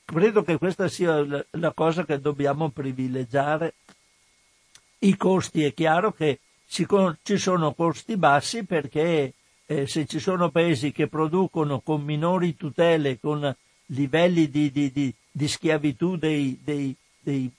credo 0.04 0.42
che 0.42 0.58
questa 0.58 0.88
sia 0.88 1.44
la, 1.50 1.72
cosa 1.72 2.04
che 2.04 2.20
dobbiamo 2.20 2.68
privilegiare. 2.70 3.74
I 4.98 5.16
costi 5.16 5.62
è 5.62 5.72
chiaro 5.72 6.12
che 6.12 6.40
ci, 6.68 6.86
ci 7.22 7.38
sono 7.38 7.72
costi 7.72 8.16
bassi 8.16 8.64
perché 8.64 9.34
eh, 9.66 9.86
se 9.86 10.06
ci 10.06 10.18
sono 10.18 10.50
paesi 10.50 10.90
che 10.90 11.06
producono 11.06 11.80
con 11.80 12.02
minori 12.02 12.56
tutele, 12.56 13.20
con 13.20 13.54
livelli 13.86 14.50
di, 14.50 14.70
di, 14.72 14.90
di, 14.90 15.14
di 15.30 15.48
schiavitù 15.48 16.16
dei, 16.16 16.58
dei, 16.62 16.94
dei, 17.20 17.50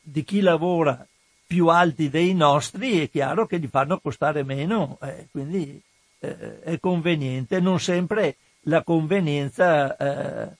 di 0.00 0.24
chi 0.24 0.40
lavora 0.40 1.06
più 1.46 1.66
alti 1.66 2.08
dei 2.08 2.32
nostri, 2.32 3.00
è 3.00 3.10
chiaro 3.10 3.46
che 3.46 3.58
li 3.58 3.66
fanno 3.66 3.98
costare 4.00 4.42
meno, 4.42 4.96
eh, 5.02 5.28
quindi 5.30 5.82
è 6.28 6.78
conveniente, 6.80 7.58
non 7.60 7.80
sempre 7.80 8.36
la 8.66 8.84
convenienza 8.84 9.96
eh, 9.96 10.56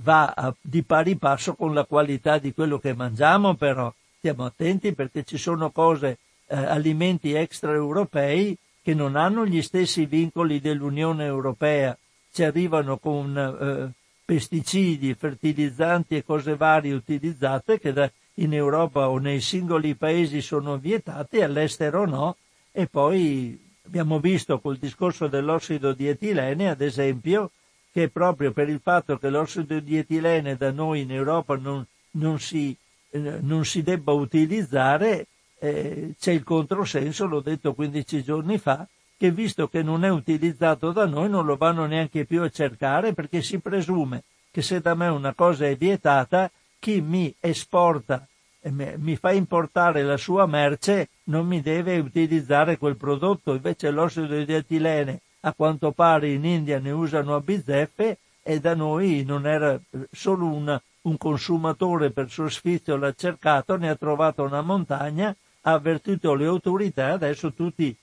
va 0.00 0.34
a, 0.36 0.54
di 0.60 0.82
pari 0.82 1.16
passo 1.16 1.54
con 1.54 1.72
la 1.72 1.84
qualità 1.84 2.38
di 2.38 2.52
quello 2.52 2.78
che 2.78 2.94
mangiamo, 2.94 3.54
però 3.54 3.92
stiamo 4.18 4.44
attenti 4.44 4.92
perché 4.92 5.24
ci 5.24 5.38
sono 5.38 5.70
cose, 5.70 6.18
eh, 6.46 6.56
alimenti 6.56 7.32
extraeuropei 7.32 8.56
che 8.82 8.94
non 8.94 9.16
hanno 9.16 9.46
gli 9.46 9.62
stessi 9.62 10.06
vincoli 10.06 10.60
dell'Unione 10.60 11.24
Europea, 11.24 11.96
ci 12.30 12.42
arrivano 12.42 12.98
con 12.98 13.36
eh, 13.36 13.92
pesticidi, 14.24 15.14
fertilizzanti 15.14 16.16
e 16.16 16.24
cose 16.24 16.56
varie 16.56 16.92
utilizzate 16.92 17.78
che 17.78 17.92
da, 17.92 18.10
in 18.34 18.52
Europa 18.52 19.08
o 19.08 19.18
nei 19.18 19.40
singoli 19.40 19.94
paesi 19.94 20.40
sono 20.40 20.76
vietati, 20.76 21.40
all'estero 21.40 22.06
no, 22.06 22.36
e 22.72 22.86
poi 22.86 23.67
Abbiamo 23.88 24.20
visto 24.20 24.60
col 24.60 24.76
discorso 24.76 25.28
dell'ossido 25.28 25.94
di 25.94 26.08
etilene, 26.08 26.68
ad 26.68 26.82
esempio, 26.82 27.52
che 27.90 28.10
proprio 28.10 28.52
per 28.52 28.68
il 28.68 28.80
fatto 28.82 29.16
che 29.16 29.30
l'ossido 29.30 29.80
di 29.80 29.96
etilene 29.96 30.56
da 30.56 30.70
noi 30.70 31.00
in 31.00 31.10
Europa 31.10 31.56
non, 31.56 31.86
non, 32.12 32.38
si, 32.38 32.76
eh, 33.12 33.38
non 33.40 33.64
si 33.64 33.82
debba 33.82 34.12
utilizzare, 34.12 35.26
eh, 35.58 36.12
c'è 36.20 36.32
il 36.32 36.44
controsenso, 36.44 37.24
l'ho 37.24 37.40
detto 37.40 37.72
15 37.72 38.22
giorni 38.22 38.58
fa, 38.58 38.86
che 39.16 39.30
visto 39.30 39.68
che 39.68 39.82
non 39.82 40.04
è 40.04 40.10
utilizzato 40.10 40.92
da 40.92 41.06
noi 41.06 41.30
non 41.30 41.46
lo 41.46 41.56
vanno 41.56 41.86
neanche 41.86 42.26
più 42.26 42.42
a 42.42 42.50
cercare 42.50 43.14
perché 43.14 43.40
si 43.40 43.58
presume 43.58 44.24
che 44.50 44.60
se 44.60 44.82
da 44.82 44.94
me 44.94 45.06
una 45.06 45.32
cosa 45.32 45.66
è 45.66 45.76
vietata, 45.76 46.50
chi 46.78 47.00
mi 47.00 47.34
esporta 47.40 48.28
mi 48.62 49.16
fa 49.16 49.32
importare 49.32 50.02
la 50.02 50.16
sua 50.16 50.46
merce 50.46 51.08
non 51.24 51.46
mi 51.46 51.60
deve 51.60 51.98
utilizzare 51.98 52.76
quel 52.76 52.96
prodotto, 52.96 53.54
invece 53.54 53.90
l'ossido 53.90 54.42
di 54.42 54.52
etilene 54.52 55.20
a 55.40 55.52
quanto 55.52 55.92
pare 55.92 56.30
in 56.30 56.44
India 56.44 56.78
ne 56.78 56.90
usano 56.90 57.34
a 57.34 57.40
bizzeffe 57.40 58.18
e 58.42 58.60
da 58.60 58.74
noi 58.74 59.24
non 59.24 59.46
era 59.46 59.78
solo 60.10 60.46
un, 60.46 60.80
un 61.02 61.16
consumatore 61.16 62.10
per 62.10 62.30
suo 62.30 62.48
sfizio 62.48 62.96
l'ha 62.96 63.12
cercato, 63.12 63.76
ne 63.76 63.90
ha 63.90 63.94
trovato 63.94 64.42
una 64.42 64.62
montagna, 64.62 65.34
ha 65.62 65.72
avvertito 65.72 66.34
le 66.34 66.46
autorità, 66.46 67.12
adesso 67.12 67.52
tutti 67.52 67.94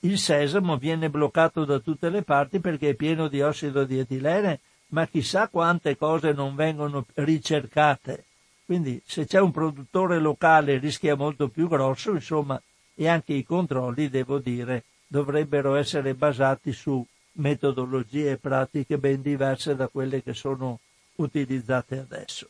il 0.00 0.18
sesamo 0.18 0.76
viene 0.76 1.08
bloccato 1.08 1.64
da 1.64 1.78
tutte 1.78 2.10
le 2.10 2.22
parti 2.22 2.60
perché 2.60 2.90
è 2.90 2.94
pieno 2.94 3.28
di 3.28 3.40
ossido 3.40 3.84
di 3.84 3.98
etilene, 3.98 4.60
ma 4.88 5.06
chissà 5.06 5.48
quante 5.48 5.96
cose 5.96 6.32
non 6.32 6.54
vengono 6.54 7.06
ricercate. 7.14 8.24
Quindi 8.70 9.02
se 9.04 9.26
c'è 9.26 9.40
un 9.40 9.50
produttore 9.50 10.20
locale 10.20 10.78
rischia 10.78 11.16
molto 11.16 11.48
più 11.48 11.66
grosso, 11.66 12.12
insomma, 12.12 12.62
e 12.94 13.08
anche 13.08 13.32
i 13.32 13.42
controlli, 13.42 14.08
devo 14.08 14.38
dire, 14.38 14.84
dovrebbero 15.08 15.74
essere 15.74 16.14
basati 16.14 16.70
su 16.70 17.04
metodologie 17.32 18.30
e 18.30 18.36
pratiche 18.36 18.96
ben 18.96 19.22
diverse 19.22 19.74
da 19.74 19.88
quelle 19.88 20.22
che 20.22 20.34
sono 20.34 20.78
utilizzate 21.16 21.98
adesso. 21.98 22.48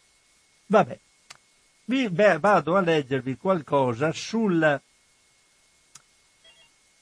Vabbè, 0.66 1.00
vi, 1.86 2.10
beh, 2.10 2.38
vado 2.38 2.76
a 2.76 2.80
leggervi 2.82 3.38
qualcosa 3.38 4.12
sul 4.12 4.78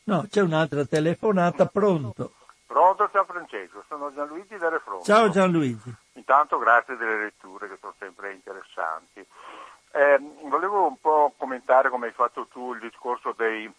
No, 0.04 0.26
c'è 0.30 0.42
un'altra 0.42 0.84
telefonata, 0.86 1.66
pronto. 1.66 2.34
Pronto, 2.68 3.08
ciao 3.10 3.24
Francesco, 3.24 3.82
sono 3.88 4.12
Gianluigi 4.12 4.58
da 4.58 4.68
Refronto. 4.68 5.02
Ciao 5.02 5.30
Gianluigi. 5.30 5.90
Intanto 6.12 6.58
grazie 6.58 6.98
delle 6.98 7.16
letture 7.16 7.66
che 7.66 7.78
sono 7.80 7.94
sempre 7.98 8.34
interessanti. 8.34 9.26
Eh, 9.92 10.18
volevo 10.42 10.86
un 10.86 11.00
po' 11.00 11.32
commentare 11.38 11.88
come 11.88 12.08
hai 12.08 12.12
fatto 12.12 12.46
tu 12.48 12.74
il 12.74 12.80
discorso 12.80 13.32
dei 13.34 13.72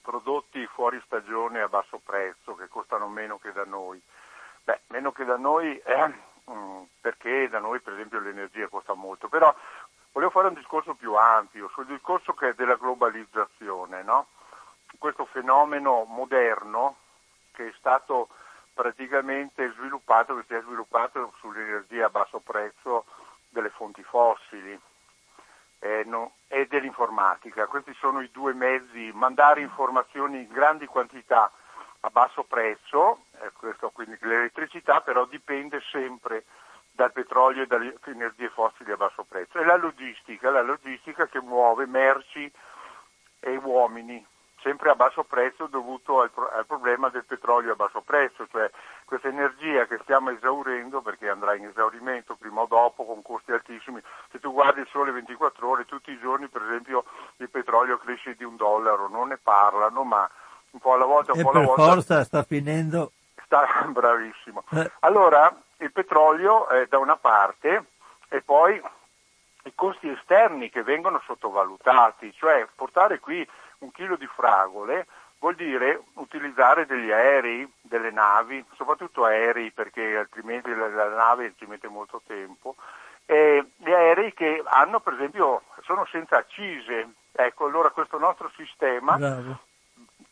prodotti 0.00 0.66
fuori 0.68 1.02
stagione 1.04 1.60
a 1.60 1.68
basso 1.68 2.00
prezzo 2.02 2.54
che 2.54 2.66
costano 2.66 3.08
meno 3.08 3.38
che 3.38 3.52
da 3.52 3.66
noi. 3.66 4.00
Beh, 4.64 4.80
meno 4.86 5.12
che 5.12 5.26
da 5.26 5.36
noi 5.36 5.76
eh, 5.76 6.14
perché 7.02 7.50
da 7.50 7.58
noi 7.58 7.80
per 7.80 7.92
esempio 7.92 8.20
l'energia 8.20 8.68
costa 8.68 8.94
molto, 8.94 9.28
però 9.28 9.54
volevo 10.12 10.30
fare 10.30 10.48
un 10.48 10.54
discorso 10.54 10.94
più 10.94 11.12
ampio 11.12 11.68
sul 11.74 11.84
discorso 11.84 12.32
che 12.32 12.48
è 12.48 12.54
della 12.54 12.76
globalizzazione, 12.76 14.02
no? 14.02 14.28
questo 14.98 15.26
fenomeno 15.26 16.04
moderno 16.04 16.96
che 17.54 17.68
è 17.68 17.72
stato 17.78 18.28
praticamente 18.74 19.72
sviluppato, 19.72 20.34
che 20.36 20.44
si 20.48 20.54
è 20.54 20.60
sviluppato 20.62 21.32
sull'energia 21.38 22.06
a 22.06 22.10
basso 22.10 22.40
prezzo 22.40 23.04
delle 23.48 23.70
fonti 23.70 24.02
fossili 24.02 24.78
eh, 25.78 26.02
no, 26.04 26.34
e 26.48 26.66
dell'informatica. 26.66 27.66
Questi 27.66 27.94
sono 27.94 28.20
i 28.20 28.30
due 28.32 28.52
mezzi, 28.52 29.10
mandare 29.14 29.60
informazioni 29.60 30.42
in 30.42 30.52
grandi 30.52 30.86
quantità 30.86 31.50
a 32.00 32.10
basso 32.10 32.42
prezzo, 32.44 33.24
eh, 33.40 33.50
questo, 33.52 33.90
quindi 33.90 34.18
l'elettricità 34.20 35.00
però 35.00 35.24
dipende 35.24 35.80
sempre 35.90 36.44
dal 36.90 37.12
petrolio 37.12 37.62
e 37.62 37.66
dalle 37.66 37.96
energie 38.04 38.50
fossili 38.50 38.92
a 38.92 38.96
basso 38.96 39.24
prezzo. 39.24 39.58
E 39.58 39.64
la 39.64 39.76
logistica, 39.76 40.50
la 40.50 40.62
logistica 40.62 41.26
che 41.26 41.40
muove 41.40 41.86
merci 41.86 42.50
e 43.40 43.56
uomini 43.56 44.24
sempre 44.64 44.90
a 44.90 44.94
basso 44.94 45.22
prezzo 45.24 45.66
dovuto 45.66 46.22
al, 46.22 46.30
al, 46.56 46.64
problema 46.66 47.10
del 47.10 47.26
petrolio 47.26 47.72
a 47.72 47.76
basso 47.76 48.00
prezzo, 48.00 48.48
cioè 48.50 48.70
questa 49.04 49.28
energia 49.28 49.84
che 49.86 49.98
stiamo 50.02 50.30
esaurendo 50.30 51.02
perché 51.02 51.28
andrà 51.28 51.54
in 51.54 51.66
esaurimento 51.66 52.34
prima 52.34 52.62
o 52.62 52.66
dopo 52.66 53.04
con 53.04 53.20
costi 53.20 53.52
altissimi. 53.52 54.00
Se 54.32 54.40
tu 54.40 54.52
guardi 54.52 54.80
il 54.80 54.88
sole 54.90 55.12
24 55.12 55.68
ore, 55.68 55.84
tutti 55.84 56.10
i 56.10 56.18
giorni 56.18 56.48
per 56.48 56.62
esempio 56.62 57.04
il 57.36 57.50
petrolio 57.50 57.98
cresce 57.98 58.34
di 58.34 58.44
un 58.44 58.56
dollaro, 58.56 59.08
non 59.08 59.28
ne 59.28 59.38
parlano, 59.40 60.02
ma 60.02 60.28
un 60.70 60.80
po' 60.80 60.94
alla 60.94 61.04
volta, 61.04 61.32
un 61.32 61.40
e 61.40 61.42
po' 61.42 61.50
alla 61.50 61.58
per 61.58 61.68
volta. 61.68 61.92
forza 61.92 62.24
sta 62.24 62.42
finendo. 62.42 63.12
Sta 63.44 63.66
bravissimo. 63.86 64.64
Eh. 64.70 64.90
Allora 65.00 65.54
il 65.76 65.92
petrolio 65.92 66.68
è 66.68 66.86
da 66.86 66.98
una 66.98 67.16
parte 67.16 67.84
e 68.30 68.40
poi 68.40 68.82
i 69.66 69.72
costi 69.74 70.08
esterni 70.08 70.70
che 70.70 70.82
vengono 70.82 71.22
sottovalutati, 71.26 72.32
cioè 72.34 72.66
portare 72.74 73.18
qui 73.18 73.46
un 73.84 73.92
chilo 73.92 74.16
di 74.16 74.26
fragole 74.26 75.06
vuol 75.38 75.54
dire 75.54 76.02
utilizzare 76.14 76.86
degli 76.86 77.10
aerei, 77.10 77.70
delle 77.82 78.10
navi, 78.10 78.64
soprattutto 78.76 79.24
aerei 79.24 79.70
perché 79.70 80.16
altrimenti 80.16 80.74
la, 80.74 80.88
la 80.88 81.08
nave 81.08 81.54
ci 81.58 81.66
mette 81.66 81.86
molto 81.88 82.22
tempo, 82.26 82.76
e 83.26 83.64
gli 83.76 83.92
aerei 83.92 84.32
che 84.32 84.62
hanno 84.64 85.00
per 85.00 85.12
esempio, 85.14 85.62
sono 85.82 86.06
senza 86.06 86.38
accise, 86.38 87.12
ecco 87.32 87.66
allora 87.66 87.90
questo 87.90 88.18
nostro 88.18 88.50
sistema 88.56 89.16
Bravo. 89.16 89.58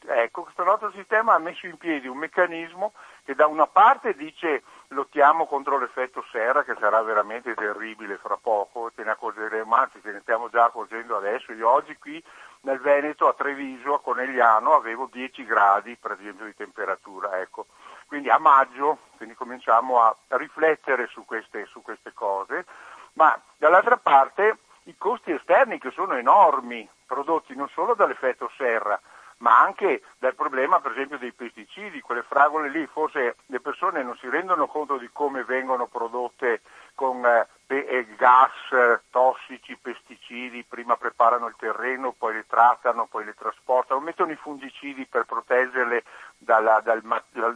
Ecco, 0.05 0.43
questo 0.43 0.65
nostro 0.65 0.91
sistema 0.91 1.35
ha 1.35 1.39
messo 1.39 1.67
in 1.67 1.77
piedi 1.77 2.09
un 2.09 2.17
meccanismo 2.17 2.93
che 3.25 3.37
da 3.37 3.47
una 3.47 3.69
parte 3.69 4.15
dice 4.15 4.65
lottiamo 4.89 5.47
contro 5.47 5.79
l'effetto 5.79 6.25
serra 6.33 6.65
che 6.65 6.75
sarà 6.81 7.01
veramente 7.03 7.55
terribile 7.55 8.17
fra 8.17 8.37
poco, 8.37 8.91
ce 8.97 9.05
ne 9.05 9.13
accorgeremo, 9.13 9.75
anzi 9.75 10.01
ce 10.03 10.11
ne 10.11 10.19
stiamo 10.21 10.51
già 10.51 10.65
accorgendo 10.65 11.17
adesso. 11.17 11.53
Io 11.53 11.69
oggi 11.69 11.97
qui 11.99 12.23
nel 12.63 12.81
Veneto 12.81 13.29
a 13.29 13.35
Treviso, 13.35 13.95
a 13.95 14.01
Conegliano, 14.01 14.75
avevo 14.75 15.09
10 15.11 15.45
gradi 15.45 15.97
per 15.97 16.13
esempio 16.13 16.45
di 16.45 16.55
temperatura. 16.55 17.41
Ecco. 17.41 17.67
Quindi 18.07 18.29
a 18.29 18.39
maggio 18.39 18.99
quindi 19.17 19.35
cominciamo 19.35 20.01
a 20.01 20.17
riflettere 20.31 21.07
su 21.07 21.25
queste, 21.25 21.67
su 21.67 21.81
queste 21.81 22.13
cose, 22.13 22.67
ma 23.15 23.41
dall'altra 23.57 23.97
parte 23.97 24.59
i 24.85 24.97
costi 24.99 25.31
esterni 25.31 25.79
che 25.79 25.91
sono 25.93 26.15
enormi, 26.15 26.89
prodotti 27.07 27.55
non 27.55 27.69
solo 27.69 27.95
dall'effetto 27.95 28.51
serra, 28.57 29.01
ma 29.39 29.61
anche 29.61 30.03
dal 30.19 30.35
problema 30.35 30.81
per 30.81 30.93
esempio 30.93 31.19
dei 31.19 31.33
pesticidi, 31.33 32.01
quelle 32.01 32.23
fragole 32.23 32.69
lì, 32.69 32.87
forse 32.87 33.37
le 33.47 33.61
persone 33.61 34.03
non 34.03 34.17
si 34.17 34.29
rendono 34.29 34.67
conto 34.67 34.99
di 34.99 35.09
come 35.13 35.45
vengono 35.45 35.87
prodotte 35.87 36.63
con 36.95 37.25
eh, 37.25 38.07
gas 38.17 38.51
eh, 38.73 39.01
tossici, 39.11 39.79
pesticidi, 39.81 40.65
prima 40.69 40.97
preparano 40.97 41.47
il 41.47 41.55
terreno, 41.57 42.15
poi 42.17 42.35
le 42.35 42.45
trattano, 42.47 43.07
poi 43.11 43.25
le 43.25 43.35
trasportano, 43.35 44.01
mettono 44.01 44.33
i 44.33 44.37
fungicidi 44.37 45.07
per 45.07 45.25
proteggerle 45.25 46.03
dalla, 46.37 46.83
dal, 46.85 47.03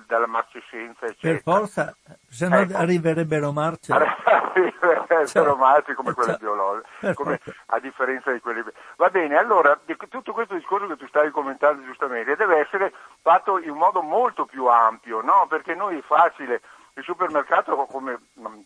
dalla 0.07 0.27
marcescenza, 0.27 1.07
eccetera. 1.07 1.35
Per 1.35 1.43
forza, 1.43 1.97
se 2.29 2.49
no 2.49 2.57
ecco. 2.57 2.77
arriverebbero 2.77 3.53
marce. 3.53 3.93
arriverebbero 4.57 5.27
cioè, 5.27 5.57
marce 5.57 5.95
come 5.95 6.13
quelle 6.13 6.31
cioè, 6.33 6.41
biologiche, 6.41 7.15
come, 7.15 7.41
a 7.67 7.79
differenza 7.79 8.33
di 8.33 8.41
quelle... 8.41 8.65
Va 8.97 9.11
bene, 9.11 9.37
allora, 9.37 9.79
tutto 10.09 10.33
questo 10.33 10.55
discorso 10.55 10.87
che 10.87 10.97
tu 10.97 11.07
stavi 11.09 11.31
commentando 11.31 11.85
giustamente 11.85 12.37
deve 12.37 12.61
essere 12.61 12.93
fatto 13.21 13.59
in 13.59 13.75
modo 13.75 14.01
molto 14.01 14.47
più 14.47 14.67
ampio, 14.67 15.21
no? 15.21 15.47
Perché 15.49 15.75
noi 15.75 15.99
è 15.99 16.03
facile 16.03 16.63
il 16.97 17.05
supermercato, 17.05 17.77
come 17.87 18.19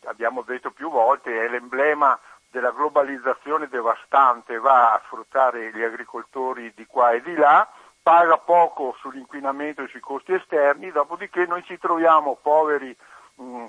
abbiamo 0.05 0.43
detto 0.43 0.71
più 0.71 0.89
volte, 0.89 1.45
è 1.45 1.49
l'emblema 1.49 2.19
della 2.49 2.71
globalizzazione 2.71 3.69
devastante, 3.69 4.59
va 4.59 4.93
a 4.93 5.03
sfruttare 5.05 5.73
gli 5.73 5.83
agricoltori 5.83 6.73
di 6.75 6.87
qua 6.87 7.11
e 7.11 7.23
di 7.23 7.35
là, 7.35 7.69
paga 8.03 8.39
poco 8.39 8.95
sull'inquinamento 9.01 9.83
e 9.83 9.89
sui 9.89 10.01
costi 10.01 10.33
esterni, 10.33 10.93
dopodiché 10.93 11.45
noi 11.47 11.65
ci 11.65 11.77
troviamo 11.79 12.39
poveri, 12.41 12.97
mh, 13.35 13.67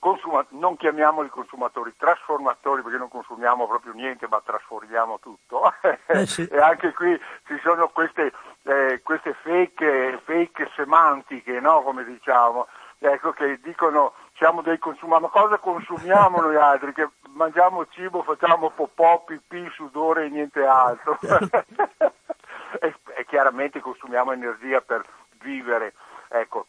consuma- 0.00 0.46
non 0.50 0.76
chiamiamoli 0.76 1.28
consumatori, 1.28 1.94
trasformatori 1.96 2.82
perché 2.82 2.98
non 2.98 3.08
consumiamo 3.08 3.68
proprio 3.68 3.92
niente 3.92 4.26
ma 4.28 4.42
trasformiamo 4.44 5.20
tutto. 5.20 5.72
Eh 6.06 6.26
sì. 6.26 6.46
e 6.46 6.58
anche 6.58 6.92
qui 6.94 7.18
ci 7.46 7.58
sono 7.62 7.88
queste, 7.88 8.32
eh, 8.62 9.00
queste 9.04 9.34
fake, 9.34 10.20
fake 10.24 10.70
semantiche, 10.74 11.60
no? 11.60 11.82
come 11.82 12.04
diciamo 12.04 12.66
ecco, 13.00 13.32
che 13.32 13.58
dicono 13.62 14.12
siamo 14.36 14.62
dei 14.62 14.78
consumatori, 14.78 15.22
ma 15.22 15.40
cosa 15.40 15.58
consumiamo 15.58 16.40
noi 16.40 16.56
altri? 16.56 16.92
Che 16.92 17.08
mangiamo 17.30 17.86
cibo, 17.86 18.22
facciamo 18.22 18.70
popò, 18.70 19.24
pipì, 19.24 19.68
sudore 19.74 20.26
e 20.26 20.28
niente 20.28 20.64
altro. 20.64 21.18
e, 22.80 22.94
e, 23.16 23.24
chiaramente 23.26 23.80
consumiamo 23.80 24.32
energia 24.32 24.80
per 24.80 25.04
vivere, 25.42 25.94
ecco, 26.28 26.66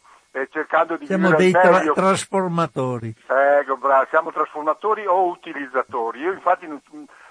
cercando 0.50 0.96
di 0.96 1.06
siamo 1.06 1.34
dei 1.34 1.52
tra- 1.52 1.80
trasformatori. 1.92 3.14
Ecco, 3.26 3.76
bravo, 3.76 4.06
siamo 4.08 4.32
trasformatori 4.32 5.06
o 5.06 5.28
utilizzatori. 5.28 6.20
Io 6.20 6.32
infatti 6.32 6.66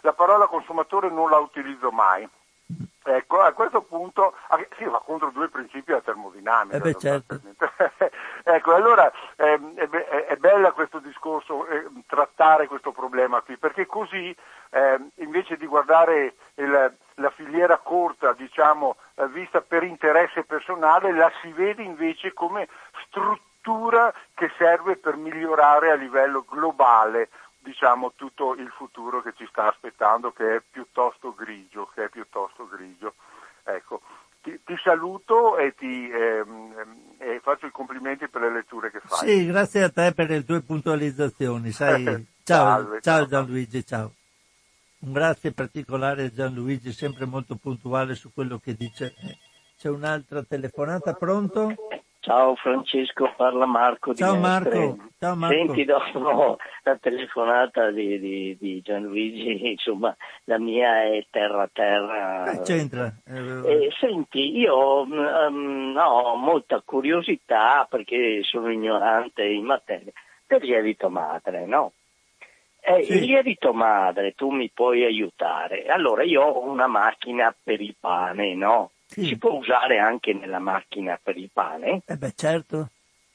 la 0.02 0.14
parola 0.14 0.47
consumatore 0.47 1.10
non 1.10 1.30
la 1.30 1.38
utilizzo 1.38 1.91
mai. 1.91 2.28
Ecco, 3.04 3.41
a 3.41 3.52
questo 3.54 3.82
punto 3.82 4.36
ah, 4.49 4.64
si 4.78 4.84
va 4.84 5.02
contro 5.04 5.32
due 5.32 5.49
principi 5.49 5.86
della 5.88 6.02
termodinamica. 6.02 6.78
Eh 6.78 6.80
beh, 6.80 6.93
certo. 6.95 7.39
Ecco, 8.43 8.74
allora 8.74 9.12
ehm, 9.38 9.76
è, 9.76 9.89
è, 9.89 10.26
è 10.26 10.36
bella 10.36 10.72
questo 10.72 10.99
discorso, 10.99 11.68
eh, 11.68 11.88
trattare 12.08 12.68
questo 12.68 12.91
problema 12.91 13.41
qui, 13.41 13.58
perché 13.58 13.86
così 13.86 14.36
eh, 14.72 14.99
invece 15.16 15.58
di 15.58 15.66
guardare 15.66 16.36
il, 16.56 16.93
la 17.16 17.30
filiera 17.32 17.78
corta, 17.78 18.34
diciamo, 18.34 18.97
eh, 19.16 19.28
vista 19.28 19.62
per 19.62 19.84
interesse 19.84 20.43
personale, 20.43 21.12
la 21.12 21.32
si 21.41 21.52
vede 21.52 21.82
invece 21.84 22.34
come 22.34 22.68
struttura 23.08 24.14
che 24.36 24.52
serve 24.58 24.97
per 24.97 25.16
migliorare 25.16 25.91
a 25.91 25.95
livello 25.95 26.45
globale 26.47 27.30
diciamo, 27.62 28.14
tutto 28.16 28.53
il 28.55 28.70
futuro 28.70 29.22
che 29.22 29.34
ci 29.36 29.47
sta 29.49 29.70
aspettando, 29.70 30.32
che 30.32 30.55
è 30.55 30.62
piuttosto 30.70 31.34
grigio. 31.34 31.89
È 31.93 32.09
piuttosto 32.09 32.68
grigio. 32.68 33.16
Ecco. 33.64 34.01
Ti, 34.41 34.59
ti, 34.66 34.76
saluto 34.84 35.57
e 35.57 35.76
ti 35.76 36.09
ehm, 36.09 37.16
e 37.20 37.39
faccio 37.43 37.68
i 37.68 37.72
complimenti 37.72 38.28
per 38.28 38.41
le 38.41 38.51
letture 38.51 38.89
che 38.89 38.99
fai. 38.99 39.28
Sì, 39.28 39.45
grazie 39.45 39.84
a 39.84 39.89
te 39.91 40.14
per 40.14 40.30
le 40.30 40.43
tue 40.43 40.62
puntualizzazioni. 40.62 41.72
Sai, 41.72 42.03
ciao, 42.43 42.66
Salve, 42.66 43.01
ciao, 43.01 43.18
ciao 43.18 43.28
Gianluigi, 43.28 43.86
ciao. 43.86 44.14
Un 45.01 45.14
grazie 45.14 45.51
particolare 45.51 46.26
a 46.26 46.32
Gianluigi, 46.32 46.91
sempre 46.91 47.26
molto 47.26 47.55
puntuale 47.55 48.16
su 48.16 48.34
quello 48.34 48.57
che 48.57 48.74
dice. 48.74 49.14
C'è 49.78 49.89
un'altra 49.89 50.41
telefonata, 50.43 51.14
pronto? 51.14 51.76
Ciao 52.24 52.55
Francesco, 52.55 53.34
parla 53.36 53.65
Marco 53.65 54.13
Ciao 54.13 54.38
Marco. 54.38 54.95
Ciao 55.17 55.36
Marco. 55.36 55.55
Senti, 55.55 55.86
dopo 55.86 56.57
la 56.84 56.95
telefonata 56.97 57.89
di, 57.89 58.19
di, 58.19 58.57
di, 58.59 58.80
Gianluigi, 58.84 59.72
insomma, 59.74 60.15
la 60.43 60.59
mia 60.59 61.01
è 61.01 61.26
terra-terra. 61.32 62.43
Che 62.51 62.61
c'entra? 62.61 63.11
Eh, 63.26 63.89
senti, 63.99 64.55
io 64.55 65.01
um, 65.01 65.97
ho 65.97 66.36
molta 66.36 66.84
curiosità, 66.86 67.88
perché 67.89 68.41
sono 68.43 68.72
ignorante 68.72 69.43
in 69.43 69.65
materia, 69.65 70.11
del 70.45 70.61
lievito 70.61 71.09
madre, 71.09 71.65
no? 71.65 71.93
Eh, 72.82 73.01
sì. 73.03 73.13
Il 73.13 73.24
lievito 73.24 73.74
madre, 73.74 74.34
tu 74.34 74.51
mi 74.51 74.69
puoi 74.72 75.03
aiutare. 75.03 75.86
Allora, 75.88 76.22
io 76.22 76.43
ho 76.43 76.69
una 76.69 76.86
macchina 76.86 77.51
per 77.63 77.82
il 77.82 77.95
pane, 77.99 78.53
no? 78.53 78.91
Sì. 79.12 79.26
Si 79.26 79.38
può 79.38 79.51
usare 79.51 79.99
anche 79.99 80.32
nella 80.32 80.59
macchina 80.59 81.20
per 81.22 81.36
il 81.36 81.49
pane? 81.51 82.01
Eh 82.05 82.16
beh, 82.16 82.32
certo. 82.34 82.89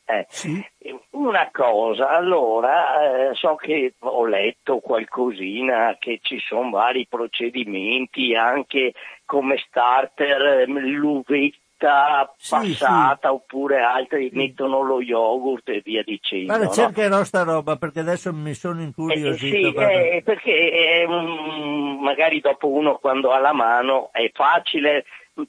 Eh, 0.07 0.25
sì. 0.31 0.65
Una 1.11 1.51
cosa, 1.53 2.09
allora, 2.09 3.29
eh, 3.29 3.35
so 3.35 3.57
che 3.57 3.93
ho 3.99 4.25
letto 4.25 4.79
qualcosina, 4.79 5.97
che 5.99 6.21
ci 6.23 6.39
sono 6.39 6.71
vari 6.71 7.07
procedimenti 7.07 8.35
anche 8.35 8.95
come 9.27 9.63
starter, 9.69 10.61
eh, 10.61 10.67
l'uvetta 10.67 12.33
sì, 12.39 12.55
passata 12.55 13.29
sì. 13.29 13.35
oppure 13.35 13.83
altri 13.83 14.31
mettono 14.33 14.81
lo 14.81 15.03
yogurt 15.03 15.69
e 15.69 15.83
via 15.85 16.03
dicendo. 16.03 16.47
Guarda, 16.47 16.65
no? 16.65 16.73
cercherò 16.73 17.23
sta 17.23 17.43
roba 17.43 17.77
perché 17.77 18.01
adesso 18.01 18.33
mi 18.33 18.55
sono 18.55 18.81
incuriosito. 18.81 19.57
Eh, 19.57 19.73
sì, 19.73 20.17
eh, 20.17 20.23
perché 20.25 20.71
è, 20.71 21.07
magari 21.07 22.41
dopo 22.41 22.69
uno 22.69 22.97
quando 22.97 23.33
ha 23.33 23.39
la 23.41 23.53
mano 23.53 24.09
è 24.13 24.31
facile 24.33 25.05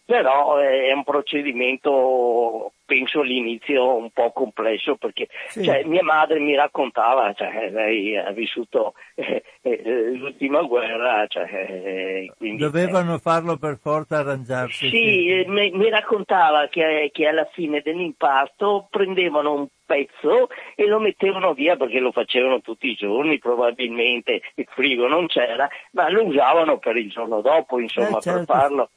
però 0.05 0.57
è 0.57 0.91
un 0.91 1.03
procedimento 1.03 2.71
penso 2.87 3.19
all'inizio 3.19 3.97
un 3.97 4.09
po' 4.11 4.31
complesso 4.31 4.95
perché 4.95 5.27
sì. 5.49 5.63
cioè, 5.63 5.83
mia 5.83 6.03
madre 6.03 6.39
mi 6.39 6.55
raccontava, 6.55 7.33
cioè, 7.33 7.69
lei 7.69 8.17
ha 8.17 8.31
vissuto 8.31 8.93
eh, 9.13 9.43
eh, 9.61 10.11
l'ultima 10.13 10.61
guerra. 10.61 11.27
Cioè, 11.27 11.43
eh, 11.51 12.31
quindi, 12.37 12.63
Dovevano 12.63 13.15
eh, 13.15 13.19
farlo 13.19 13.57
per 13.57 13.77
forza 13.77 14.19
arrangiarsi. 14.19 14.89
Sì. 14.89 15.27
Eh, 15.27 15.45
mi, 15.47 15.69
mi, 15.71 15.89
raccontava 15.89 16.67
che, 16.67 17.09
che, 17.11 17.27
alla 17.27 17.47
fine 17.51 17.81
dell'impasto 17.81 18.87
prendevano 18.89 19.53
un 19.53 19.67
pezzo 19.85 20.47
e 20.75 20.85
lo 20.87 20.99
mettevano 20.99 21.53
via 21.53 21.75
perché 21.75 21.99
lo 21.99 22.11
facevano 22.13 22.61
tutti 22.61 22.87
i 22.87 22.95
giorni, 22.95 23.37
probabilmente 23.37 24.41
il 24.55 24.67
frigo 24.69 25.07
non 25.07 25.27
c'era, 25.27 25.67
ma 25.91 26.09
lo 26.09 26.25
usavano 26.25 26.77
per 26.77 26.95
il 26.95 27.09
giorno 27.09 27.41
dopo, 27.41 27.79
insomma, 27.79 28.21
certo. 28.21 28.31
per 28.31 28.45
farlo. 28.45 28.89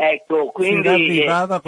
Ecco, 0.00 0.52
quindi 0.52 1.22
era, 1.22 1.60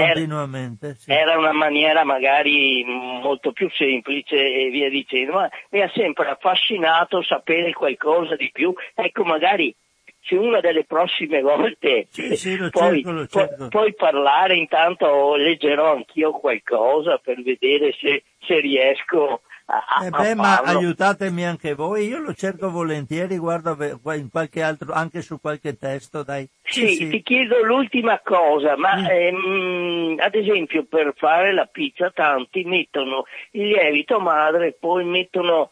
sì. 0.97 1.11
era 1.11 1.37
una 1.37 1.51
maniera 1.51 2.05
magari 2.05 2.85
molto 2.85 3.51
più 3.51 3.69
semplice 3.73 4.37
e 4.37 4.71
via 4.71 4.89
dicendo, 4.89 5.33
ma 5.33 5.51
mi 5.71 5.81
ha 5.81 5.91
sempre 5.93 6.29
affascinato 6.29 7.25
sapere 7.25 7.73
qualcosa 7.73 8.37
di 8.37 8.49
più. 8.53 8.73
Ecco, 8.95 9.25
magari 9.25 9.75
se 10.21 10.37
una 10.37 10.61
delle 10.61 10.85
prossime 10.85 11.41
volte 11.43 12.07
sì, 12.11 12.37
sì, 12.37 12.57
puoi, 12.71 13.03
cerco, 13.03 13.27
cerco. 13.27 13.67
puoi, 13.67 13.95
parlare, 13.97 14.55
intanto 14.55 15.35
leggerò 15.35 15.91
anch'io 15.95 16.31
qualcosa 16.31 17.19
per 17.19 17.43
vedere 17.43 17.93
se, 18.01 18.23
se 18.47 18.61
riesco 18.61 19.41
a, 19.71 20.05
eh 20.05 20.11
beh, 20.11 20.35
ma 20.35 20.61
aiutatemi 20.61 21.45
anche 21.45 21.75
voi, 21.75 22.09
io 22.09 22.19
lo 22.19 22.35
cerco 22.35 22.71
volentieri, 22.71 23.39
guardo 23.39 23.77
in 24.15 24.29
qualche 24.31 24.63
altro, 24.63 24.93
anche 24.93 25.23
su 25.23 25.41
qualche 25.41 25.77
testo, 25.79 26.23
dai. 26.23 26.49
Sì, 26.63 26.89
sì, 26.89 26.95
sì. 26.95 27.09
ti 27.09 27.23
chiedo 27.23 27.63
l'ultima 27.63 28.21
cosa, 28.25 28.77
ma 28.77 28.97
mm. 28.97 29.07
ehm, 29.07 30.17
ad 30.19 30.35
esempio 30.35 30.85
per 30.85 31.13
fare 31.17 31.53
la 31.53 31.67
pizza 31.67 32.11
tanti 32.11 32.65
mettono 32.65 33.25
il 33.53 33.69
lievito 33.69 34.19
madre 34.19 34.69
e 34.69 34.77
poi 34.79 35.05
mettono 35.05 35.71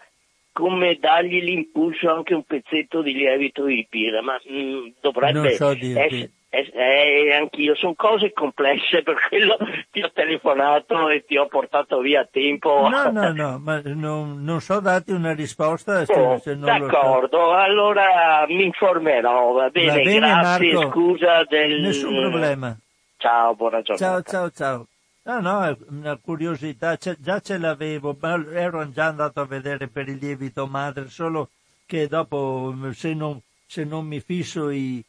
come 0.53 0.99
dargli 1.01 1.41
l'impulso 1.41 2.13
anche 2.13 2.35
un 2.35 2.43
pezzetto 2.43 3.03
di 3.03 3.13
lievito 3.13 3.65
di 3.65 3.87
birra, 3.89 4.23
ma 4.23 4.41
mh, 4.45 4.55
mm, 4.55 4.87
dovrebbe 5.01 5.55
so 5.55 5.71
essere, 5.71 6.31
eh, 6.79 7.35
anch'io, 7.35 7.75
sono 7.75 7.95
cose 7.97 8.33
complesse, 8.33 9.03
per 9.03 9.17
quello 9.29 9.57
ti 9.91 10.01
ho 10.01 10.13
telefonato 10.13 11.09
e 11.09 11.25
ti 11.25 11.37
ho 11.37 11.49
portato 11.49 11.99
via 11.99 12.27
tempo. 12.31 12.89
No, 12.89 13.11
no, 13.11 13.33
no, 13.33 13.59
ma 13.59 13.81
non, 13.85 14.45
non 14.45 14.61
so 14.61 14.79
darti 14.79 15.11
una 15.11 15.35
risposta 15.35 16.05
se, 16.05 16.13
oh, 16.13 16.39
se 16.39 16.55
non 16.55 16.67
D'accordo, 16.67 17.37
so. 17.37 17.53
allora 17.53 18.45
mi 18.47 18.65
informerò, 18.65 19.53
va 19.53 19.71
bene, 19.71 19.87
va 19.89 19.95
bene 19.95 20.19
grazie, 20.19 20.73
Marco, 20.73 20.91
scusa 20.91 21.45
del... 21.49 21.81
Nessun 21.81 22.15
problema. 22.15 22.77
Ciao, 23.17 23.55
buona 23.57 23.83
giornata. 23.83 24.23
Ciao, 24.23 24.23
ciao, 24.23 24.51
ciao. 24.51 24.87
No, 25.25 25.41
no, 25.41 25.65
è 25.65 25.77
una 25.89 26.17
curiosità, 26.17 26.97
già 26.97 27.41
ce 27.41 27.59
l'avevo, 27.59 28.17
ma 28.21 28.43
ero 28.53 28.89
già 28.93 29.07
andato 29.07 29.41
a 29.41 29.47
vedere 29.47 29.89
per 29.89 30.09
il 30.09 30.19
lievito 30.19 30.67
madre, 30.69 31.09
solo 31.09 31.51
che 31.87 32.07
dopo 32.07 32.73
se 32.93 33.15
non, 33.15 33.39
se 33.67 33.83
non 33.85 34.07
mi 34.07 34.21
fisso 34.21 34.71
i, 34.71 35.05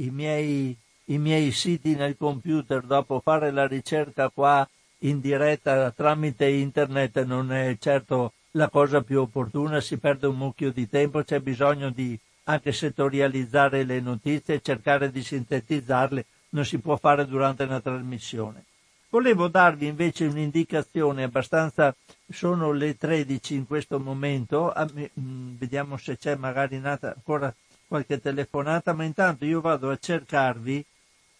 i 0.00 0.10
miei, 0.10 0.76
i 1.06 1.18
miei 1.18 1.52
siti 1.52 1.94
nel 1.94 2.16
computer 2.16 2.82
dopo 2.82 3.20
fare 3.20 3.50
la 3.50 3.66
ricerca 3.66 4.28
qua 4.28 4.68
in 5.02 5.20
diretta 5.20 5.90
tramite 5.90 6.48
internet 6.48 7.22
non 7.24 7.52
è 7.52 7.76
certo 7.78 8.32
la 8.52 8.68
cosa 8.68 9.02
più 9.02 9.20
opportuna, 9.20 9.80
si 9.80 9.96
perde 9.96 10.26
un 10.26 10.36
mucchio 10.36 10.72
di 10.72 10.88
tempo, 10.88 11.22
c'è 11.22 11.38
bisogno 11.40 11.90
di 11.90 12.18
anche 12.44 12.72
settorializzare 12.72 13.84
le 13.84 14.00
notizie, 14.00 14.60
cercare 14.60 15.10
di 15.10 15.22
sintetizzarle, 15.22 16.24
non 16.50 16.64
si 16.64 16.78
può 16.78 16.96
fare 16.96 17.26
durante 17.26 17.62
una 17.62 17.80
trasmissione. 17.80 18.64
Volevo 19.08 19.48
darvi 19.48 19.86
invece 19.86 20.26
un'indicazione 20.26 21.22
abbastanza, 21.22 21.94
sono 22.28 22.72
le 22.72 22.96
13 22.96 23.54
in 23.54 23.66
questo 23.66 24.00
momento, 24.00 24.72
mm, 24.76 25.56
vediamo 25.56 25.96
se 25.96 26.16
c'è 26.16 26.34
magari 26.34 26.78
nata 26.78 27.12
ancora 27.14 27.54
qualche 27.90 28.20
telefonata, 28.20 28.92
ma 28.92 29.02
intanto 29.02 29.44
io 29.44 29.60
vado 29.60 29.90
a 29.90 29.98
cercarvi 29.98 30.84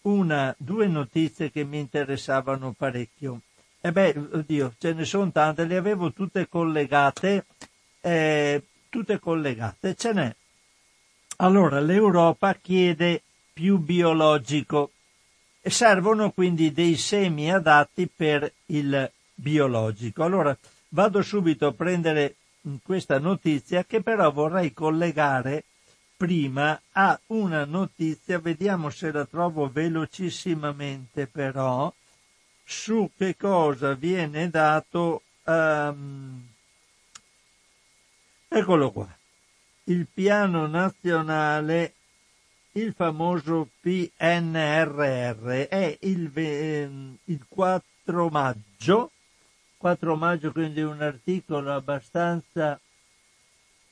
una, 0.01 0.53
due 0.57 0.87
notizie 0.87 1.49
che 1.49 1.63
mi 1.63 1.79
interessavano 1.79 2.73
parecchio. 2.77 3.39
E 3.79 3.93
beh, 3.93 4.15
oddio, 4.33 4.73
ce 4.77 4.91
ne 4.91 5.05
sono 5.05 5.31
tante, 5.31 5.63
le 5.63 5.77
avevo 5.77 6.11
tutte 6.11 6.49
collegate, 6.49 7.45
eh, 8.01 8.61
tutte 8.89 9.17
collegate, 9.17 9.95
ce 9.95 10.11
n'è. 10.11 10.35
Allora, 11.37 11.79
l'Europa 11.79 12.53
chiede 12.55 13.21
più 13.53 13.77
biologico 13.77 14.91
e 15.61 15.69
servono 15.69 16.31
quindi 16.31 16.73
dei 16.73 16.97
semi 16.97 17.49
adatti 17.49 18.09
per 18.13 18.51
il 18.65 19.09
biologico. 19.33 20.23
Allora, 20.23 20.55
vado 20.89 21.21
subito 21.21 21.67
a 21.67 21.71
prendere 21.71 22.35
questa 22.83 23.19
notizia 23.19 23.85
che 23.85 24.01
però 24.01 24.29
vorrei 24.33 24.73
collegare 24.73 25.63
prima 26.21 26.79
a 26.91 27.19
una 27.29 27.65
notizia, 27.65 28.37
vediamo 28.37 28.91
se 28.91 29.11
la 29.11 29.25
trovo 29.25 29.71
velocissimamente 29.71 31.25
però, 31.25 31.91
su 32.63 33.09
che 33.17 33.35
cosa 33.35 33.95
viene 33.95 34.47
dato. 34.51 35.23
Um, 35.45 36.47
eccolo 38.47 38.91
qua. 38.91 39.17
Il 39.85 40.05
piano 40.13 40.67
nazionale, 40.67 41.95
il 42.73 42.93
famoso 42.93 43.69
PNRR, 43.81 45.47
è 45.69 45.97
il, 46.01 46.31
ehm, 46.35 47.17
il 47.23 47.45
4 47.49 48.29
maggio, 48.29 49.09
4 49.75 50.15
maggio 50.15 50.51
quindi 50.51 50.83
un 50.83 51.01
articolo 51.01 51.73
abbastanza 51.73 52.79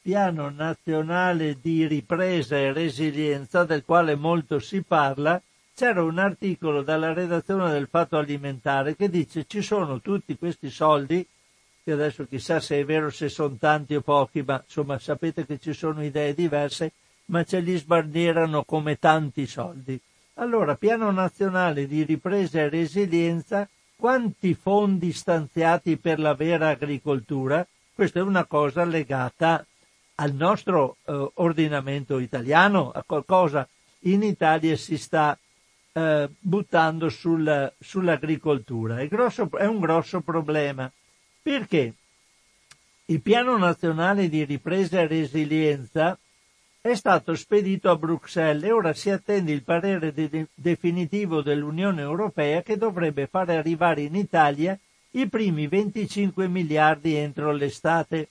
piano 0.09 0.49
nazionale 0.49 1.59
di 1.61 1.85
ripresa 1.85 2.57
e 2.57 2.73
resilienza 2.73 3.63
del 3.63 3.85
quale 3.85 4.15
molto 4.15 4.57
si 4.57 4.81
parla, 4.81 5.39
c'era 5.75 6.01
un 6.01 6.17
articolo 6.17 6.81
dalla 6.81 7.13
redazione 7.13 7.71
del 7.71 7.87
Fatto 7.87 8.17
Alimentare 8.17 8.95
che 8.95 9.07
dice 9.07 9.45
ci 9.47 9.61
sono 9.61 10.01
tutti 10.01 10.35
questi 10.35 10.71
soldi, 10.71 11.23
che 11.83 11.91
adesso 11.91 12.25
chissà 12.25 12.59
se 12.59 12.79
è 12.79 12.85
vero 12.85 13.11
se 13.11 13.29
sono 13.29 13.55
tanti 13.59 13.93
o 13.93 14.01
pochi, 14.01 14.41
ma 14.41 14.59
insomma 14.65 14.97
sapete 14.97 15.45
che 15.45 15.59
ci 15.59 15.73
sono 15.73 16.03
idee 16.03 16.33
diverse, 16.33 16.91
ma 17.25 17.43
ce 17.43 17.59
li 17.59 17.77
sbandierano 17.77 18.63
come 18.63 18.97
tanti 18.97 19.45
soldi. 19.45 20.01
Allora, 20.37 20.73
Piano 20.73 21.11
Nazionale 21.11 21.85
di 21.85 22.01
Ripresa 22.01 22.61
e 22.61 22.69
Resilienza, 22.69 23.69
quanti 23.95 24.55
fondi 24.55 25.13
stanziati 25.13 25.97
per 25.97 26.19
la 26.19 26.33
vera 26.33 26.69
agricoltura? 26.69 27.63
Questa 27.93 28.17
è 28.17 28.23
una 28.23 28.45
cosa 28.45 28.83
legata 28.85 29.63
al 30.19 30.33
nostro 30.33 30.97
eh, 31.05 31.31
ordinamento 31.35 32.19
italiano, 32.19 32.91
a 32.91 33.03
qualcosa 33.05 33.67
in 34.03 34.21
Italia 34.21 34.75
si 34.75 34.97
sta 34.97 35.37
eh, 35.93 36.29
buttando 36.39 37.09
sul, 37.09 37.73
sull'agricoltura. 37.79 38.99
È, 38.99 39.07
grosso, 39.07 39.49
è 39.57 39.65
un 39.65 39.79
grosso 39.79 40.19
problema 40.21 40.91
perché 41.41 41.93
il 43.05 43.21
piano 43.21 43.57
nazionale 43.57 44.27
di 44.29 44.43
ripresa 44.43 44.99
e 44.99 45.07
resilienza 45.07 46.17
è 46.81 46.93
stato 46.95 47.33
spedito 47.35 47.89
a 47.89 47.95
Bruxelles 47.95 48.63
e 48.63 48.71
ora 48.71 48.93
si 48.93 49.09
attende 49.09 49.51
il 49.51 49.63
parere 49.63 50.13
de- 50.13 50.47
definitivo 50.53 51.41
dell'Unione 51.41 52.01
Europea 52.01 52.61
che 52.61 52.77
dovrebbe 52.77 53.27
fare 53.27 53.55
arrivare 53.55 54.01
in 54.01 54.15
Italia 54.15 54.77
i 55.11 55.27
primi 55.27 55.67
25 55.67 56.47
miliardi 56.47 57.15
entro 57.15 57.51
l'estate. 57.51 58.29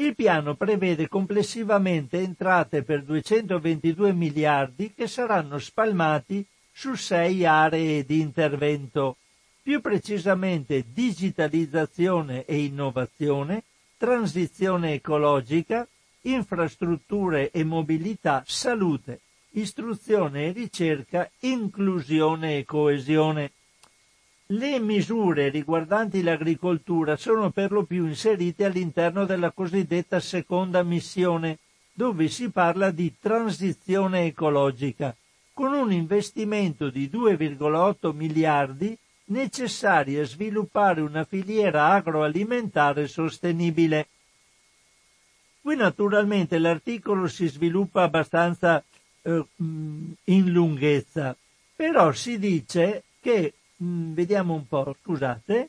Il 0.00 0.14
piano 0.14 0.54
prevede 0.54 1.08
complessivamente 1.08 2.20
entrate 2.20 2.82
per 2.82 3.02
222 3.02 4.14
miliardi 4.14 4.94
che 4.94 5.06
saranno 5.06 5.58
spalmati 5.58 6.42
su 6.72 6.94
sei 6.94 7.44
aree 7.44 8.06
di 8.06 8.18
intervento, 8.18 9.18
più 9.62 9.82
precisamente 9.82 10.86
digitalizzazione 10.90 12.46
e 12.46 12.64
innovazione, 12.64 13.64
transizione 13.98 14.94
ecologica, 14.94 15.86
infrastrutture 16.22 17.50
e 17.50 17.62
mobilità, 17.62 18.42
salute, 18.46 19.20
istruzione 19.50 20.46
e 20.46 20.52
ricerca, 20.52 21.30
inclusione 21.40 22.56
e 22.56 22.64
coesione. 22.64 23.52
Le 24.52 24.80
misure 24.80 25.48
riguardanti 25.48 26.22
l'agricoltura 26.22 27.14
sono 27.14 27.50
per 27.50 27.70
lo 27.70 27.84
più 27.84 28.06
inserite 28.06 28.64
all'interno 28.64 29.24
della 29.24 29.52
cosiddetta 29.52 30.18
seconda 30.18 30.82
missione, 30.82 31.58
dove 31.92 32.26
si 32.26 32.50
parla 32.50 32.90
di 32.90 33.14
transizione 33.20 34.24
ecologica, 34.24 35.14
con 35.52 35.72
un 35.72 35.92
investimento 35.92 36.90
di 36.90 37.08
2,8 37.08 38.12
miliardi 38.12 38.98
necessari 39.26 40.18
a 40.18 40.24
sviluppare 40.24 41.00
una 41.00 41.22
filiera 41.22 41.90
agroalimentare 41.90 43.06
sostenibile. 43.06 44.08
Qui 45.60 45.76
naturalmente 45.76 46.58
l'articolo 46.58 47.28
si 47.28 47.46
sviluppa 47.46 48.02
abbastanza 48.02 48.82
eh, 49.22 49.44
in 50.24 50.50
lunghezza, 50.50 51.36
però 51.76 52.10
si 52.10 52.36
dice 52.36 53.04
che, 53.20 53.52
mh, 53.80 54.12
vediamo 54.12 54.54
un 54.54 54.66
po', 54.66 54.96
scusate, 55.02 55.68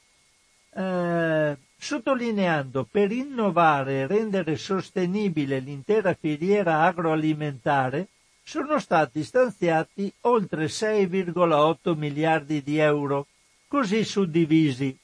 eh, 0.74 1.58
sottolineando 1.78 2.88
per 2.90 3.12
innovare 3.12 4.02
e 4.02 4.08
rendere 4.08 4.56
sostenibile 4.58 5.60
l'intera 5.60 6.14
filiera 6.14 6.84
agroalimentare, 6.84 8.08
sono 8.44 8.80
stati 8.80 9.24
stanziati 9.24 10.12
oltre 10.22 10.68
6,8 10.68 11.96
miliardi 11.96 12.62
di 12.62 12.78
euro, 12.78 13.28
così 13.68 14.04
suddivisi. 14.04 14.98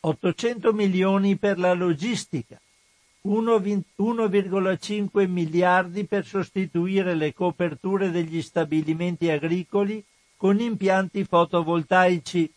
800 0.00 0.72
milioni 0.72 1.36
per 1.36 1.58
la 1.58 1.74
logistica, 1.74 2.58
1,5 3.26 5.26
miliardi 5.26 6.06
per 6.06 6.24
sostituire 6.24 7.14
le 7.14 7.34
coperture 7.34 8.12
degli 8.12 8.40
stabilimenti 8.40 9.28
agricoli 9.28 10.00
con 10.38 10.60
impianti 10.60 11.24
fotovoltaici, 11.24 12.50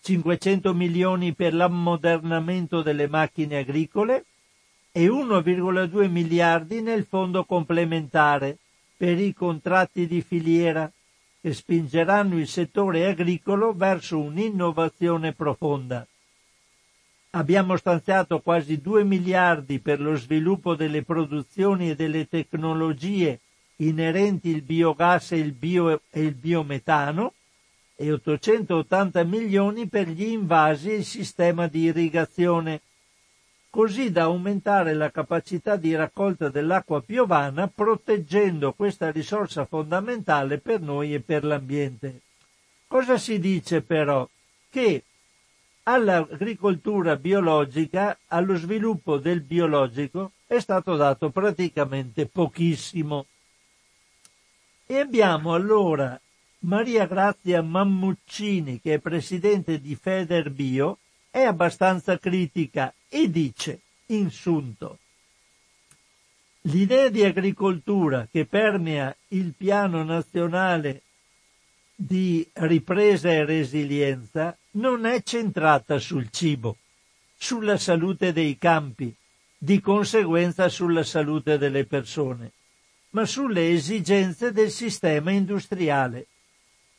500 0.00 0.74
milioni 0.74 1.34
per 1.34 1.54
l'ammodernamento 1.54 2.82
delle 2.82 3.06
macchine 3.06 3.58
agricole 3.58 4.24
e 4.90 5.06
1,2 5.06 6.10
miliardi 6.10 6.82
nel 6.82 7.04
fondo 7.04 7.44
complementare 7.44 8.58
per 8.96 9.20
i 9.20 9.32
contratti 9.32 10.08
di 10.08 10.20
filiera 10.20 10.90
che 11.40 11.54
spingeranno 11.54 12.38
il 12.38 12.48
settore 12.48 13.06
agricolo 13.06 13.72
verso 13.72 14.18
un'innovazione 14.18 15.32
profonda. 15.32 16.04
Abbiamo 17.30 17.76
stanziato 17.76 18.40
quasi 18.40 18.80
2 18.80 19.04
miliardi 19.04 19.78
per 19.78 20.00
lo 20.00 20.16
sviluppo 20.16 20.74
delle 20.74 21.04
produzioni 21.04 21.90
e 21.90 21.94
delle 21.94 22.26
tecnologie 22.26 23.38
inerenti 23.76 24.48
il 24.48 24.62
biogas 24.62 25.32
e 25.32 25.38
il, 25.38 25.52
bio, 25.52 26.00
e 26.10 26.22
il 26.22 26.34
biometano 26.34 27.32
e 27.96 28.12
880 28.12 29.24
milioni 29.24 29.86
per 29.88 30.08
gli 30.08 30.24
invasi 30.24 30.90
e 30.90 30.96
il 30.96 31.04
sistema 31.04 31.66
di 31.66 31.84
irrigazione 31.84 32.80
così 33.76 34.10
da 34.10 34.22
aumentare 34.22 34.94
la 34.94 35.10
capacità 35.10 35.76
di 35.76 35.94
raccolta 35.94 36.48
dell'acqua 36.48 37.02
piovana 37.02 37.68
proteggendo 37.68 38.72
questa 38.72 39.10
risorsa 39.10 39.66
fondamentale 39.66 40.56
per 40.56 40.80
noi 40.80 41.12
e 41.12 41.20
per 41.20 41.44
l'ambiente. 41.44 42.20
Cosa 42.86 43.18
si 43.18 43.38
dice 43.38 43.82
però? 43.82 44.26
Che 44.70 45.02
all'agricoltura 45.82 47.16
biologica, 47.16 48.16
allo 48.28 48.56
sviluppo 48.56 49.18
del 49.18 49.42
biologico, 49.42 50.32
è 50.46 50.58
stato 50.58 50.96
dato 50.96 51.28
praticamente 51.28 52.26
pochissimo. 52.26 53.26
E 54.86 54.98
abbiamo 55.00 55.52
allora 55.52 56.18
Maria 56.60 57.06
Grazia 57.06 57.60
Mammuccini, 57.60 58.80
che 58.80 58.94
è 58.94 58.98
presidente 58.98 59.80
di 59.80 59.96
Federbio, 59.96 60.98
è 61.28 61.42
abbastanza 61.42 62.18
critica 62.18 62.94
e 63.08 63.28
dice, 63.28 63.80
insunto, 64.06 64.98
l'idea 66.62 67.08
di 67.08 67.24
agricoltura 67.24 68.28
che 68.30 68.46
permea 68.46 69.14
il 69.28 69.54
piano 69.56 70.04
nazionale 70.04 71.02
di 71.94 72.48
ripresa 72.52 73.30
e 73.30 73.44
resilienza 73.44 74.56
non 74.72 75.04
è 75.04 75.22
centrata 75.22 75.98
sul 75.98 76.30
cibo, 76.30 76.76
sulla 77.36 77.76
salute 77.76 78.32
dei 78.32 78.56
campi, 78.56 79.14
di 79.58 79.80
conseguenza 79.80 80.68
sulla 80.68 81.02
salute 81.02 81.58
delle 81.58 81.86
persone, 81.86 82.52
ma 83.10 83.24
sulle 83.24 83.70
esigenze 83.70 84.52
del 84.52 84.70
sistema 84.70 85.30
industriale 85.30 86.26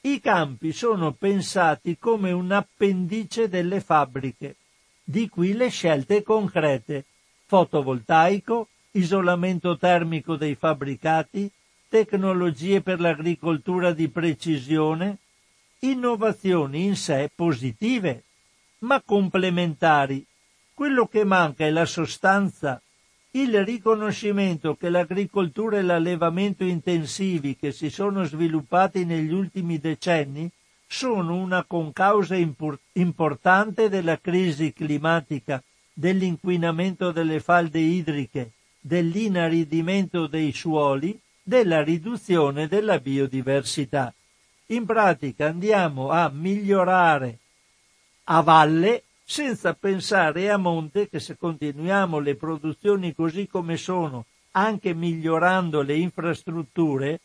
i 0.08 0.22
campi 0.22 0.72
sono 0.72 1.12
pensati 1.12 1.98
come 1.98 2.32
un 2.32 2.52
appendice 2.52 3.50
delle 3.50 3.82
fabbriche, 3.82 4.56
di 5.04 5.28
qui 5.28 5.54
le 5.54 5.70
scelte 5.70 6.24
concrete, 6.24 7.06
fotovoltaico, 7.46 8.70
isolamento 8.92 9.78
termico 9.78 10.36
dei 10.36 10.56
fabbricati, 10.56 11.52
tecnologie 11.90 12.82
per 12.82 13.02
l'agricoltura 13.02 13.92
di 13.92 14.08
precisione, 14.08 15.18
innovazioni 15.80 16.86
in 16.86 16.96
sé 16.96 17.30
positive, 17.34 18.24
ma 18.80 19.02
complementari. 19.02 20.26
Quello 20.74 21.08
che 21.08 21.26
manca 21.26 21.66
è 21.66 21.70
la 21.70 21.86
sostanza 21.86 22.82
il 23.42 23.64
riconoscimento 23.64 24.76
che 24.76 24.90
l'agricoltura 24.90 25.78
e 25.78 25.82
l'allevamento 25.84 26.64
intensivi 26.64 27.56
che 27.56 27.72
si 27.72 27.90
sono 27.90 28.24
sviluppati 28.24 29.06
negli 29.06 29.32
ultimi 29.32 29.80
decenni 29.80 30.50
sono 30.88 31.36
una 31.36 31.64
concausa 31.64 32.36
importante 32.94 33.90
della 33.90 34.20
crisi 34.20 34.74
climatica, 34.74 35.62
dell'inquinamento 35.94 37.12
delle 37.12 37.40
falde 37.40 37.80
idriche, 37.80 38.54
dell'inaridimento 38.80 40.28
dei 40.28 40.52
suoli, 40.54 41.20
della 41.44 41.84
riduzione 41.84 42.68
della 42.68 43.00
biodiversità. 43.00 44.14
In 44.68 44.86
pratica 44.86 45.48
andiamo 45.48 46.10
a 46.10 46.30
migliorare 46.34 47.40
a 48.26 48.42
valle 48.42 49.04
senza 49.30 49.74
pensare 49.74 50.50
a 50.50 50.56
monte 50.56 51.10
che 51.10 51.20
se 51.20 51.36
continuiamo 51.36 52.18
le 52.20 52.36
produzioni 52.36 53.14
così 53.14 53.46
come 53.46 53.76
sono, 53.76 54.24
anche 54.52 54.94
migliorando 54.94 55.82
le 55.82 55.98
infrastrutture, 55.98 57.20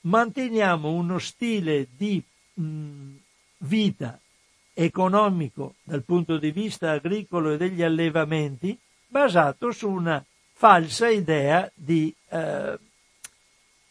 manteniamo 0.00 0.90
uno 0.90 1.18
stile 1.18 1.88
di 1.94 2.22
mh, 2.54 3.16
vita 3.58 4.18
economico 4.72 5.74
dal 5.82 6.04
punto 6.04 6.38
di 6.38 6.50
vista 6.52 6.92
agricolo 6.92 7.52
e 7.52 7.58
degli 7.58 7.82
allevamenti 7.82 8.76
basato 9.06 9.72
su 9.72 9.90
una 9.90 10.24
falsa 10.54 11.10
idea 11.10 11.70
di, 11.74 12.12
eh, 12.30 12.78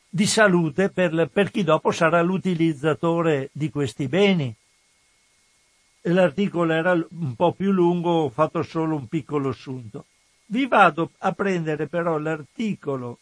di 0.09 0.25
salute 0.25 0.89
per, 0.89 1.29
per 1.31 1.51
chi 1.51 1.63
dopo 1.63 1.91
sarà 1.91 2.23
l'utilizzatore 2.23 3.49
di 3.51 3.69
questi 3.69 4.07
beni. 4.07 4.55
L'articolo 6.07 6.73
era 6.73 6.91
un 6.93 7.35
po' 7.35 7.53
più 7.53 7.71
lungo, 7.71 8.23
ho 8.23 8.29
fatto 8.29 8.61
solo 8.61 8.95
un 8.95 9.07
piccolo 9.07 9.49
assunto. 9.49 10.05
Vi 10.47 10.67
vado 10.67 11.11
a 11.19 11.31
prendere 11.31 11.87
però 11.87 12.19
l'articolo 12.19 13.17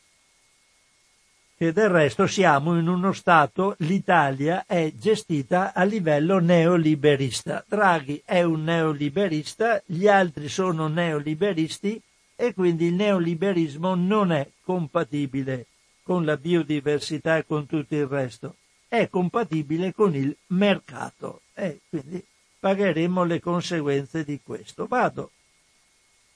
che 1.55 1.71
del 1.71 1.87
resto 1.87 2.27
siamo 2.27 2.77
in 2.77 2.89
uno 2.89 3.13
Stato, 3.13 3.75
l'Italia 3.79 4.65
è 4.65 4.91
gestita 4.93 5.71
a 5.73 5.83
livello 5.83 6.39
neoliberista. 6.39 7.63
Draghi 7.65 8.21
è 8.25 8.41
un 8.41 8.63
neoliberista, 8.63 9.81
gli 9.85 10.07
altri 10.07 10.49
sono 10.49 10.87
neoliberisti 10.87 12.01
e 12.35 12.53
quindi 12.53 12.87
il 12.87 12.95
neoliberismo 12.95 13.95
non 13.95 14.33
è 14.33 14.49
compatibile 14.61 15.67
con 16.03 16.25
la 16.25 16.35
biodiversità 16.35 17.37
e 17.37 17.45
con 17.45 17.65
tutto 17.65 17.95
il 17.95 18.07
resto, 18.07 18.57
è 18.89 19.07
compatibile 19.07 19.93
con 19.93 20.13
il 20.15 20.35
mercato 20.47 21.43
e 21.53 21.79
quindi 21.87 22.21
pagheremo 22.63 23.25
le 23.25 23.41
conseguenze 23.41 24.23
di 24.23 24.39
questo. 24.41 24.87
Vado 24.87 25.31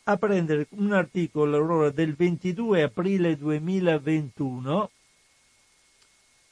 a 0.03 0.17
prendere 0.17 0.67
un 0.71 0.91
articolo 0.91 1.55
allora 1.55 1.89
del 1.89 2.15
22 2.15 2.83
aprile 2.83 3.37
2021 3.37 4.91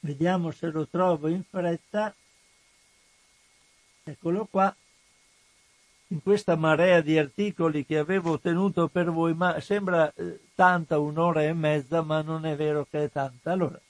Vediamo 0.06 0.52
se 0.52 0.70
lo 0.70 0.86
trovo 0.86 1.26
in 1.26 1.42
fretta. 1.42 2.14
Eccolo 4.04 4.46
qua. 4.46 4.72
In 6.10 6.22
questa 6.22 6.54
marea 6.54 7.00
di 7.00 7.18
articoli 7.18 7.84
che 7.84 7.98
avevo 7.98 8.38
tenuto 8.38 8.86
per 8.86 9.10
voi, 9.10 9.34
ma 9.34 9.58
sembra 9.58 10.12
eh, 10.14 10.38
tanta 10.54 11.00
un'ora 11.00 11.42
e 11.42 11.52
mezza, 11.52 12.02
ma 12.02 12.22
non 12.22 12.46
è 12.46 12.54
vero 12.54 12.86
che 12.88 13.02
è 13.02 13.10
tanta. 13.10 13.50
Allora, 13.50 13.80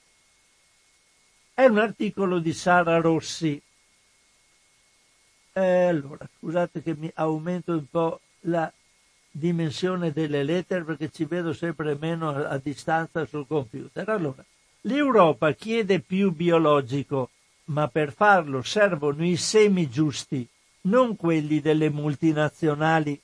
è 1.53 1.65
un 1.65 1.77
articolo 1.77 2.39
di 2.39 2.53
Sara 2.53 2.97
Rossi. 2.99 3.61
Eh, 5.57 5.87
allora, 5.87 6.29
scusate 6.37 6.83
che 6.83 6.95
mi 6.95 7.09
aumento 7.15 7.71
un 7.71 7.89
po' 7.89 8.19
la 8.41 8.71
dimensione 9.31 10.11
delle 10.11 10.43
lettere 10.43 10.83
perché 10.83 11.09
ci 11.09 11.25
vedo 11.25 11.53
sempre 11.53 11.97
meno 11.99 12.29
a, 12.29 12.49
a 12.49 12.57
distanza 12.57 13.25
sul 13.25 13.47
computer. 13.47 14.07
Allora, 14.09 14.45
L'Europa 14.81 15.53
chiede 15.53 15.99
più 15.99 16.31
biologico, 16.31 17.31
ma 17.65 17.89
per 17.89 18.13
farlo 18.13 18.61
servono 18.61 19.25
i 19.25 19.35
semi 19.35 19.89
giusti, 19.89 20.47
non 20.81 21.15
quelli 21.17 21.59
delle 21.59 21.89
multinazionali. 21.89 23.19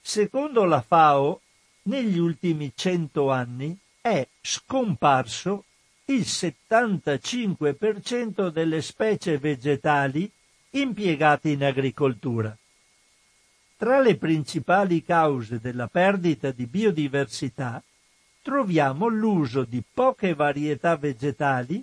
Secondo 0.00 0.64
la 0.64 0.80
FAO, 0.80 1.40
negli 1.82 2.18
ultimi 2.18 2.72
cento 2.74 3.30
anni 3.30 3.76
è 4.00 4.26
scomparso 4.40 5.64
il 6.06 6.20
75% 6.20 8.48
delle 8.48 8.80
specie 8.80 9.36
vegetali 9.36 10.32
impiegate 10.70 11.50
in 11.50 11.64
agricoltura. 11.64 12.56
Tra 13.76 14.00
le 14.00 14.16
principali 14.16 15.02
cause 15.02 15.58
della 15.58 15.88
perdita 15.88 16.50
di 16.50 16.66
biodiversità 16.66 17.82
troviamo 18.42 19.08
l'uso 19.08 19.64
di 19.64 19.82
poche 19.82 20.34
varietà 20.34 20.96
vegetali 20.96 21.82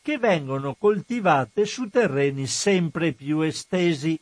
che 0.00 0.18
vengono 0.18 0.74
coltivate 0.74 1.64
su 1.64 1.88
terreni 1.88 2.46
sempre 2.46 3.12
più 3.12 3.40
estesi. 3.40 4.18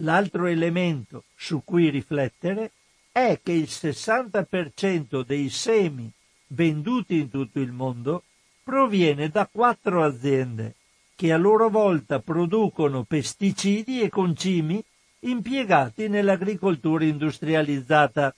L'altro 0.00 0.46
elemento 0.46 1.24
su 1.34 1.62
cui 1.64 1.88
riflettere 1.88 2.72
è 3.10 3.40
che 3.42 3.52
il 3.52 3.68
60% 3.70 5.24
dei 5.24 5.48
semi 5.48 6.10
venduti 6.48 7.16
in 7.18 7.30
tutto 7.30 7.58
il 7.60 7.72
mondo 7.72 8.24
proviene 8.62 9.30
da 9.30 9.48
quattro 9.50 10.04
aziende 10.04 10.74
che 11.16 11.32
a 11.32 11.38
loro 11.38 11.70
volta 11.70 12.20
producono 12.20 13.02
pesticidi 13.04 14.02
e 14.02 14.10
concimi 14.10 14.84
impiegati 15.20 16.08
nell'agricoltura 16.08 17.04
industrializzata. 17.04 18.34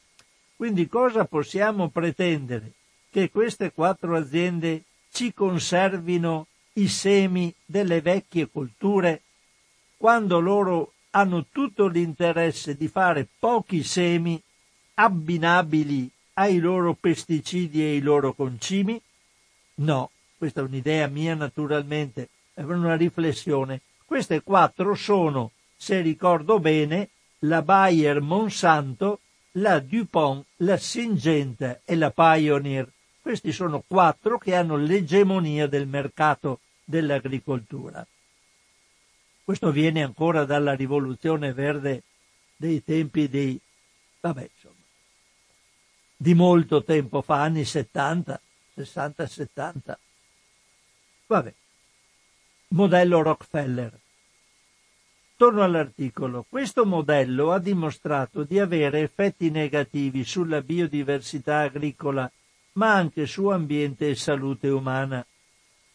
Quindi 0.57 0.87
cosa 0.87 1.25
possiamo 1.25 1.89
pretendere? 1.89 2.73
Che 3.11 3.31
queste 3.31 3.73
quattro 3.73 4.17
aziende 4.17 4.85
ci 5.11 5.35
conservino 5.35 6.47
i 6.75 6.87
semi 6.89 7.53
delle 7.65 8.01
vecchie 8.01 8.49
colture 8.49 9.23
quando 9.97 10.39
loro 10.39 10.93
hanno 11.11 11.47
tutto 11.51 11.89
l'interesse 11.89 12.77
di 12.77 12.87
fare 12.87 13.27
pochi 13.39 13.83
semi 13.83 14.41
abbinabili 14.95 16.09
ai 16.35 16.59
loro 16.59 16.95
pesticidi 16.95 17.83
e 17.83 17.89
ai 17.89 18.01
loro 18.01 18.33
concimi? 18.35 19.01
No, 19.77 20.11
questa 20.37 20.61
è 20.61 20.65
un'idea 20.65 21.09
mia 21.09 21.35
naturalmente, 21.35 22.29
una 22.65 22.97
riflessione. 22.97 23.81
Queste 24.05 24.43
quattro 24.43 24.95
sono, 24.95 25.53
se 25.77 26.01
ricordo 26.01 26.59
bene, 26.59 27.11
la 27.41 27.63
Bayer 27.63 28.21
Monsanto, 28.21 29.21
la 29.53 29.79
DuPont, 29.79 30.45
la 30.57 30.77
Syngenta 30.77 31.81
e 31.85 31.97
la 31.97 32.11
Pioneer. 32.11 32.91
Questi 33.21 33.53
sono 33.53 33.83
quattro 33.87 34.39
che 34.39 34.55
hanno 34.55 34.77
l'egemonia 34.77 35.67
del 35.67 35.87
mercato 35.87 36.61
dell'agricoltura. 36.85 38.07
Questo 39.45 39.71
viene 39.71 40.03
ancora 40.03 40.45
dalla 40.45 40.75
rivoluzione 40.75 41.53
verde 41.53 42.03
dei 42.57 42.83
tempi 42.83 43.29
dei, 43.29 43.59
vabbè, 44.21 44.49
insomma, 44.53 44.75
di 46.17 46.35
molto 46.35 46.83
tempo 46.83 47.23
fa, 47.23 47.43
anni 47.43 47.65
70, 47.65 48.41
60-70. 48.77 49.97
Vabbè. 51.27 51.55
Modello 52.71 53.23
Rockefeller. 53.23 53.99
Torno 55.37 55.63
all'articolo. 55.63 56.45
Questo 56.47 56.85
modello 56.85 57.51
ha 57.51 57.59
dimostrato 57.59 58.45
di 58.45 58.59
avere 58.59 59.01
effetti 59.01 59.51
negativi 59.51 60.23
sulla 60.23 60.61
biodiversità 60.61 61.61
agricola, 61.61 62.31
ma 62.73 62.93
anche 62.93 63.25
su 63.25 63.47
ambiente 63.47 64.11
e 64.11 64.15
salute 64.15 64.69
umana. 64.69 65.27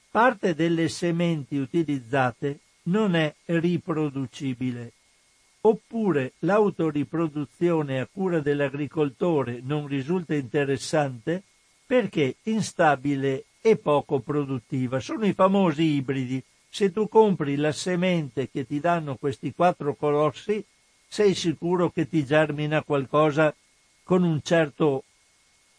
Parte 0.10 0.56
delle 0.56 0.90
sementi 0.90 1.58
utilizzate 1.58 2.60
non 2.84 3.16
è 3.16 3.34
riproducibile. 3.46 4.94
Oppure 5.62 6.34
l'autoriproduzione 6.40 8.00
a 8.00 8.08
cura 8.12 8.40
dell'agricoltore 8.40 9.60
non 9.62 9.86
risulta 9.86 10.34
interessante 10.34 11.44
perché 11.86 12.38
instabile 12.44 13.46
e 13.62 13.78
poco 13.78 14.20
produttiva. 14.22 15.00
Sono 15.00 15.26
i 15.28 15.34
famosi 15.34 15.84
ibridi 15.84 16.44
se 16.74 16.92
tu 16.92 17.08
compri 17.08 17.56
la 17.56 17.72
semente 17.72 18.50
che 18.50 18.66
ti 18.66 18.80
danno 18.80 19.16
questi 19.18 19.54
quattro 19.54 19.94
colossi, 19.94 20.66
sei 21.08 21.36
sicuro 21.36 21.92
che 21.92 22.10
ti 22.10 22.26
germina 22.26 22.82
qualcosa 22.82 23.54
con, 24.02 24.24
un 24.24 24.42
certo, 24.42 25.04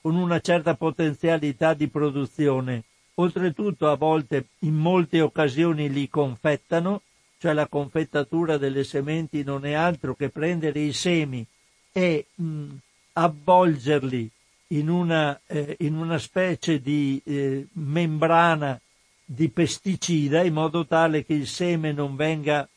con 0.01 0.15
una 0.15 0.39
certa 0.39 0.77
potenzialità 0.77 1.75
di 1.75 1.89
produzione. 1.89 2.85
Oltretutto 3.15 3.91
a 3.91 3.97
volte, 3.97 4.51
in 4.61 4.75
molte 4.75 5.21
occasioni 5.21 5.91
li 5.91 6.09
confettano, 6.09 7.03
cioè 7.39 7.55
la 7.55 7.67
confettatura 7.67 8.57
delle 8.57 8.85
sementi 8.85 9.43
non 9.43 9.67
è 9.67 9.73
altro 9.73 10.15
che 10.15 10.29
prendere 10.29 10.79
i 10.79 10.93
semi 10.93 11.45
e 11.91 12.27
mh, 12.33 12.67
avvolgerli 13.15 14.31
in 14.69 14.89
una, 14.89 15.41
eh, 15.49 15.75
in 15.81 15.97
una 15.97 16.19
specie 16.19 16.81
di 16.81 17.21
eh, 17.25 17.67
membrana 17.73 18.79
di 19.25 19.49
pesticida 19.49 20.43
in 20.43 20.53
modo 20.53 20.87
tale 20.87 21.25
che 21.25 21.33
il 21.35 21.47
seme 21.47 21.93
non 21.93 22.15
venga, 22.15 22.69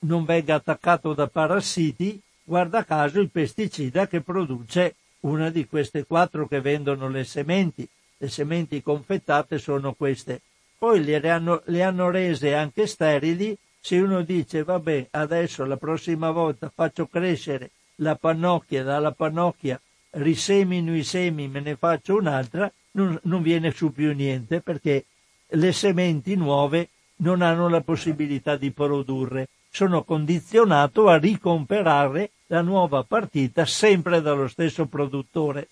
non 0.00 0.24
venga 0.24 0.56
attaccato 0.56 1.14
da 1.14 1.28
parassiti, 1.28 2.20
guarda 2.44 2.84
caso 2.84 3.20
il 3.20 3.30
pesticida 3.30 4.06
che 4.06 4.20
produce 4.20 4.96
una 5.20 5.50
di 5.50 5.66
queste 5.66 6.04
quattro 6.04 6.46
che 6.46 6.60
vendono 6.60 7.08
le 7.08 7.24
sementi. 7.24 7.88
Le 8.20 8.28
sementi 8.28 8.82
confettate 8.82 9.58
sono 9.58 9.94
queste. 9.94 10.42
Poi 10.76 11.02
le 11.04 11.16
hanno, 11.28 11.62
le 11.66 11.82
hanno 11.82 12.10
rese 12.10 12.54
anche 12.54 12.86
sterili. 12.86 13.56
Se 13.80 13.96
uno 13.98 14.22
dice 14.22 14.64
vabbè 14.64 15.08
adesso 15.12 15.64
la 15.64 15.76
prossima 15.76 16.30
volta 16.30 16.70
faccio 16.74 17.06
crescere 17.06 17.70
la 17.96 18.16
pannocchia, 18.16 18.82
dalla 18.82 19.12
pannocchia 19.12 19.80
risemino 20.10 20.94
i 20.96 21.04
semi, 21.04 21.48
me 21.48 21.60
ne 21.60 21.76
faccio 21.76 22.16
un'altra, 22.16 22.70
non, 22.92 23.18
non 23.24 23.42
viene 23.42 23.70
su 23.70 23.92
più 23.92 24.12
niente 24.14 24.60
perché 24.60 25.04
le 25.50 25.72
sementi 25.72 26.34
nuove 26.36 26.90
non 27.16 27.42
hanno 27.42 27.68
la 27.68 27.80
possibilità 27.80 28.56
di 28.56 28.70
produrre. 28.70 29.48
Sono 29.70 30.02
condizionato 30.02 31.08
a 31.08 31.16
ricomperare 31.16 32.30
la 32.46 32.62
nuova 32.62 33.02
partita 33.04 33.64
sempre 33.64 34.20
dallo 34.20 34.48
stesso 34.48 34.86
produttore. 34.86 35.68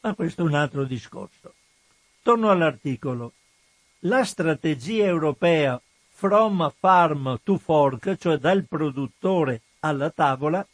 Ma 0.00 0.14
questo 0.14 0.42
è 0.42 0.44
un 0.44 0.54
altro 0.54 0.84
discorso. 0.84 1.54
Torno 2.22 2.50
all'articolo. 2.50 3.32
La 4.00 4.24
strategia 4.24 5.04
europea 5.04 5.80
From 6.08 6.72
Farm 6.78 7.40
to 7.42 7.58
Fork, 7.58 8.16
cioè 8.16 8.36
dal 8.36 8.64
produttore 8.64 9.62
alla 9.80 10.10
tavola, 10.10 10.66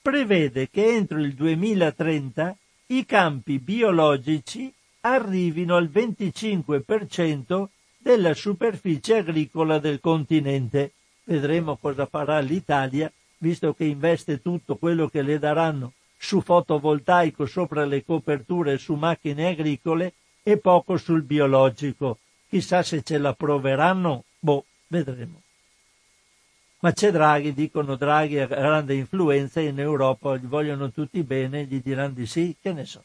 prevede 0.00 0.68
che 0.70 0.86
entro 0.86 1.18
il 1.18 1.34
2030 1.34 2.56
i 2.86 3.04
campi 3.04 3.58
biologici 3.58 4.72
arrivino 5.06 5.76
al 5.76 5.90
25% 5.92 7.66
della 7.98 8.34
superficie 8.34 9.18
agricola 9.18 9.78
del 9.78 10.00
continente. 10.00 10.92
Vedremo 11.24 11.76
cosa 11.76 12.06
farà 12.06 12.38
l'Italia, 12.40 13.10
visto 13.38 13.74
che 13.74 13.84
investe 13.84 14.40
tutto 14.40 14.76
quello 14.76 15.08
che 15.08 15.22
le 15.22 15.38
daranno 15.38 15.92
su 16.16 16.40
fotovoltaico 16.40 17.44
sopra 17.44 17.84
le 17.84 18.04
coperture 18.04 18.78
su 18.78 18.94
macchine 18.94 19.48
agricole 19.48 20.14
e 20.42 20.56
poco 20.56 20.96
sul 20.96 21.22
biologico. 21.22 22.18
Chissà 22.48 22.82
se 22.82 23.02
ce 23.02 23.18
la 23.18 23.34
proveranno, 23.34 24.24
boh, 24.38 24.64
vedremo. 24.86 25.42
Ma 26.80 26.92
c'è 26.92 27.10
Draghi, 27.10 27.52
dicono 27.52 27.96
Draghi 27.96 28.38
ha 28.38 28.46
grande 28.46 28.94
influenza 28.94 29.60
in 29.60 29.78
Europa, 29.78 30.36
gli 30.36 30.46
vogliono 30.46 30.90
tutti 30.90 31.22
bene, 31.22 31.64
gli 31.64 31.80
diranno 31.82 32.14
di 32.14 32.26
sì, 32.26 32.56
che 32.60 32.72
ne 32.72 32.84
so. 32.84 33.02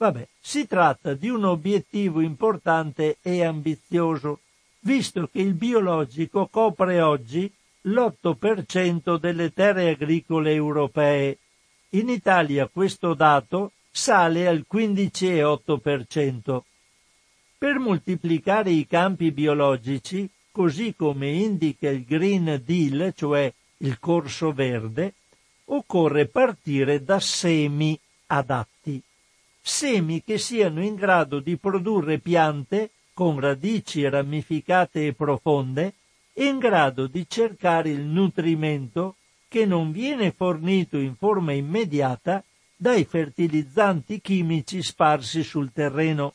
Vabbè, 0.00 0.26
si 0.40 0.66
tratta 0.66 1.12
di 1.12 1.28
un 1.28 1.44
obiettivo 1.44 2.22
importante 2.22 3.18
e 3.20 3.44
ambizioso, 3.44 4.40
visto 4.80 5.28
che 5.30 5.40
il 5.42 5.52
biologico 5.52 6.46
copre 6.46 7.02
oggi 7.02 7.52
l'8% 7.82 9.18
delle 9.18 9.52
terre 9.52 9.90
agricole 9.90 10.54
europee. 10.54 11.36
In 11.90 12.08
Italia 12.08 12.66
questo 12.66 13.12
dato 13.12 13.72
sale 13.90 14.48
al 14.48 14.64
15,8%. 14.72 16.60
Per 17.58 17.78
moltiplicare 17.78 18.70
i 18.70 18.86
campi 18.86 19.30
biologici, 19.32 20.26
così 20.50 20.94
come 20.96 21.28
indica 21.28 21.90
il 21.90 22.06
Green 22.06 22.62
Deal, 22.64 23.12
cioè 23.14 23.52
il 23.76 23.98
corso 23.98 24.52
verde, 24.52 25.12
occorre 25.66 26.24
partire 26.24 27.04
da 27.04 27.20
semi 27.20 28.00
adatti 28.28 29.02
semi 29.60 30.22
che 30.22 30.38
siano 30.38 30.82
in 30.82 30.94
grado 30.94 31.40
di 31.40 31.56
produrre 31.56 32.18
piante 32.18 32.90
con 33.12 33.38
radici 33.38 34.08
ramificate 34.08 35.06
e 35.06 35.12
profonde 35.12 35.94
e 36.32 36.46
in 36.46 36.58
grado 36.58 37.06
di 37.06 37.26
cercare 37.28 37.90
il 37.90 38.00
nutrimento 38.00 39.16
che 39.48 39.66
non 39.66 39.92
viene 39.92 40.30
fornito 40.30 40.96
in 40.96 41.16
forma 41.16 41.52
immediata 41.52 42.42
dai 42.76 43.04
fertilizzanti 43.04 44.20
chimici 44.20 44.82
sparsi 44.82 45.42
sul 45.42 45.70
terreno. 45.72 46.34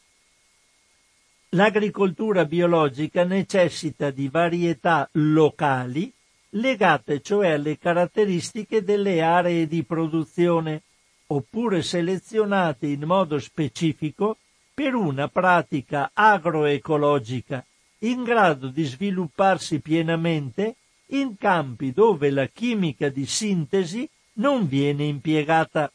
L'agricoltura 1.49 2.45
biologica 2.45 3.23
necessita 3.23 4.11
di 4.11 4.27
varietà 4.27 5.09
locali 5.13 6.13
legate 6.49 7.21
cioè 7.21 7.51
alle 7.51 7.77
caratteristiche 7.77 8.83
delle 8.83 9.21
aree 9.21 9.67
di 9.67 9.83
produzione 9.83 10.83
oppure 11.27 11.81
selezionate 11.81 12.87
in 12.87 13.03
modo 13.03 13.39
specifico 13.39 14.37
per 14.73 14.93
una 14.93 15.27
pratica 15.27 16.11
agroecologica 16.13 17.65
in 17.99 18.23
grado 18.23 18.67
di 18.67 18.83
svilupparsi 18.83 19.79
pienamente 19.79 20.75
in 21.07 21.37
campi 21.37 21.91
dove 21.91 22.29
la 22.29 22.47
chimica 22.47 23.09
di 23.09 23.25
sintesi 23.25 24.07
non 24.33 24.67
viene 24.67 25.05
impiegata. 25.05 25.91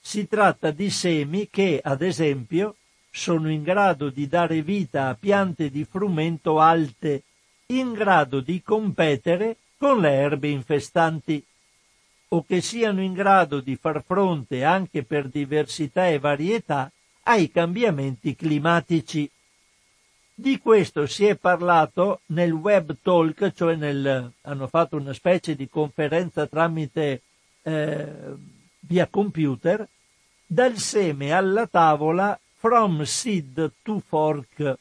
Si 0.00 0.26
tratta 0.26 0.70
di 0.70 0.88
semi 0.88 1.48
che, 1.50 1.80
ad 1.82 2.00
esempio, 2.02 2.76
sono 3.10 3.50
in 3.50 3.62
grado 3.62 4.08
di 4.08 4.26
dare 4.28 4.62
vita 4.62 5.08
a 5.08 5.14
piante 5.14 5.68
di 5.68 5.84
frumento 5.84 6.58
alte, 6.58 7.24
in 7.66 7.92
grado 7.92 8.40
di 8.40 8.62
competere 8.62 9.56
con 9.76 10.00
le 10.00 10.12
erbe 10.12 10.48
infestanti 10.48 11.44
o 12.32 12.44
che 12.44 12.60
siano 12.60 13.02
in 13.02 13.12
grado 13.12 13.60
di 13.60 13.76
far 13.76 14.02
fronte 14.04 14.62
anche 14.62 15.02
per 15.02 15.28
diversità 15.28 16.08
e 16.08 16.18
varietà 16.18 16.90
ai 17.24 17.50
cambiamenti 17.50 18.36
climatici. 18.36 19.28
Di 20.34 20.58
questo 20.58 21.06
si 21.06 21.26
è 21.26 21.34
parlato 21.36 22.20
nel 22.26 22.52
web 22.52 22.96
talk, 23.02 23.52
cioè 23.52 23.74
nel, 23.74 24.32
hanno 24.42 24.66
fatto 24.68 24.96
una 24.96 25.12
specie 25.12 25.54
di 25.54 25.68
conferenza 25.68 26.46
tramite 26.46 27.22
eh, 27.62 28.08
via 28.80 29.06
computer, 29.08 29.86
dal 30.46 30.76
seme 30.78 31.32
alla 31.32 31.66
tavola 31.66 32.38
From 32.56 33.02
Seed 33.02 33.72
to 33.82 34.00
Fork, 34.06 34.78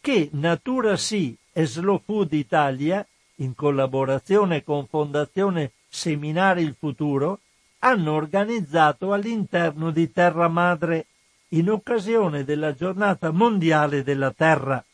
che 0.00 0.28
Natura 0.32 0.96
Sì 0.96 1.36
e 1.52 1.64
Slow 1.64 2.00
Food 2.04 2.32
Italia, 2.32 3.06
in 3.36 3.54
collaborazione 3.54 4.64
con 4.64 4.86
Fondazione 4.86 5.72
Seminare 5.88 6.60
il 6.60 6.74
futuro 6.78 7.40
hanno 7.80 8.12
organizzato 8.12 9.12
all'interno 9.12 9.90
di 9.90 10.10
Terra 10.12 10.48
Madre 10.48 11.06
in 11.50 11.70
occasione 11.70 12.44
della 12.44 12.74
giornata 12.74 13.30
mondiale 13.30 14.02
della 14.02 14.32
Terra. 14.32 14.84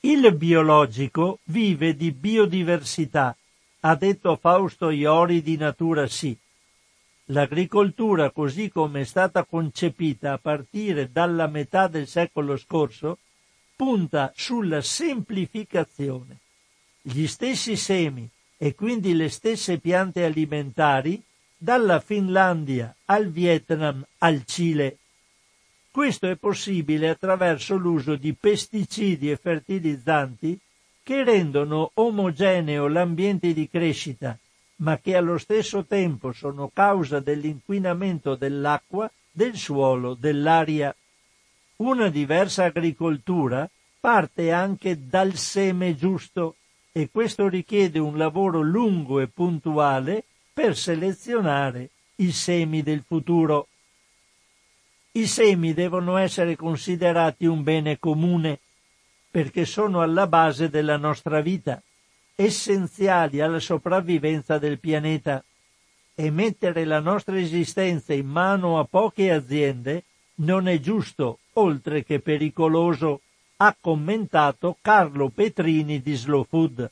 Il 0.00 0.34
biologico 0.34 1.38
vive 1.44 1.96
di 1.96 2.12
biodiversità, 2.12 3.36
ha 3.80 3.94
detto 3.96 4.36
Fausto 4.36 4.90
Iori 4.90 5.42
di 5.42 5.56
Natura 5.56 6.06
Sì. 6.06 6.36
L'agricoltura 7.28 8.30
così 8.30 8.68
come 8.68 9.00
è 9.00 9.04
stata 9.04 9.44
concepita 9.44 10.32
a 10.32 10.38
partire 10.38 11.10
dalla 11.10 11.46
metà 11.46 11.88
del 11.88 12.06
secolo 12.06 12.58
scorso 12.58 13.18
punta 13.74 14.30
sulla 14.36 14.82
semplificazione. 14.82 16.38
Gli 17.00 17.26
stessi 17.26 17.76
semi, 17.76 18.28
e 18.64 18.74
quindi 18.74 19.14
le 19.14 19.28
stesse 19.28 19.76
piante 19.76 20.24
alimentari 20.24 21.22
dalla 21.54 22.00
Finlandia 22.00 22.96
al 23.04 23.28
Vietnam 23.28 24.02
al 24.20 24.46
Cile. 24.46 24.96
Questo 25.90 26.26
è 26.30 26.36
possibile 26.36 27.10
attraverso 27.10 27.76
l'uso 27.76 28.16
di 28.16 28.32
pesticidi 28.32 29.30
e 29.30 29.36
fertilizzanti 29.36 30.58
che 31.02 31.24
rendono 31.24 31.90
omogeneo 31.92 32.88
l'ambiente 32.88 33.52
di 33.52 33.68
crescita, 33.68 34.38
ma 34.76 34.96
che 34.96 35.14
allo 35.14 35.36
stesso 35.36 35.84
tempo 35.84 36.32
sono 36.32 36.70
causa 36.72 37.20
dell'inquinamento 37.20 38.34
dell'acqua, 38.34 39.12
del 39.30 39.56
suolo, 39.56 40.14
dell'aria. 40.14 40.96
Una 41.76 42.08
diversa 42.08 42.64
agricoltura 42.64 43.68
parte 44.00 44.52
anche 44.52 45.06
dal 45.06 45.34
seme 45.34 45.94
giusto, 45.94 46.56
e 46.96 47.08
questo 47.10 47.48
richiede 47.48 47.98
un 47.98 48.16
lavoro 48.16 48.60
lungo 48.60 49.18
e 49.18 49.26
puntuale 49.26 50.22
per 50.52 50.76
selezionare 50.76 51.90
i 52.16 52.30
semi 52.30 52.84
del 52.84 53.02
futuro. 53.04 53.66
I 55.10 55.26
semi 55.26 55.74
devono 55.74 56.16
essere 56.16 56.54
considerati 56.54 57.46
un 57.46 57.64
bene 57.64 57.98
comune 57.98 58.60
perché 59.28 59.64
sono 59.64 60.02
alla 60.02 60.28
base 60.28 60.68
della 60.68 60.96
nostra 60.96 61.40
vita, 61.40 61.82
essenziali 62.36 63.40
alla 63.40 63.58
sopravvivenza 63.58 64.58
del 64.58 64.78
pianeta 64.78 65.42
e 66.14 66.30
mettere 66.30 66.84
la 66.84 67.00
nostra 67.00 67.36
esistenza 67.36 68.14
in 68.14 68.28
mano 68.28 68.78
a 68.78 68.84
poche 68.84 69.32
aziende 69.32 70.04
non 70.36 70.68
è 70.68 70.78
giusto, 70.78 71.40
oltre 71.54 72.04
che 72.04 72.20
pericoloso 72.20 73.22
ha 73.56 73.76
commentato 73.80 74.76
Carlo 74.80 75.28
Petrini 75.28 76.00
di 76.00 76.14
Slow 76.14 76.44
Food. 76.44 76.90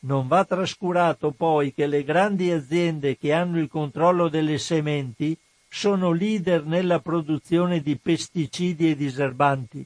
Non 0.00 0.28
va 0.28 0.44
trascurato 0.44 1.32
poi 1.32 1.72
che 1.72 1.86
le 1.86 2.04
grandi 2.04 2.50
aziende 2.50 3.16
che 3.16 3.32
hanno 3.32 3.58
il 3.58 3.68
controllo 3.68 4.28
delle 4.28 4.58
sementi 4.58 5.36
sono 5.68 6.12
leader 6.12 6.64
nella 6.64 7.00
produzione 7.00 7.80
di 7.80 7.96
pesticidi 7.96 8.90
e 8.90 8.96
diserbanti, 8.96 9.84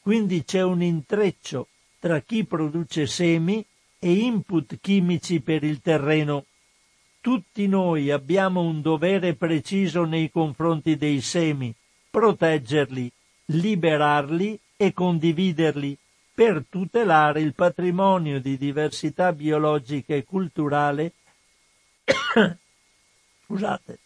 quindi 0.00 0.44
c'è 0.44 0.62
un 0.62 0.82
intreccio 0.82 1.68
tra 1.98 2.20
chi 2.20 2.44
produce 2.44 3.06
semi 3.06 3.64
e 3.98 4.12
input 4.12 4.78
chimici 4.80 5.40
per 5.40 5.62
il 5.62 5.80
terreno. 5.80 6.46
Tutti 7.20 7.68
noi 7.68 8.10
abbiamo 8.10 8.62
un 8.62 8.82
dovere 8.82 9.34
preciso 9.34 10.04
nei 10.04 10.28
confronti 10.28 10.96
dei 10.96 11.20
semi, 11.20 11.72
proteggerli, 12.10 13.10
liberarli 13.46 14.58
e 14.82 14.92
condividerli 14.92 15.96
per 16.34 16.64
tutelare 16.68 17.40
il 17.40 17.54
patrimonio 17.54 18.40
di 18.40 18.58
diversità 18.58 19.32
biologica 19.32 20.12
e 20.12 20.24
culturale 20.24 21.12
scusate, 23.44 23.98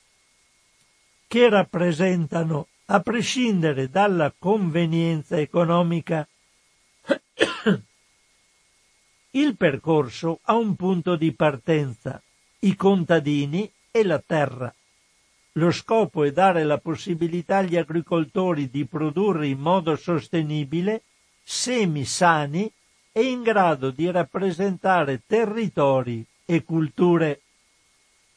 che 1.27 1.49
rappresentano, 1.49 2.69
a 2.89 3.01
prescindere 3.01 3.89
dalla 3.89 4.35
convenienza 4.39 5.39
economica, 5.39 6.29
il 9.31 9.57
percorso 9.57 10.41
ha 10.43 10.57
un 10.57 10.77
punto 10.77 11.17
di 11.17 11.33
partenza, 11.33 12.23
i 12.61 12.77
contadini 12.77 13.73
e 13.91 14.05
la 14.05 14.23
terra. 14.25 14.75
Lo 15.59 15.71
scopo 15.71 16.25
è 16.25 16.33
dare 16.33 16.65
la 16.65 16.77
possibilità 16.77 17.59
agli 17.59 17.77
agricoltori 17.77 18.69
di 18.69 18.85
produrre 18.85 19.47
in 19.47 19.59
modo 19.59 19.97
sostenibile 19.97 21.03
semi 21.43 22.05
sani 22.05 22.71
e 23.11 23.23
in 23.23 23.43
grado 23.43 23.91
di 23.91 24.11
rappresentare 24.11 25.23
territori 25.27 26.23
e 26.45 26.63
culture. 26.63 27.41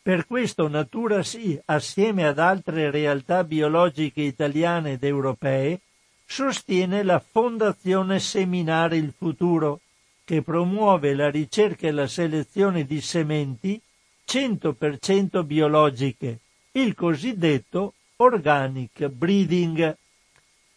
Per 0.02 0.26
questo 0.26 0.70
Natura 0.70 1.22
Sì, 1.22 1.60
assieme 1.66 2.26
ad 2.26 2.40
altre 2.40 2.90
realtà 2.90 3.44
biologiche 3.44 4.22
italiane 4.22 4.94
ed 4.94 5.04
europee, 5.04 5.82
sostiene 6.26 7.04
la 7.04 7.20
Fondazione 7.20 8.22
Seminare 8.22 8.96
il 8.96 9.12
Futuro, 9.12 9.82
che 10.24 10.42
promuove 10.42 11.14
la 11.14 11.30
ricerca 11.30 11.88
e 11.88 11.92
la 11.92 12.08
selezione 12.08 12.86
di 12.86 13.02
sementi 13.02 13.82
100% 14.26 15.44
biologiche, 15.44 16.40
il 16.82 16.96
cosiddetto 16.96 17.94
organic 18.18 19.08
breeding. 19.08 19.96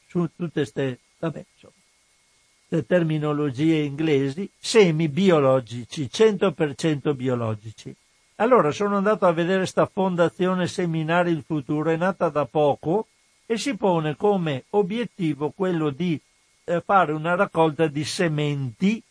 Su 0.09 0.29
tutte 0.37 0.53
queste, 0.53 0.99
vabbè, 1.19 1.45
insomma, 1.55 2.85
terminologie 2.87 3.83
inglesi, 3.83 4.51
semi 4.59 5.09
biologici, 5.09 6.09
100% 6.11 7.15
biologici. 7.15 7.95
Allora 8.37 8.71
sono 8.73 8.97
andato 8.97 9.27
a 9.27 9.33
vedere 9.33 9.67
sta 9.67 9.87
fondazione 9.87 10.67
Seminare 10.67 11.31
il 11.31 11.45
Futuro, 11.47 11.91
è 11.91 11.97
nata 11.97 12.29
da 12.29 12.47
poco 12.47 13.07
e 13.47 13.59
si 13.59 13.77
pone 13.77 14.17
come 14.17 14.65
obiettivo 14.71 15.51
quello 15.51 15.91
di 15.91 16.19
eh, 16.65 16.81
fare 16.81 17.13
una 17.13 17.35
raccolta 17.35 17.87
di 17.87 18.05
sementi 18.05 19.03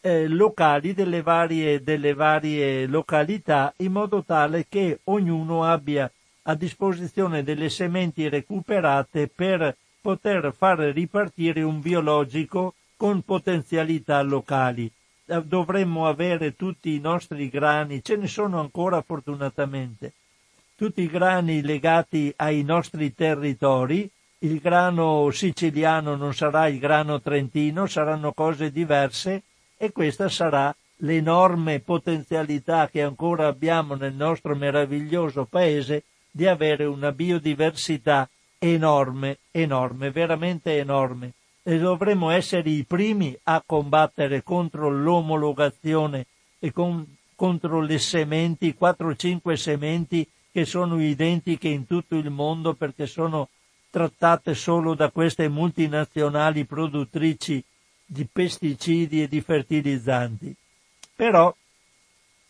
eh, 0.00 0.28
locali 0.28 0.92
delle 0.94 1.22
varie, 1.22 1.82
delle 1.82 2.14
varie 2.14 2.86
località 2.86 3.72
in 3.78 3.92
modo 3.92 4.22
tale 4.22 4.66
che 4.68 5.00
ognuno 5.04 5.64
abbia 5.64 6.10
a 6.44 6.54
disposizione 6.54 7.42
delle 7.42 7.70
sementi 7.70 8.28
recuperate 8.28 9.28
per 9.28 9.76
poter 10.00 10.52
far 10.56 10.78
ripartire 10.78 11.62
un 11.62 11.80
biologico 11.80 12.74
con 12.96 13.22
potenzialità 13.22 14.20
locali. 14.22 14.90
Eh, 15.26 15.42
dovremmo 15.42 16.06
avere 16.06 16.54
tutti 16.56 16.94
i 16.94 17.00
nostri 17.00 17.48
grani, 17.48 18.02
ce 18.02 18.16
ne 18.16 18.26
sono 18.26 18.60
ancora 18.60 19.00
fortunatamente, 19.00 20.12
tutti 20.76 21.02
i 21.02 21.08
grani 21.08 21.62
legati 21.62 22.32
ai 22.36 22.62
nostri 22.62 23.14
territori, 23.14 24.10
il 24.38 24.58
grano 24.58 25.30
siciliano 25.30 26.16
non 26.16 26.34
sarà 26.34 26.68
il 26.68 26.78
grano 26.78 27.22
trentino, 27.22 27.86
saranno 27.86 28.32
cose 28.32 28.70
diverse 28.70 29.42
e 29.78 29.92
questa 29.92 30.28
sarà 30.28 30.74
l'enorme 30.96 31.80
potenzialità 31.80 32.88
che 32.88 33.02
ancora 33.02 33.46
abbiamo 33.46 33.94
nel 33.94 34.12
nostro 34.12 34.54
meraviglioso 34.54 35.46
paese 35.46 36.04
di 36.36 36.48
avere 36.48 36.84
una 36.84 37.12
biodiversità 37.12 38.28
enorme, 38.58 39.38
enorme, 39.52 40.10
veramente 40.10 40.76
enorme. 40.78 41.34
E 41.62 41.78
dovremmo 41.78 42.30
essere 42.30 42.70
i 42.70 42.82
primi 42.82 43.38
a 43.44 43.62
combattere 43.64 44.42
contro 44.42 44.90
l'omologazione 44.90 46.26
e 46.58 46.72
con, 46.72 47.06
contro 47.36 47.80
le 47.80 47.98
sementi, 47.98 48.76
4-5 48.78 49.52
sementi 49.52 50.28
che 50.50 50.64
sono 50.64 51.00
identiche 51.00 51.68
in 51.68 51.86
tutto 51.86 52.16
il 52.16 52.30
mondo 52.30 52.74
perché 52.74 53.06
sono 53.06 53.48
trattate 53.88 54.54
solo 54.54 54.94
da 54.94 55.10
queste 55.10 55.48
multinazionali 55.48 56.64
produttrici 56.64 57.62
di 58.04 58.26
pesticidi 58.30 59.22
e 59.22 59.28
di 59.28 59.40
fertilizzanti. 59.40 60.52
Però 61.14 61.54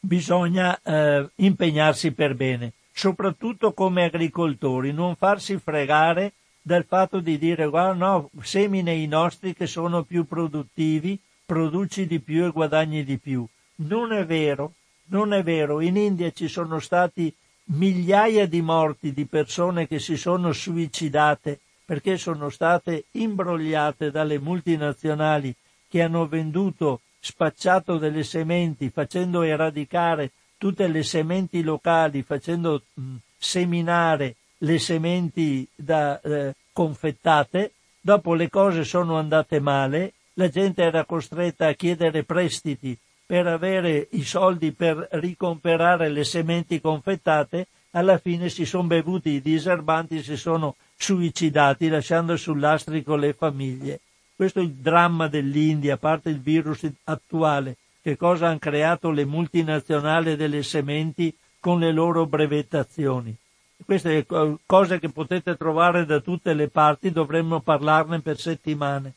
bisogna 0.00 0.80
eh, 0.82 1.28
impegnarsi 1.36 2.12
per 2.12 2.34
bene, 2.34 2.72
soprattutto 2.94 3.72
come 3.72 4.04
agricoltori, 4.04 4.92
non 4.92 5.16
farsi 5.16 5.58
fregare 5.58 6.34
dal 6.62 6.84
fatto 6.84 7.18
di 7.18 7.36
dire 7.38 7.66
guarda 7.66 8.06
no, 8.06 8.30
semine 8.40 8.94
i 8.94 9.08
nostri 9.08 9.52
che 9.52 9.66
sono 9.66 10.04
più 10.04 10.24
produttivi, 10.24 11.18
produci 11.44 12.06
di 12.06 12.20
più 12.20 12.44
e 12.44 12.50
guadagni 12.50 13.02
di 13.02 13.18
più. 13.18 13.44
Non 13.76 14.12
è 14.12 14.24
vero, 14.24 14.74
non 15.06 15.32
è 15.34 15.42
vero. 15.42 15.80
In 15.80 15.96
India 15.96 16.30
ci 16.30 16.46
sono 16.46 16.78
stati 16.78 17.34
migliaia 17.66 18.46
di 18.46 18.62
morti 18.62 19.12
di 19.12 19.26
persone 19.26 19.88
che 19.88 19.98
si 19.98 20.16
sono 20.16 20.52
suicidate 20.52 21.58
perché 21.84 22.16
sono 22.16 22.48
state 22.48 23.06
imbrogliate 23.10 24.10
dalle 24.10 24.38
multinazionali 24.38 25.54
che 25.88 26.00
hanno 26.00 26.26
venduto, 26.26 27.00
spacciato 27.18 27.98
delle 27.98 28.22
sementi, 28.22 28.88
facendo 28.88 29.42
eradicare 29.42 30.30
tutte 30.64 30.88
le 30.88 31.02
sementi 31.02 31.62
locali, 31.62 32.22
facendo 32.22 32.84
mh, 32.94 33.16
seminare 33.36 34.36
le 34.60 34.78
sementi 34.78 35.68
da, 35.74 36.18
eh, 36.22 36.54
confettate, 36.72 37.72
dopo 38.00 38.32
le 38.32 38.48
cose 38.48 38.82
sono 38.82 39.18
andate 39.18 39.60
male, 39.60 40.14
la 40.32 40.48
gente 40.48 40.82
era 40.82 41.04
costretta 41.04 41.66
a 41.66 41.74
chiedere 41.74 42.24
prestiti 42.24 42.96
per 43.26 43.46
avere 43.46 44.08
i 44.12 44.22
soldi 44.22 44.72
per 44.72 45.06
ricomperare 45.10 46.08
le 46.08 46.24
sementi 46.24 46.80
confettate, 46.80 47.66
alla 47.90 48.16
fine 48.16 48.48
si 48.48 48.64
sono 48.64 48.84
bevuti 48.84 49.32
i 49.32 49.42
diserbanti, 49.42 50.22
si 50.22 50.38
sono 50.38 50.76
suicidati 50.96 51.88
lasciando 51.88 52.38
sul 52.38 52.58
lastrico 52.58 53.16
le 53.16 53.34
famiglie. 53.34 54.00
Questo 54.34 54.60
è 54.60 54.62
il 54.62 54.72
dramma 54.72 55.28
dell'India, 55.28 55.94
a 55.94 55.98
parte 55.98 56.30
il 56.30 56.40
virus 56.40 56.90
attuale, 57.04 57.76
che 58.04 58.18
cosa 58.18 58.48
hanno 58.48 58.58
creato 58.58 59.10
le 59.10 59.24
multinazionali 59.24 60.36
delle 60.36 60.62
sementi 60.62 61.34
con 61.58 61.78
le 61.78 61.90
loro 61.90 62.26
brevettazioni. 62.26 63.34
Queste 63.82 64.26
cose 64.66 64.98
che 64.98 65.08
potete 65.08 65.56
trovare 65.56 66.04
da 66.04 66.20
tutte 66.20 66.52
le 66.52 66.68
parti, 66.68 67.10
dovremmo 67.10 67.60
parlarne 67.60 68.20
per 68.20 68.38
settimane. 68.38 69.14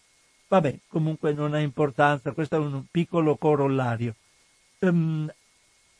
Vabbè, 0.47 0.77
comunque 0.87 1.33
non 1.33 1.53
ha 1.53 1.59
importanza, 1.59 2.31
questo 2.31 2.55
è 2.55 2.59
un 2.59 2.85
piccolo 2.89 3.35
corollario. 3.35 4.15
Um, 4.79 5.29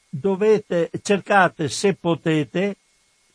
dovete, 0.08 0.90
cercate 1.02 1.68
se 1.68 1.94
potete 1.94 2.78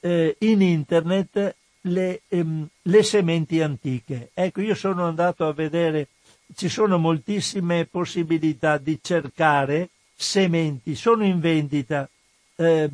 eh, 0.00 0.34
in 0.38 0.62
internet 0.62 1.56
le, 1.82 2.22
ehm, 2.26 2.66
le, 2.80 3.02
sementi 3.02 3.60
antiche. 3.60 4.30
Ecco, 4.32 4.62
io 4.62 4.74
sono 4.74 5.06
andato 5.06 5.46
a 5.46 5.52
vedere, 5.52 6.08
ci 6.54 6.68
sono 6.68 6.98
moltissime 6.98 7.86
possibilità 7.86 8.78
di 8.78 8.98
cercare 9.02 9.90
sementi, 10.14 10.94
sono 10.94 11.24
in 11.24 11.40
vendita. 11.40 12.08
Eh, 12.56 12.90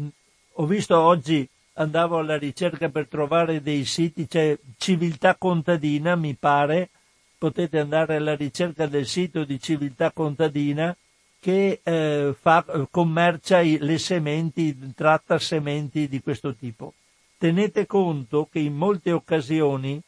ho 0.53 0.67
visto 0.67 0.99
oggi, 0.99 1.49
andavo 1.75 2.19
alla 2.19 2.37
ricerca 2.37 2.89
per 2.89 3.07
trovare 3.07 3.63
dei 3.63 3.85
siti, 3.85 4.27
c'è 4.27 4.59
Civiltà 4.77 5.37
Contadina, 5.37 6.17
mi 6.17 6.35
pare, 6.35 6.91
potete 7.39 7.79
andare 7.79 8.17
alla 8.17 8.35
ricerca 8.35 8.87
del 8.87 9.07
sito 9.07 9.45
di 9.45 9.61
civiltà 9.61 10.11
contadina 10.11 10.95
che 11.41 11.81
eh, 11.85 12.35
fa, 12.39 12.65
commercia 12.91 13.61
le 13.61 13.99
sementi, 13.99 14.93
tratta 14.93 15.39
sementi 15.39 16.09
di 16.09 16.21
questo 16.21 16.55
tipo. 16.55 16.95
Tenete 17.39 17.87
conto 17.87 18.49
che 18.51 18.59
in 18.59 18.75
molte 18.75 19.13
occasioni 19.13 20.03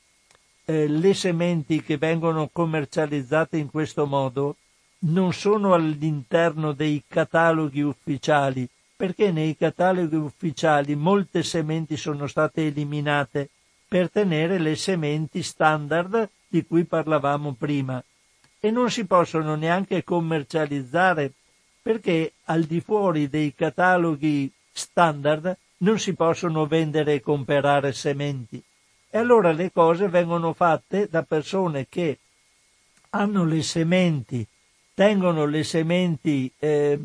eh, 0.71 0.87
le 0.87 1.15
sementi 1.15 1.83
che 1.83 1.97
vengono 1.97 2.49
commercializzate 2.53 3.57
in 3.57 3.71
questo 3.71 4.07
modo 4.07 4.55
non 5.01 5.33
sono 5.33 5.75
all'interno 5.75 6.71
dei 6.73 7.03
cataloghi 7.09 7.81
ufficiali, 7.81 8.69
perché 8.95 9.33
nei 9.33 9.57
cataloghi 9.57 10.15
ufficiali 10.15 10.95
molte 10.95 11.43
sementi 11.43 11.97
sono 11.97 12.29
state 12.29 12.69
eliminate 12.69 13.49
per 13.89 14.11
tenere 14.11 14.59
le 14.59 14.77
sementi 14.77 15.43
standard 15.43 16.29
di 16.47 16.65
cui 16.65 16.85
parlavamo 16.85 17.57
prima 17.59 18.01
e 18.61 18.71
non 18.71 18.91
si 18.91 19.07
possono 19.07 19.57
neanche 19.57 20.05
commercializzare 20.05 21.33
perché 21.83 22.35
al 22.45 22.63
di 22.63 22.81
fuori 22.81 23.29
dei 23.29 23.55
cataloghi 23.57 24.53
standard 24.71 25.57
non 25.79 25.99
si 25.99 26.15
possono 26.15 26.67
vendere 26.67 27.15
e 27.15 27.21
comprare 27.21 27.93
sementi. 27.93 28.63
E 29.11 29.19
allora 29.19 29.53
le 29.53 29.73
cose 29.73 30.09
vengono 30.09 30.53
fatte 30.53 31.09
da 31.11 31.23
persone 31.23 31.87
che 31.89 32.19
hanno 33.11 33.45
le 33.45 33.63
sementi, 33.63 34.47
tengono 34.95 35.47
le 35.47 35.65
sementi 35.65 36.51
eh, 36.59 36.99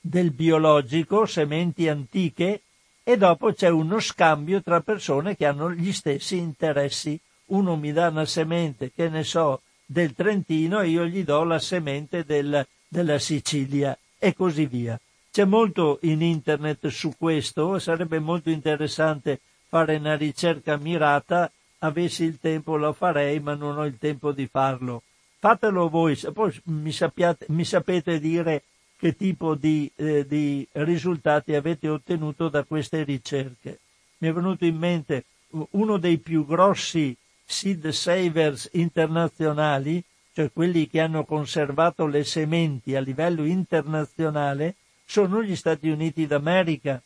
del 0.00 0.30
biologico, 0.32 1.26
sementi 1.26 1.88
antiche, 1.88 2.62
e 3.04 3.16
dopo 3.16 3.52
c'è 3.52 3.68
uno 3.68 4.00
scambio 4.00 4.62
tra 4.62 4.80
persone 4.80 5.36
che 5.36 5.46
hanno 5.46 5.72
gli 5.72 5.92
stessi 5.92 6.36
interessi 6.36 7.18
uno 7.48 7.76
mi 7.76 7.92
dà 7.92 8.08
una 8.08 8.24
semente, 8.24 8.92
che 8.94 9.08
ne 9.08 9.24
so, 9.24 9.62
del 9.84 10.14
Trentino 10.14 10.80
e 10.80 10.88
io 10.88 11.06
gli 11.06 11.24
do 11.24 11.44
la 11.44 11.58
semente 11.58 12.24
del, 12.24 12.66
della 12.86 13.18
Sicilia 13.18 13.96
e 14.18 14.34
così 14.34 14.66
via. 14.66 14.98
C'è 15.30 15.44
molto 15.44 15.98
in 16.02 16.20
internet 16.20 16.88
su 16.88 17.14
questo, 17.16 17.78
sarebbe 17.78 18.18
molto 18.18 18.50
interessante 18.50 19.40
fare 19.68 19.96
una 19.96 20.16
ricerca 20.16 20.76
mirata, 20.76 21.50
avessi 21.78 22.24
il 22.24 22.38
tempo 22.38 22.76
lo 22.76 22.92
farei, 22.92 23.40
ma 23.40 23.54
non 23.54 23.78
ho 23.78 23.84
il 23.84 23.98
tempo 23.98 24.32
di 24.32 24.46
farlo. 24.46 25.02
Fatelo 25.38 25.88
voi, 25.88 26.16
poi 26.32 26.52
mi, 26.64 26.90
sappiate, 26.90 27.46
mi 27.50 27.64
sapete 27.64 28.18
dire 28.18 28.62
che 28.98 29.14
tipo 29.14 29.54
di, 29.54 29.90
eh, 29.94 30.26
di 30.26 30.66
risultati 30.72 31.54
avete 31.54 31.88
ottenuto 31.88 32.48
da 32.48 32.64
queste 32.64 33.04
ricerche. 33.04 33.78
Mi 34.18 34.28
è 34.28 34.32
venuto 34.32 34.64
in 34.64 34.76
mente 34.76 35.24
uno 35.70 35.96
dei 35.98 36.18
più 36.18 36.44
grossi 36.44 37.16
seed 37.44 37.88
savers 37.88 38.68
internazionali, 38.72 40.02
cioè 40.34 40.50
quelli 40.52 40.88
che 40.88 41.00
hanno 41.00 41.24
conservato 41.24 42.06
le 42.06 42.24
sementi 42.24 42.96
a 42.96 43.00
livello 43.00 43.44
internazionale, 43.44 44.74
sono 45.06 45.42
gli 45.42 45.56
Stati 45.56 45.88
Uniti 45.88 46.26
d'America. 46.26 47.00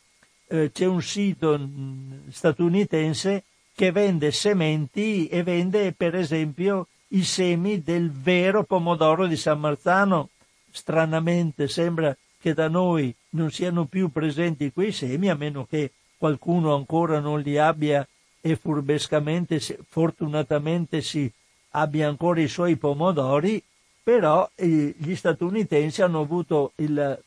Eh, 0.53 0.71
c'è 0.71 0.85
un 0.85 1.01
sito 1.01 1.57
mm, 1.57 2.29
statunitense 2.29 3.43
che 3.73 3.91
vende 3.91 4.31
sementi 4.31 5.27
e 5.27 5.41
vende 5.41 5.93
per 5.93 6.13
esempio 6.13 6.87
i 7.09 7.23
semi 7.23 7.81
del 7.81 8.11
vero 8.11 8.63
pomodoro 8.63 9.25
di 9.25 9.35
San 9.35 9.59
Marzano. 9.59 10.29
Stranamente 10.71 11.67
sembra 11.67 12.15
che 12.39 12.53
da 12.53 12.67
noi 12.67 13.13
non 13.29 13.49
siano 13.49 13.85
più 13.85 14.09
presenti 14.09 14.71
quei 14.71 14.91
semi, 14.91 15.29
a 15.29 15.35
meno 15.35 15.65
che 15.65 15.91
qualcuno 16.17 16.75
ancora 16.75 17.19
non 17.19 17.39
li 17.39 17.57
abbia 17.57 18.07
e 18.39 18.55
furbescamente, 18.55 19.59
fortunatamente 19.87 21.01
si 21.01 21.31
abbia 21.71 22.07
ancora 22.07 22.41
i 22.41 22.47
suoi 22.47 22.75
pomodori, 22.75 23.61
però 24.03 24.47
eh, 24.53 24.93
gli 24.97 25.15
statunitensi 25.15 26.01
hanno 26.03 26.21
avuto 26.21 26.73
il 26.75 27.19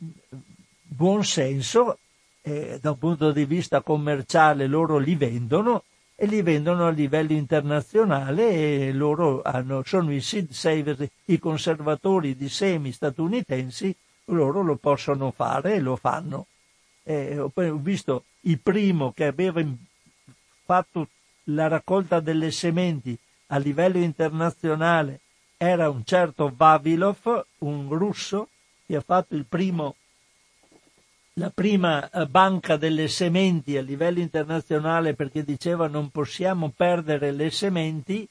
buon 0.83 1.25
senso, 1.25 1.99
eh, 2.47 2.79
da 2.81 2.93
un 2.93 2.99
punto 2.99 3.33
di 3.33 3.45
vista 3.45 3.81
commerciale 3.81 4.69
loro 4.69 4.99
li 4.99 5.17
vendono 5.17 5.83
e 6.15 6.27
li 6.27 6.43
vendono 6.43 6.87
a 6.87 6.91
livello 6.91 7.33
internazionale 7.33 8.51
e 8.87 8.93
loro 8.93 9.43
hanno, 9.43 9.83
sono 9.85 10.13
i 10.13 10.21
seed 10.21 10.51
savers, 10.53 11.05
i 11.25 11.41
conservatori 11.41 12.37
di 12.37 12.49
semi 12.49 12.93
statunitensi, 12.93 13.95
loro 14.27 14.63
lo 14.63 14.77
possono 14.77 15.33
fare 15.33 15.75
e 15.75 15.81
lo 15.81 15.97
fanno. 15.97 16.47
Eh, 17.03 17.37
ho 17.39 17.53
visto 17.77 18.25
il 18.43 18.61
primo 18.61 19.13
che 19.13 19.27
aveva 19.27 19.63
fatto 20.65 21.09
la 21.45 21.67
raccolta 21.67 22.21
delle 22.21 22.53
sementi 22.53 23.19
a 23.49 23.59
livello 23.59 23.99
internazionale 23.99 25.21
era 25.57 25.91
un 25.91 26.05
certo 26.05 26.53
Vavilov, 26.55 27.45
un 27.59 27.89
russo, 27.91 28.49
che 28.87 28.97
ha 28.97 29.01
fatto 29.01 29.35
il 29.35 29.47
primo, 29.47 29.97
la 31.39 31.51
prima 31.51 32.09
eh, 32.09 32.27
banca 32.27 32.77
delle 32.77 33.09
sementi 33.09 33.77
a 33.77 33.83
livello 33.83 34.21
internazionale 34.21 35.15
perché 35.15 35.45
diceva 35.45 35.87
non 35.87 36.09
possiamo 36.09 36.73
perdere 36.75 37.31
le 37.31 37.51
sementi, 37.51 38.27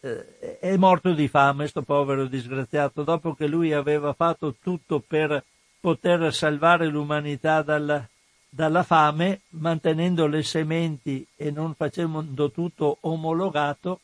eh, 0.00 0.58
è 0.58 0.76
morto 0.76 1.12
di 1.12 1.28
fame, 1.28 1.66
sto 1.66 1.82
povero 1.82 2.24
disgraziato, 2.26 3.02
dopo 3.02 3.34
che 3.34 3.46
lui 3.46 3.74
aveva 3.74 4.14
fatto 4.14 4.54
tutto 4.62 5.00
per 5.06 5.44
poter 5.80 6.32
salvare 6.32 6.86
l'umanità 6.86 7.60
dalla, 7.60 8.08
dalla 8.48 8.84
fame, 8.84 9.42
mantenendo 9.50 10.26
le 10.26 10.42
sementi 10.42 11.26
e 11.36 11.50
non 11.50 11.74
facendo 11.74 12.50
tutto 12.50 12.96
omologato, 13.00 14.00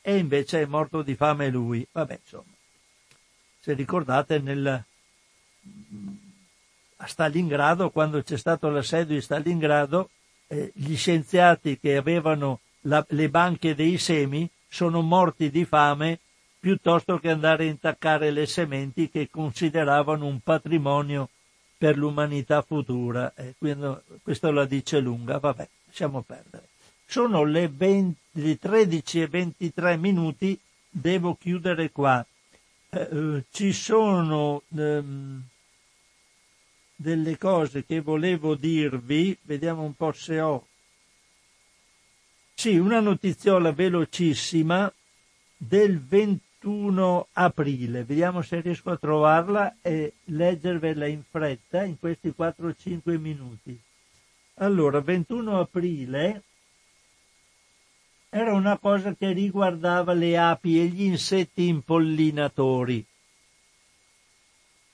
e 0.00 0.16
invece 0.16 0.62
è 0.62 0.66
morto 0.66 1.02
di 1.02 1.16
fame 1.16 1.48
lui. 1.48 1.84
Vabbè, 1.90 2.20
insomma, 2.22 2.54
se 3.58 3.72
ricordate 3.72 4.38
nel, 4.38 4.84
a 7.00 7.06
Stalingrado, 7.06 7.90
quando 7.90 8.22
c'è 8.22 8.36
stato 8.36 8.68
l'assedio 8.68 9.14
di 9.14 9.22
Stalingrado, 9.22 10.10
eh, 10.46 10.70
gli 10.74 10.96
scienziati 10.96 11.78
che 11.78 11.96
avevano 11.96 12.60
la, 12.82 13.04
le 13.08 13.28
banche 13.28 13.74
dei 13.74 13.98
semi 13.98 14.48
sono 14.68 15.00
morti 15.00 15.50
di 15.50 15.64
fame 15.64 16.18
piuttosto 16.58 17.18
che 17.18 17.30
andare 17.30 17.64
a 17.64 17.68
intaccare 17.68 18.30
le 18.30 18.46
sementi 18.46 19.08
che 19.08 19.28
consideravano 19.30 20.26
un 20.26 20.40
patrimonio 20.40 21.30
per 21.78 21.96
l'umanità 21.96 22.60
futura. 22.60 23.32
Eh, 23.34 23.54
quindi, 23.56 23.88
questo 24.22 24.50
la 24.50 24.66
dice 24.66 25.00
lunga, 25.00 25.38
vabbè, 25.38 25.68
lasciamo 25.86 26.20
perdere. 26.20 26.68
Sono 27.06 27.44
le, 27.44 27.68
20, 27.68 28.20
le 28.32 28.58
13 28.58 29.22
e 29.22 29.26
23 29.26 29.96
minuti, 29.96 30.58
devo 30.88 31.34
chiudere 31.40 31.90
qua. 31.90 32.24
Eh, 32.90 33.08
eh, 33.10 33.44
ci 33.50 33.72
sono 33.72 34.62
ehm, 34.76 35.42
delle 37.00 37.38
cose 37.38 37.86
che 37.86 38.00
volevo 38.00 38.54
dirvi, 38.54 39.34
vediamo 39.42 39.82
un 39.82 39.94
po' 39.94 40.12
se 40.12 40.38
ho. 40.38 40.66
Sì, 42.52 42.76
una 42.76 43.00
notiziola 43.00 43.72
velocissima 43.72 44.92
del 45.56 45.98
21 45.98 47.28
aprile. 47.32 48.04
Vediamo 48.04 48.42
se 48.42 48.60
riesco 48.60 48.90
a 48.90 48.98
trovarla 48.98 49.78
e 49.80 50.12
leggervela 50.24 51.06
in 51.06 51.22
fretta 51.22 51.84
in 51.84 51.98
questi 51.98 52.34
4-5 52.36 53.16
minuti. 53.16 53.80
Allora, 54.56 55.00
21 55.00 55.58
aprile 55.58 56.42
era 58.28 58.52
una 58.52 58.76
cosa 58.76 59.14
che 59.14 59.32
riguardava 59.32 60.12
le 60.12 60.36
api 60.36 60.78
e 60.78 60.84
gli 60.84 61.04
insetti 61.04 61.66
impollinatori. 61.66 63.06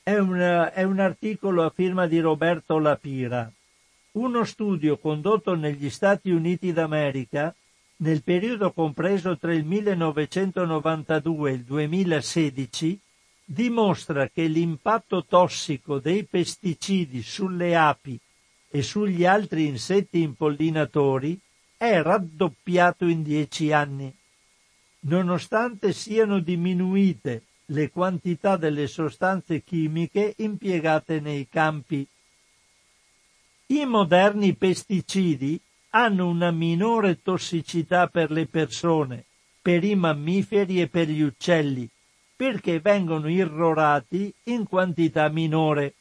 È 0.09 0.17
un, 0.17 0.39
è 0.73 0.85
un 0.85 1.01
articolo 1.01 1.65
a 1.65 1.73
firma 1.75 2.07
di 2.07 2.21
Roberto 2.21 2.79
Lapira. 2.79 3.51
Uno 4.13 4.45
studio 4.45 4.99
condotto 4.99 5.57
negli 5.57 5.91
Stati 5.91 6.31
Uniti 6.31 6.73
d'America 6.73 7.53
nel 7.97 8.23
periodo 8.23 8.71
compreso 8.71 9.37
tra 9.37 9.53
il 9.53 9.65
1992 9.65 11.51
e 11.51 11.55
il 11.55 11.65
2016 11.65 13.01
dimostra 13.45 14.29
che 14.29 14.45
l'impatto 14.45 15.25
tossico 15.25 15.99
dei 15.99 16.23
pesticidi 16.23 17.21
sulle 17.21 17.75
api 17.75 18.17
e 18.71 18.83
sugli 18.83 19.25
altri 19.25 19.67
insetti 19.67 20.21
impollinatori 20.21 21.37
è 21.77 22.01
raddoppiato 22.01 23.07
in 23.07 23.25
dieci 23.25 23.73
anni. 23.73 24.15
Nonostante 25.01 25.93
siano 25.93 26.39
diminuite 26.39 27.43
le 27.67 27.91
quantità 27.91 28.57
delle 28.57 28.87
sostanze 28.87 29.63
chimiche 29.63 30.35
impiegate 30.39 31.21
nei 31.21 31.49
campi. 31.49 32.07
I 33.69 33.85
moderni 33.85 34.55
pesticidi 34.55 35.61
hanno 35.91 36.29
una 36.29 36.51
minore 36.51 37.21
tossicità 37.23 38.07
per 38.07 38.31
le 38.31 38.47
persone, 38.47 39.25
per 39.61 39.83
i 39.83 39.97
mammiferi 39.97 40.81
e 40.81 40.89
per 40.89 41.09
gli 41.09 41.23
uccelli, 41.23 41.89
perché 42.37 42.79
vengono 42.81 43.29
irrorati 43.29 44.33
in 44.45 44.67
quantità 44.69 45.29
minore. 45.29 45.95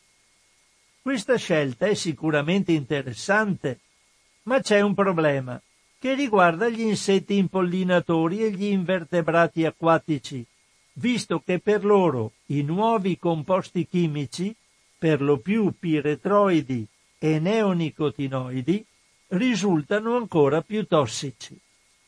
Questa 1.02 1.38
scelta 1.38 1.88
è 1.88 1.96
sicuramente 1.96 2.74
interessante, 2.74 3.80
ma 4.44 4.60
c'è 4.60 4.82
un 4.82 4.94
problema 4.94 5.60
che 5.98 6.14
riguarda 6.14 6.70
gli 6.70 6.82
insetti 6.82 7.38
impollinatori 7.38 8.44
e 8.44 8.52
gli 8.52 8.66
invertebrati 8.66 9.66
acquatici, 9.66 10.46
visto 10.98 11.42
che 11.44 11.60
per 11.60 11.84
loro 11.84 12.34
i 12.48 12.62
nuovi 12.62 13.18
composti 13.18 13.88
chimici, 13.88 14.56
per 14.98 15.22
lo 15.22 15.38
più 15.38 15.74
piretroidi 15.78 16.86
e 17.18 17.40
neonicotinoidi, 17.40 18.86
risultano 19.30 20.16
ancora 20.16 20.62
più 20.62 20.86
tossici. 20.86 21.58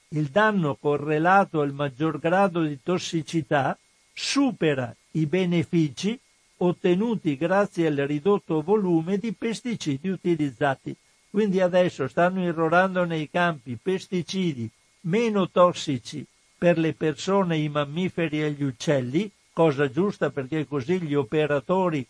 Il 0.10 0.28
danno 0.28 0.76
correlato 0.76 1.62
al 1.62 1.74
maggior 1.74 2.20
grado 2.20 2.64
di 2.64 2.80
tossicità 2.82 3.78
supera 4.14 4.96
i 5.12 5.26
benefici 5.26 6.18
ottenuti 6.60 7.36
grazie 7.36 7.88
al 7.88 7.98
ridotto 7.98 8.62
volume 8.62 9.18
di 9.18 9.34
pesticidi 9.34 10.08
utilizzati. 10.08 10.96
Quindi 11.30 11.60
adesso 11.60 12.08
stanno 12.08 12.44
irrorando 12.44 13.04
nei 13.04 13.30
campi 13.30 13.78
pesticidi 13.82 14.70
meno 15.02 15.50
tossici 15.50 16.26
per 16.58 16.78
le 16.78 16.94
persone, 16.94 17.58
i 17.58 17.70
mammiferi 17.70 18.42
e 18.42 18.52
gli 18.52 18.64
uccelli, 18.64 19.30
cosa 19.54 19.90
giusta 19.90 20.30
perché 20.30 20.68
così 20.68 21.02
gli 21.02 21.14
operatori 21.14 22.06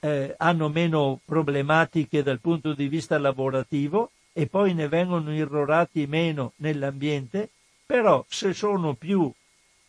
eh, 0.00 0.34
hanno 0.36 0.68
meno 0.68 1.20
problematiche 1.24 2.22
dal 2.22 2.40
punto 2.40 2.74
di 2.74 2.88
vista 2.88 3.18
lavorativo 3.18 4.10
e 4.32 4.46
poi 4.46 4.74
ne 4.74 4.88
vengono 4.88 5.34
irrorati 5.34 6.06
meno 6.06 6.52
nell'ambiente, 6.56 7.50
però 7.84 8.24
se 8.28 8.52
sono 8.52 8.94
più 8.94 9.30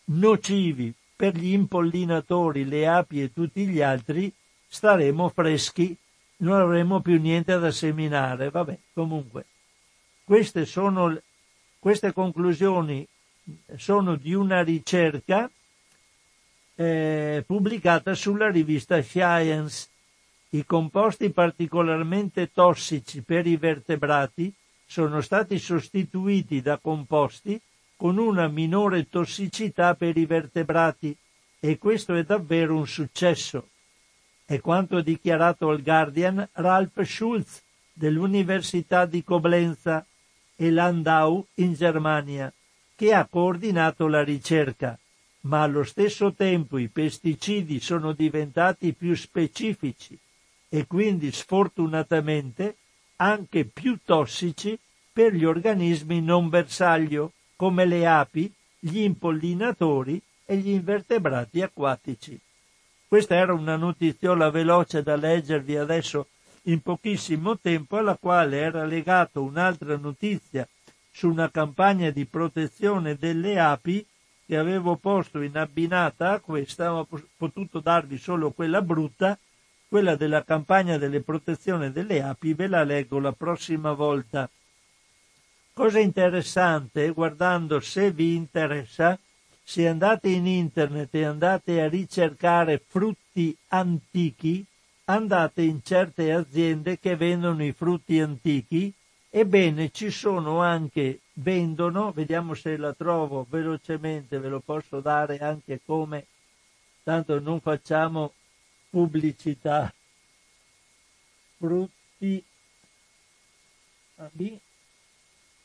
nocivi 0.06 0.94
per 1.16 1.36
gli 1.36 1.54
impollinatori, 1.54 2.66
le 2.66 2.88
api 2.88 3.22
e 3.22 3.34
tutti 3.34 3.66
gli 3.66 3.82
altri, 3.82 4.32
staremo 4.68 5.30
freschi 5.30 5.98
non 6.38 6.60
avremo 6.60 7.02
più 7.02 7.20
niente 7.20 7.58
da 7.58 7.72
seminare. 7.72 8.50
Vabbè, 8.50 8.78
comunque, 8.94 9.46
queste, 10.24 10.66
sono, 10.66 11.18
queste 11.80 12.14
conclusioni 12.14 13.08
sono 13.76 14.16
di 14.16 14.34
una 14.34 14.62
ricerca 14.64 15.50
eh, 16.76 17.44
pubblicata 17.46 18.16
sulla 18.16 18.50
rivista 18.50 19.02
Science. 19.02 19.88
I 20.50 20.66
composti 20.66 21.32
particolarmente 21.32 22.52
tossici 22.52 23.22
per 23.22 23.48
i 23.48 23.58
vertebrati 23.58 24.54
sono 24.86 25.22
stati 25.22 25.58
sostituiti 25.58 26.62
da 26.62 26.78
composti 26.78 27.60
con 27.96 28.18
una 28.18 28.48
minore 28.48 29.10
tossicità 29.10 29.96
per 29.96 30.18
i 30.18 30.26
vertebrati 30.26 31.16
e 31.60 31.78
questo 31.78 32.14
è 32.14 32.24
davvero 32.24 32.76
un 32.76 32.88
successo 32.88 33.68
è 34.46 34.60
quanto 34.60 35.02
dichiarato 35.02 35.70
al 35.70 35.82
Guardian 35.82 36.48
Ralph 36.54 37.02
Schulz 37.02 37.62
dell'Università 37.94 39.06
di 39.06 39.24
Coblenza 39.24 40.06
e 40.56 40.70
Landau 40.70 41.46
in 41.56 41.74
Germania, 41.74 42.52
che 43.04 43.14
ha 43.14 43.28
coordinato 43.30 44.08
la 44.08 44.24
ricerca, 44.24 44.98
ma 45.42 45.64
allo 45.64 45.84
stesso 45.84 46.32
tempo 46.32 46.78
i 46.78 46.88
pesticidi 46.88 47.82
sono 47.82 48.14
diventati 48.14 48.94
più 48.94 49.14
specifici 49.14 50.18
e 50.70 50.88
quindi 50.88 51.30
sfortunatamente 51.34 52.78
anche 53.18 53.66
più 53.66 54.00
tossici 54.06 54.80
per 55.12 55.34
gli 55.34 55.44
organismi 55.44 56.22
non 56.22 56.48
bersaglio, 56.48 57.34
come 57.58 57.86
le 57.86 58.08
api, 58.08 58.50
gli 58.80 59.00
impollinatori 59.00 60.22
e 60.46 60.56
gli 60.56 60.70
invertebrati 60.70 61.62
acquatici. 61.62 62.40
Questa 63.06 63.36
era 63.36 63.52
una 63.52 63.76
notiziola 63.76 64.50
veloce 64.50 65.04
da 65.04 65.18
leggervi 65.18 65.76
adesso 65.76 66.28
in 66.68 66.80
pochissimo 66.80 67.60
tempo, 67.60 67.98
alla 67.98 68.16
quale 68.16 68.60
era 68.60 68.86
legata 68.86 69.42
un'altra 69.42 69.98
notizia 69.98 70.66
su 71.14 71.30
una 71.30 71.52
campagna 71.52 72.10
di 72.10 72.26
protezione 72.26 73.16
delle 73.16 73.60
api 73.60 74.04
che 74.46 74.58
avevo 74.58 74.96
posto 74.96 75.42
in 75.42 75.56
abbinata 75.56 76.32
a 76.32 76.40
questa, 76.40 76.94
ho 76.94 77.08
potuto 77.38 77.80
darvi 77.80 78.18
solo 78.18 78.52
quella 78.52 78.82
brutta, 78.82 79.38
quella 79.88 80.16
della 80.16 80.44
campagna 80.44 80.98
delle 80.98 81.22
protezione 81.22 81.92
delle 81.92 82.24
api, 82.24 82.56
ve 82.56 82.68
la 82.68 82.84
leggo 82.84 83.20
la 83.20 83.32
prossima 83.32 83.94
volta. 83.94 84.50
Cosa 85.72 86.00
interessante, 86.00 87.12
guardando 87.12 87.80
se 87.80 88.12
vi 88.12 88.36
interessa, 88.36 89.18
se 89.64 89.88
andate 89.88 90.30
in 90.30 90.48
internet 90.48 91.14
e 91.14 91.26
andate 91.26 91.80
a 91.80 91.88
ricercare 91.88 92.84
frutti 92.86 93.56
antichi, 93.68 94.66
andate 95.06 95.62
in 95.62 95.82
certe 95.84 96.34
aziende 96.34 97.00
che 97.00 97.16
vendono 97.16 97.64
i 97.64 97.72
frutti 97.72 98.20
antichi, 98.20 98.94
ebbene 99.36 99.90
ci 99.90 100.12
sono 100.12 100.62
anche, 100.62 101.22
vendono, 101.34 102.12
vediamo 102.12 102.54
se 102.54 102.78
la 102.78 102.94
trovo 102.94 103.48
velocemente, 103.50 104.38
ve 104.38 104.48
lo 104.48 104.60
posso 104.60 105.00
dare 105.00 105.40
anche 105.40 105.82
come, 105.84 106.28
tanto 107.02 107.40
non 107.40 107.60
facciamo 107.60 108.32
pubblicità. 108.92 109.92
Frutti, 111.58 112.44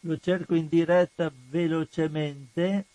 lo 0.01 0.19
cerco 0.19 0.55
in 0.55 0.69
diretta 0.69 1.31
velocemente. 1.51 2.86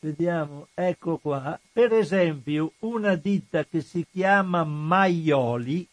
Vediamo, 0.00 0.66
ecco 0.74 1.18
qua. 1.18 1.60
Per 1.72 1.92
esempio, 1.92 2.72
una 2.80 3.14
ditta 3.14 3.64
che 3.64 3.82
si 3.82 4.04
chiama 4.10 4.64
Maioli, 4.64 5.86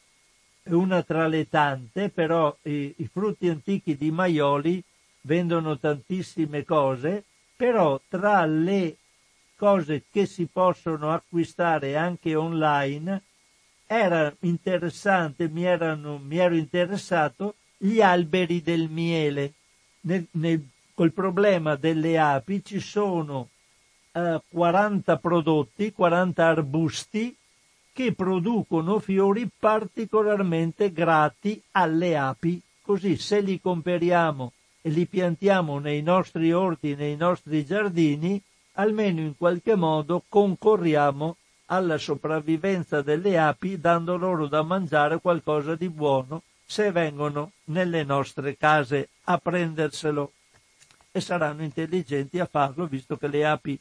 una 0.70 1.04
tra 1.04 1.28
le 1.28 1.48
tante, 1.50 2.10
però 2.10 2.56
i, 2.64 2.94
i 2.98 3.10
frutti 3.12 3.48
antichi 3.50 3.96
di 3.96 4.12
Maioli 4.12 4.84
vendono 5.22 5.78
tantissime 5.78 6.64
cose, 6.64 7.24
però 7.56 8.00
tra 8.08 8.46
le 8.46 8.98
cose 9.56 10.04
che 10.12 10.26
si 10.26 10.46
possono 10.46 11.12
acquistare 11.12 11.96
anche 11.96 12.36
online 12.36 13.24
era 13.88 14.34
interessante, 14.42 15.48
mi, 15.48 15.64
erano, 15.64 16.18
mi 16.18 16.38
ero 16.38 16.56
interessato 16.56 17.56
gli 17.78 18.02
alberi 18.02 18.62
del 18.62 18.90
miele. 18.90 19.54
Nel, 20.02 20.28
nel, 20.32 20.68
col 20.94 21.14
problema 21.14 21.76
delle 21.76 22.18
api 22.18 22.64
ci 22.64 22.80
sono 22.80 23.50
eh, 24.12 24.42
40 24.50 25.18
prodotti, 25.18 25.92
40 25.94 26.46
arbusti 26.46 27.36
che 27.98 28.14
producono 28.14 29.00
fiori 29.00 29.50
particolarmente 29.58 30.92
grati 30.92 31.60
alle 31.72 32.16
api. 32.16 32.62
Così 32.84 33.18
se 33.18 33.42
li 33.42 33.60
comperiamo 33.60 34.52
e 34.84 34.92
li 34.92 35.08
piantiamo 35.08 35.80
nei 35.80 36.04
nostri 36.04 36.54
orti, 36.54 36.94
nei 36.94 37.16
nostri 37.16 37.66
giardini, 37.66 38.40
almeno 38.74 39.22
in 39.22 39.36
qualche 39.36 39.74
modo 39.74 40.22
concorriamo 40.30 41.38
alla 41.66 41.98
sopravvivenza 41.98 43.02
delle 43.02 43.40
api 43.40 43.80
dando 43.80 44.16
loro 44.16 44.46
da 44.46 44.62
mangiare 44.62 45.20
qualcosa 45.20 45.74
di 45.74 45.90
buono 45.90 46.44
se 46.64 46.92
vengono 46.92 47.54
nelle 47.66 48.04
nostre 48.04 48.58
case 48.58 49.10
a 49.24 49.40
prenderselo 49.40 50.34
e 51.12 51.20
saranno 51.20 51.64
intelligenti 51.64 52.38
a 52.38 52.46
farlo 52.46 52.86
visto 52.86 53.18
che 53.18 53.28
le 53.28 53.44
api 53.44 53.80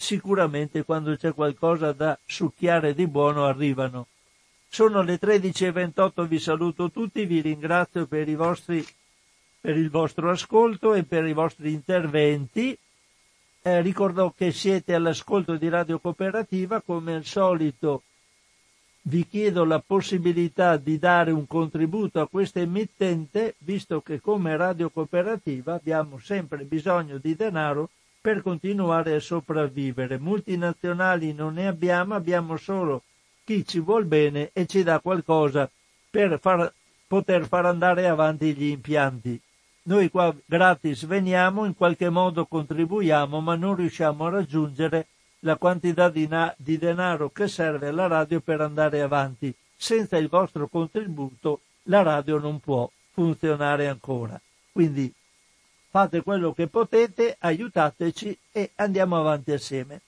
sicuramente 0.00 0.82
quando 0.82 1.14
c'è 1.14 1.34
qualcosa 1.34 1.92
da 1.92 2.18
succhiare 2.24 2.94
di 2.94 3.06
buono 3.06 3.44
arrivano. 3.44 4.06
Sono 4.66 5.02
le 5.02 5.18
13.28, 5.20 6.26
vi 6.26 6.38
saluto 6.38 6.90
tutti, 6.90 7.26
vi 7.26 7.42
ringrazio 7.42 8.06
per, 8.06 8.28
vostri, 8.34 8.84
per 9.60 9.76
il 9.76 9.90
vostro 9.90 10.30
ascolto 10.30 10.94
e 10.94 11.02
per 11.02 11.26
i 11.26 11.34
vostri 11.34 11.72
interventi. 11.72 12.76
Eh, 13.62 13.82
ricordo 13.82 14.32
che 14.34 14.52
siete 14.52 14.94
all'ascolto 14.94 15.56
di 15.56 15.68
Radio 15.68 15.98
Cooperativa, 15.98 16.80
come 16.80 17.16
al 17.16 17.24
solito 17.24 18.02
vi 19.02 19.26
chiedo 19.26 19.64
la 19.64 19.82
possibilità 19.84 20.78
di 20.78 20.98
dare 20.98 21.30
un 21.30 21.46
contributo 21.46 22.20
a 22.20 22.28
questa 22.28 22.60
emittente, 22.60 23.54
visto 23.58 24.00
che 24.00 24.18
come 24.20 24.56
Radio 24.56 24.88
Cooperativa 24.88 25.74
abbiamo 25.74 26.18
sempre 26.18 26.64
bisogno 26.64 27.18
di 27.18 27.36
denaro 27.36 27.90
per 28.20 28.42
continuare 28.42 29.14
a 29.14 29.20
sopravvivere. 29.20 30.18
Multinazionali 30.18 31.32
non 31.32 31.54
ne 31.54 31.66
abbiamo, 31.66 32.14
abbiamo 32.14 32.56
solo 32.56 33.02
chi 33.44 33.66
ci 33.66 33.80
vuol 33.80 34.04
bene 34.04 34.50
e 34.52 34.66
ci 34.66 34.82
dà 34.82 35.00
qualcosa 35.00 35.70
per 36.10 36.38
far, 36.38 36.72
poter 37.06 37.46
far 37.46 37.66
andare 37.66 38.06
avanti 38.06 38.54
gli 38.54 38.66
impianti. 38.66 39.40
Noi 39.82 40.10
qua 40.10 40.34
gratis 40.44 41.06
veniamo, 41.06 41.64
in 41.64 41.74
qualche 41.74 42.10
modo 42.10 42.44
contribuiamo, 42.44 43.40
ma 43.40 43.54
non 43.56 43.74
riusciamo 43.76 44.26
a 44.26 44.30
raggiungere 44.30 45.06
la 45.40 45.56
quantità 45.56 46.10
di, 46.10 46.26
na- 46.28 46.54
di 46.58 46.76
denaro 46.76 47.30
che 47.30 47.48
serve 47.48 47.88
alla 47.88 48.06
radio 48.06 48.40
per 48.40 48.60
andare 48.60 49.00
avanti. 49.00 49.54
Senza 49.74 50.18
il 50.18 50.28
vostro 50.28 50.68
contributo 50.68 51.62
la 51.84 52.02
radio 52.02 52.38
non 52.38 52.60
può 52.60 52.90
funzionare 53.12 53.88
ancora. 53.88 54.38
Quindi 54.70 55.10
fate 55.90 56.22
quello 56.22 56.52
che 56.52 56.68
potete, 56.68 57.36
aiutateci 57.38 58.38
e 58.52 58.70
andiamo 58.76 59.18
avanti 59.18 59.50
assieme. 59.50 60.00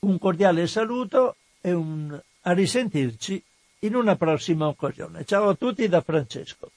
Un 0.00 0.18
cordiale 0.18 0.66
saluto 0.66 1.36
e 1.62 1.72
un, 1.72 2.20
a 2.42 2.52
risentirci 2.52 3.42
in 3.80 3.94
una 3.94 4.14
prossima 4.16 4.66
occasione. 4.68 5.24
Ciao 5.24 5.48
a 5.48 5.54
tutti 5.54 5.88
da 5.88 6.02
Francesco. 6.02 6.70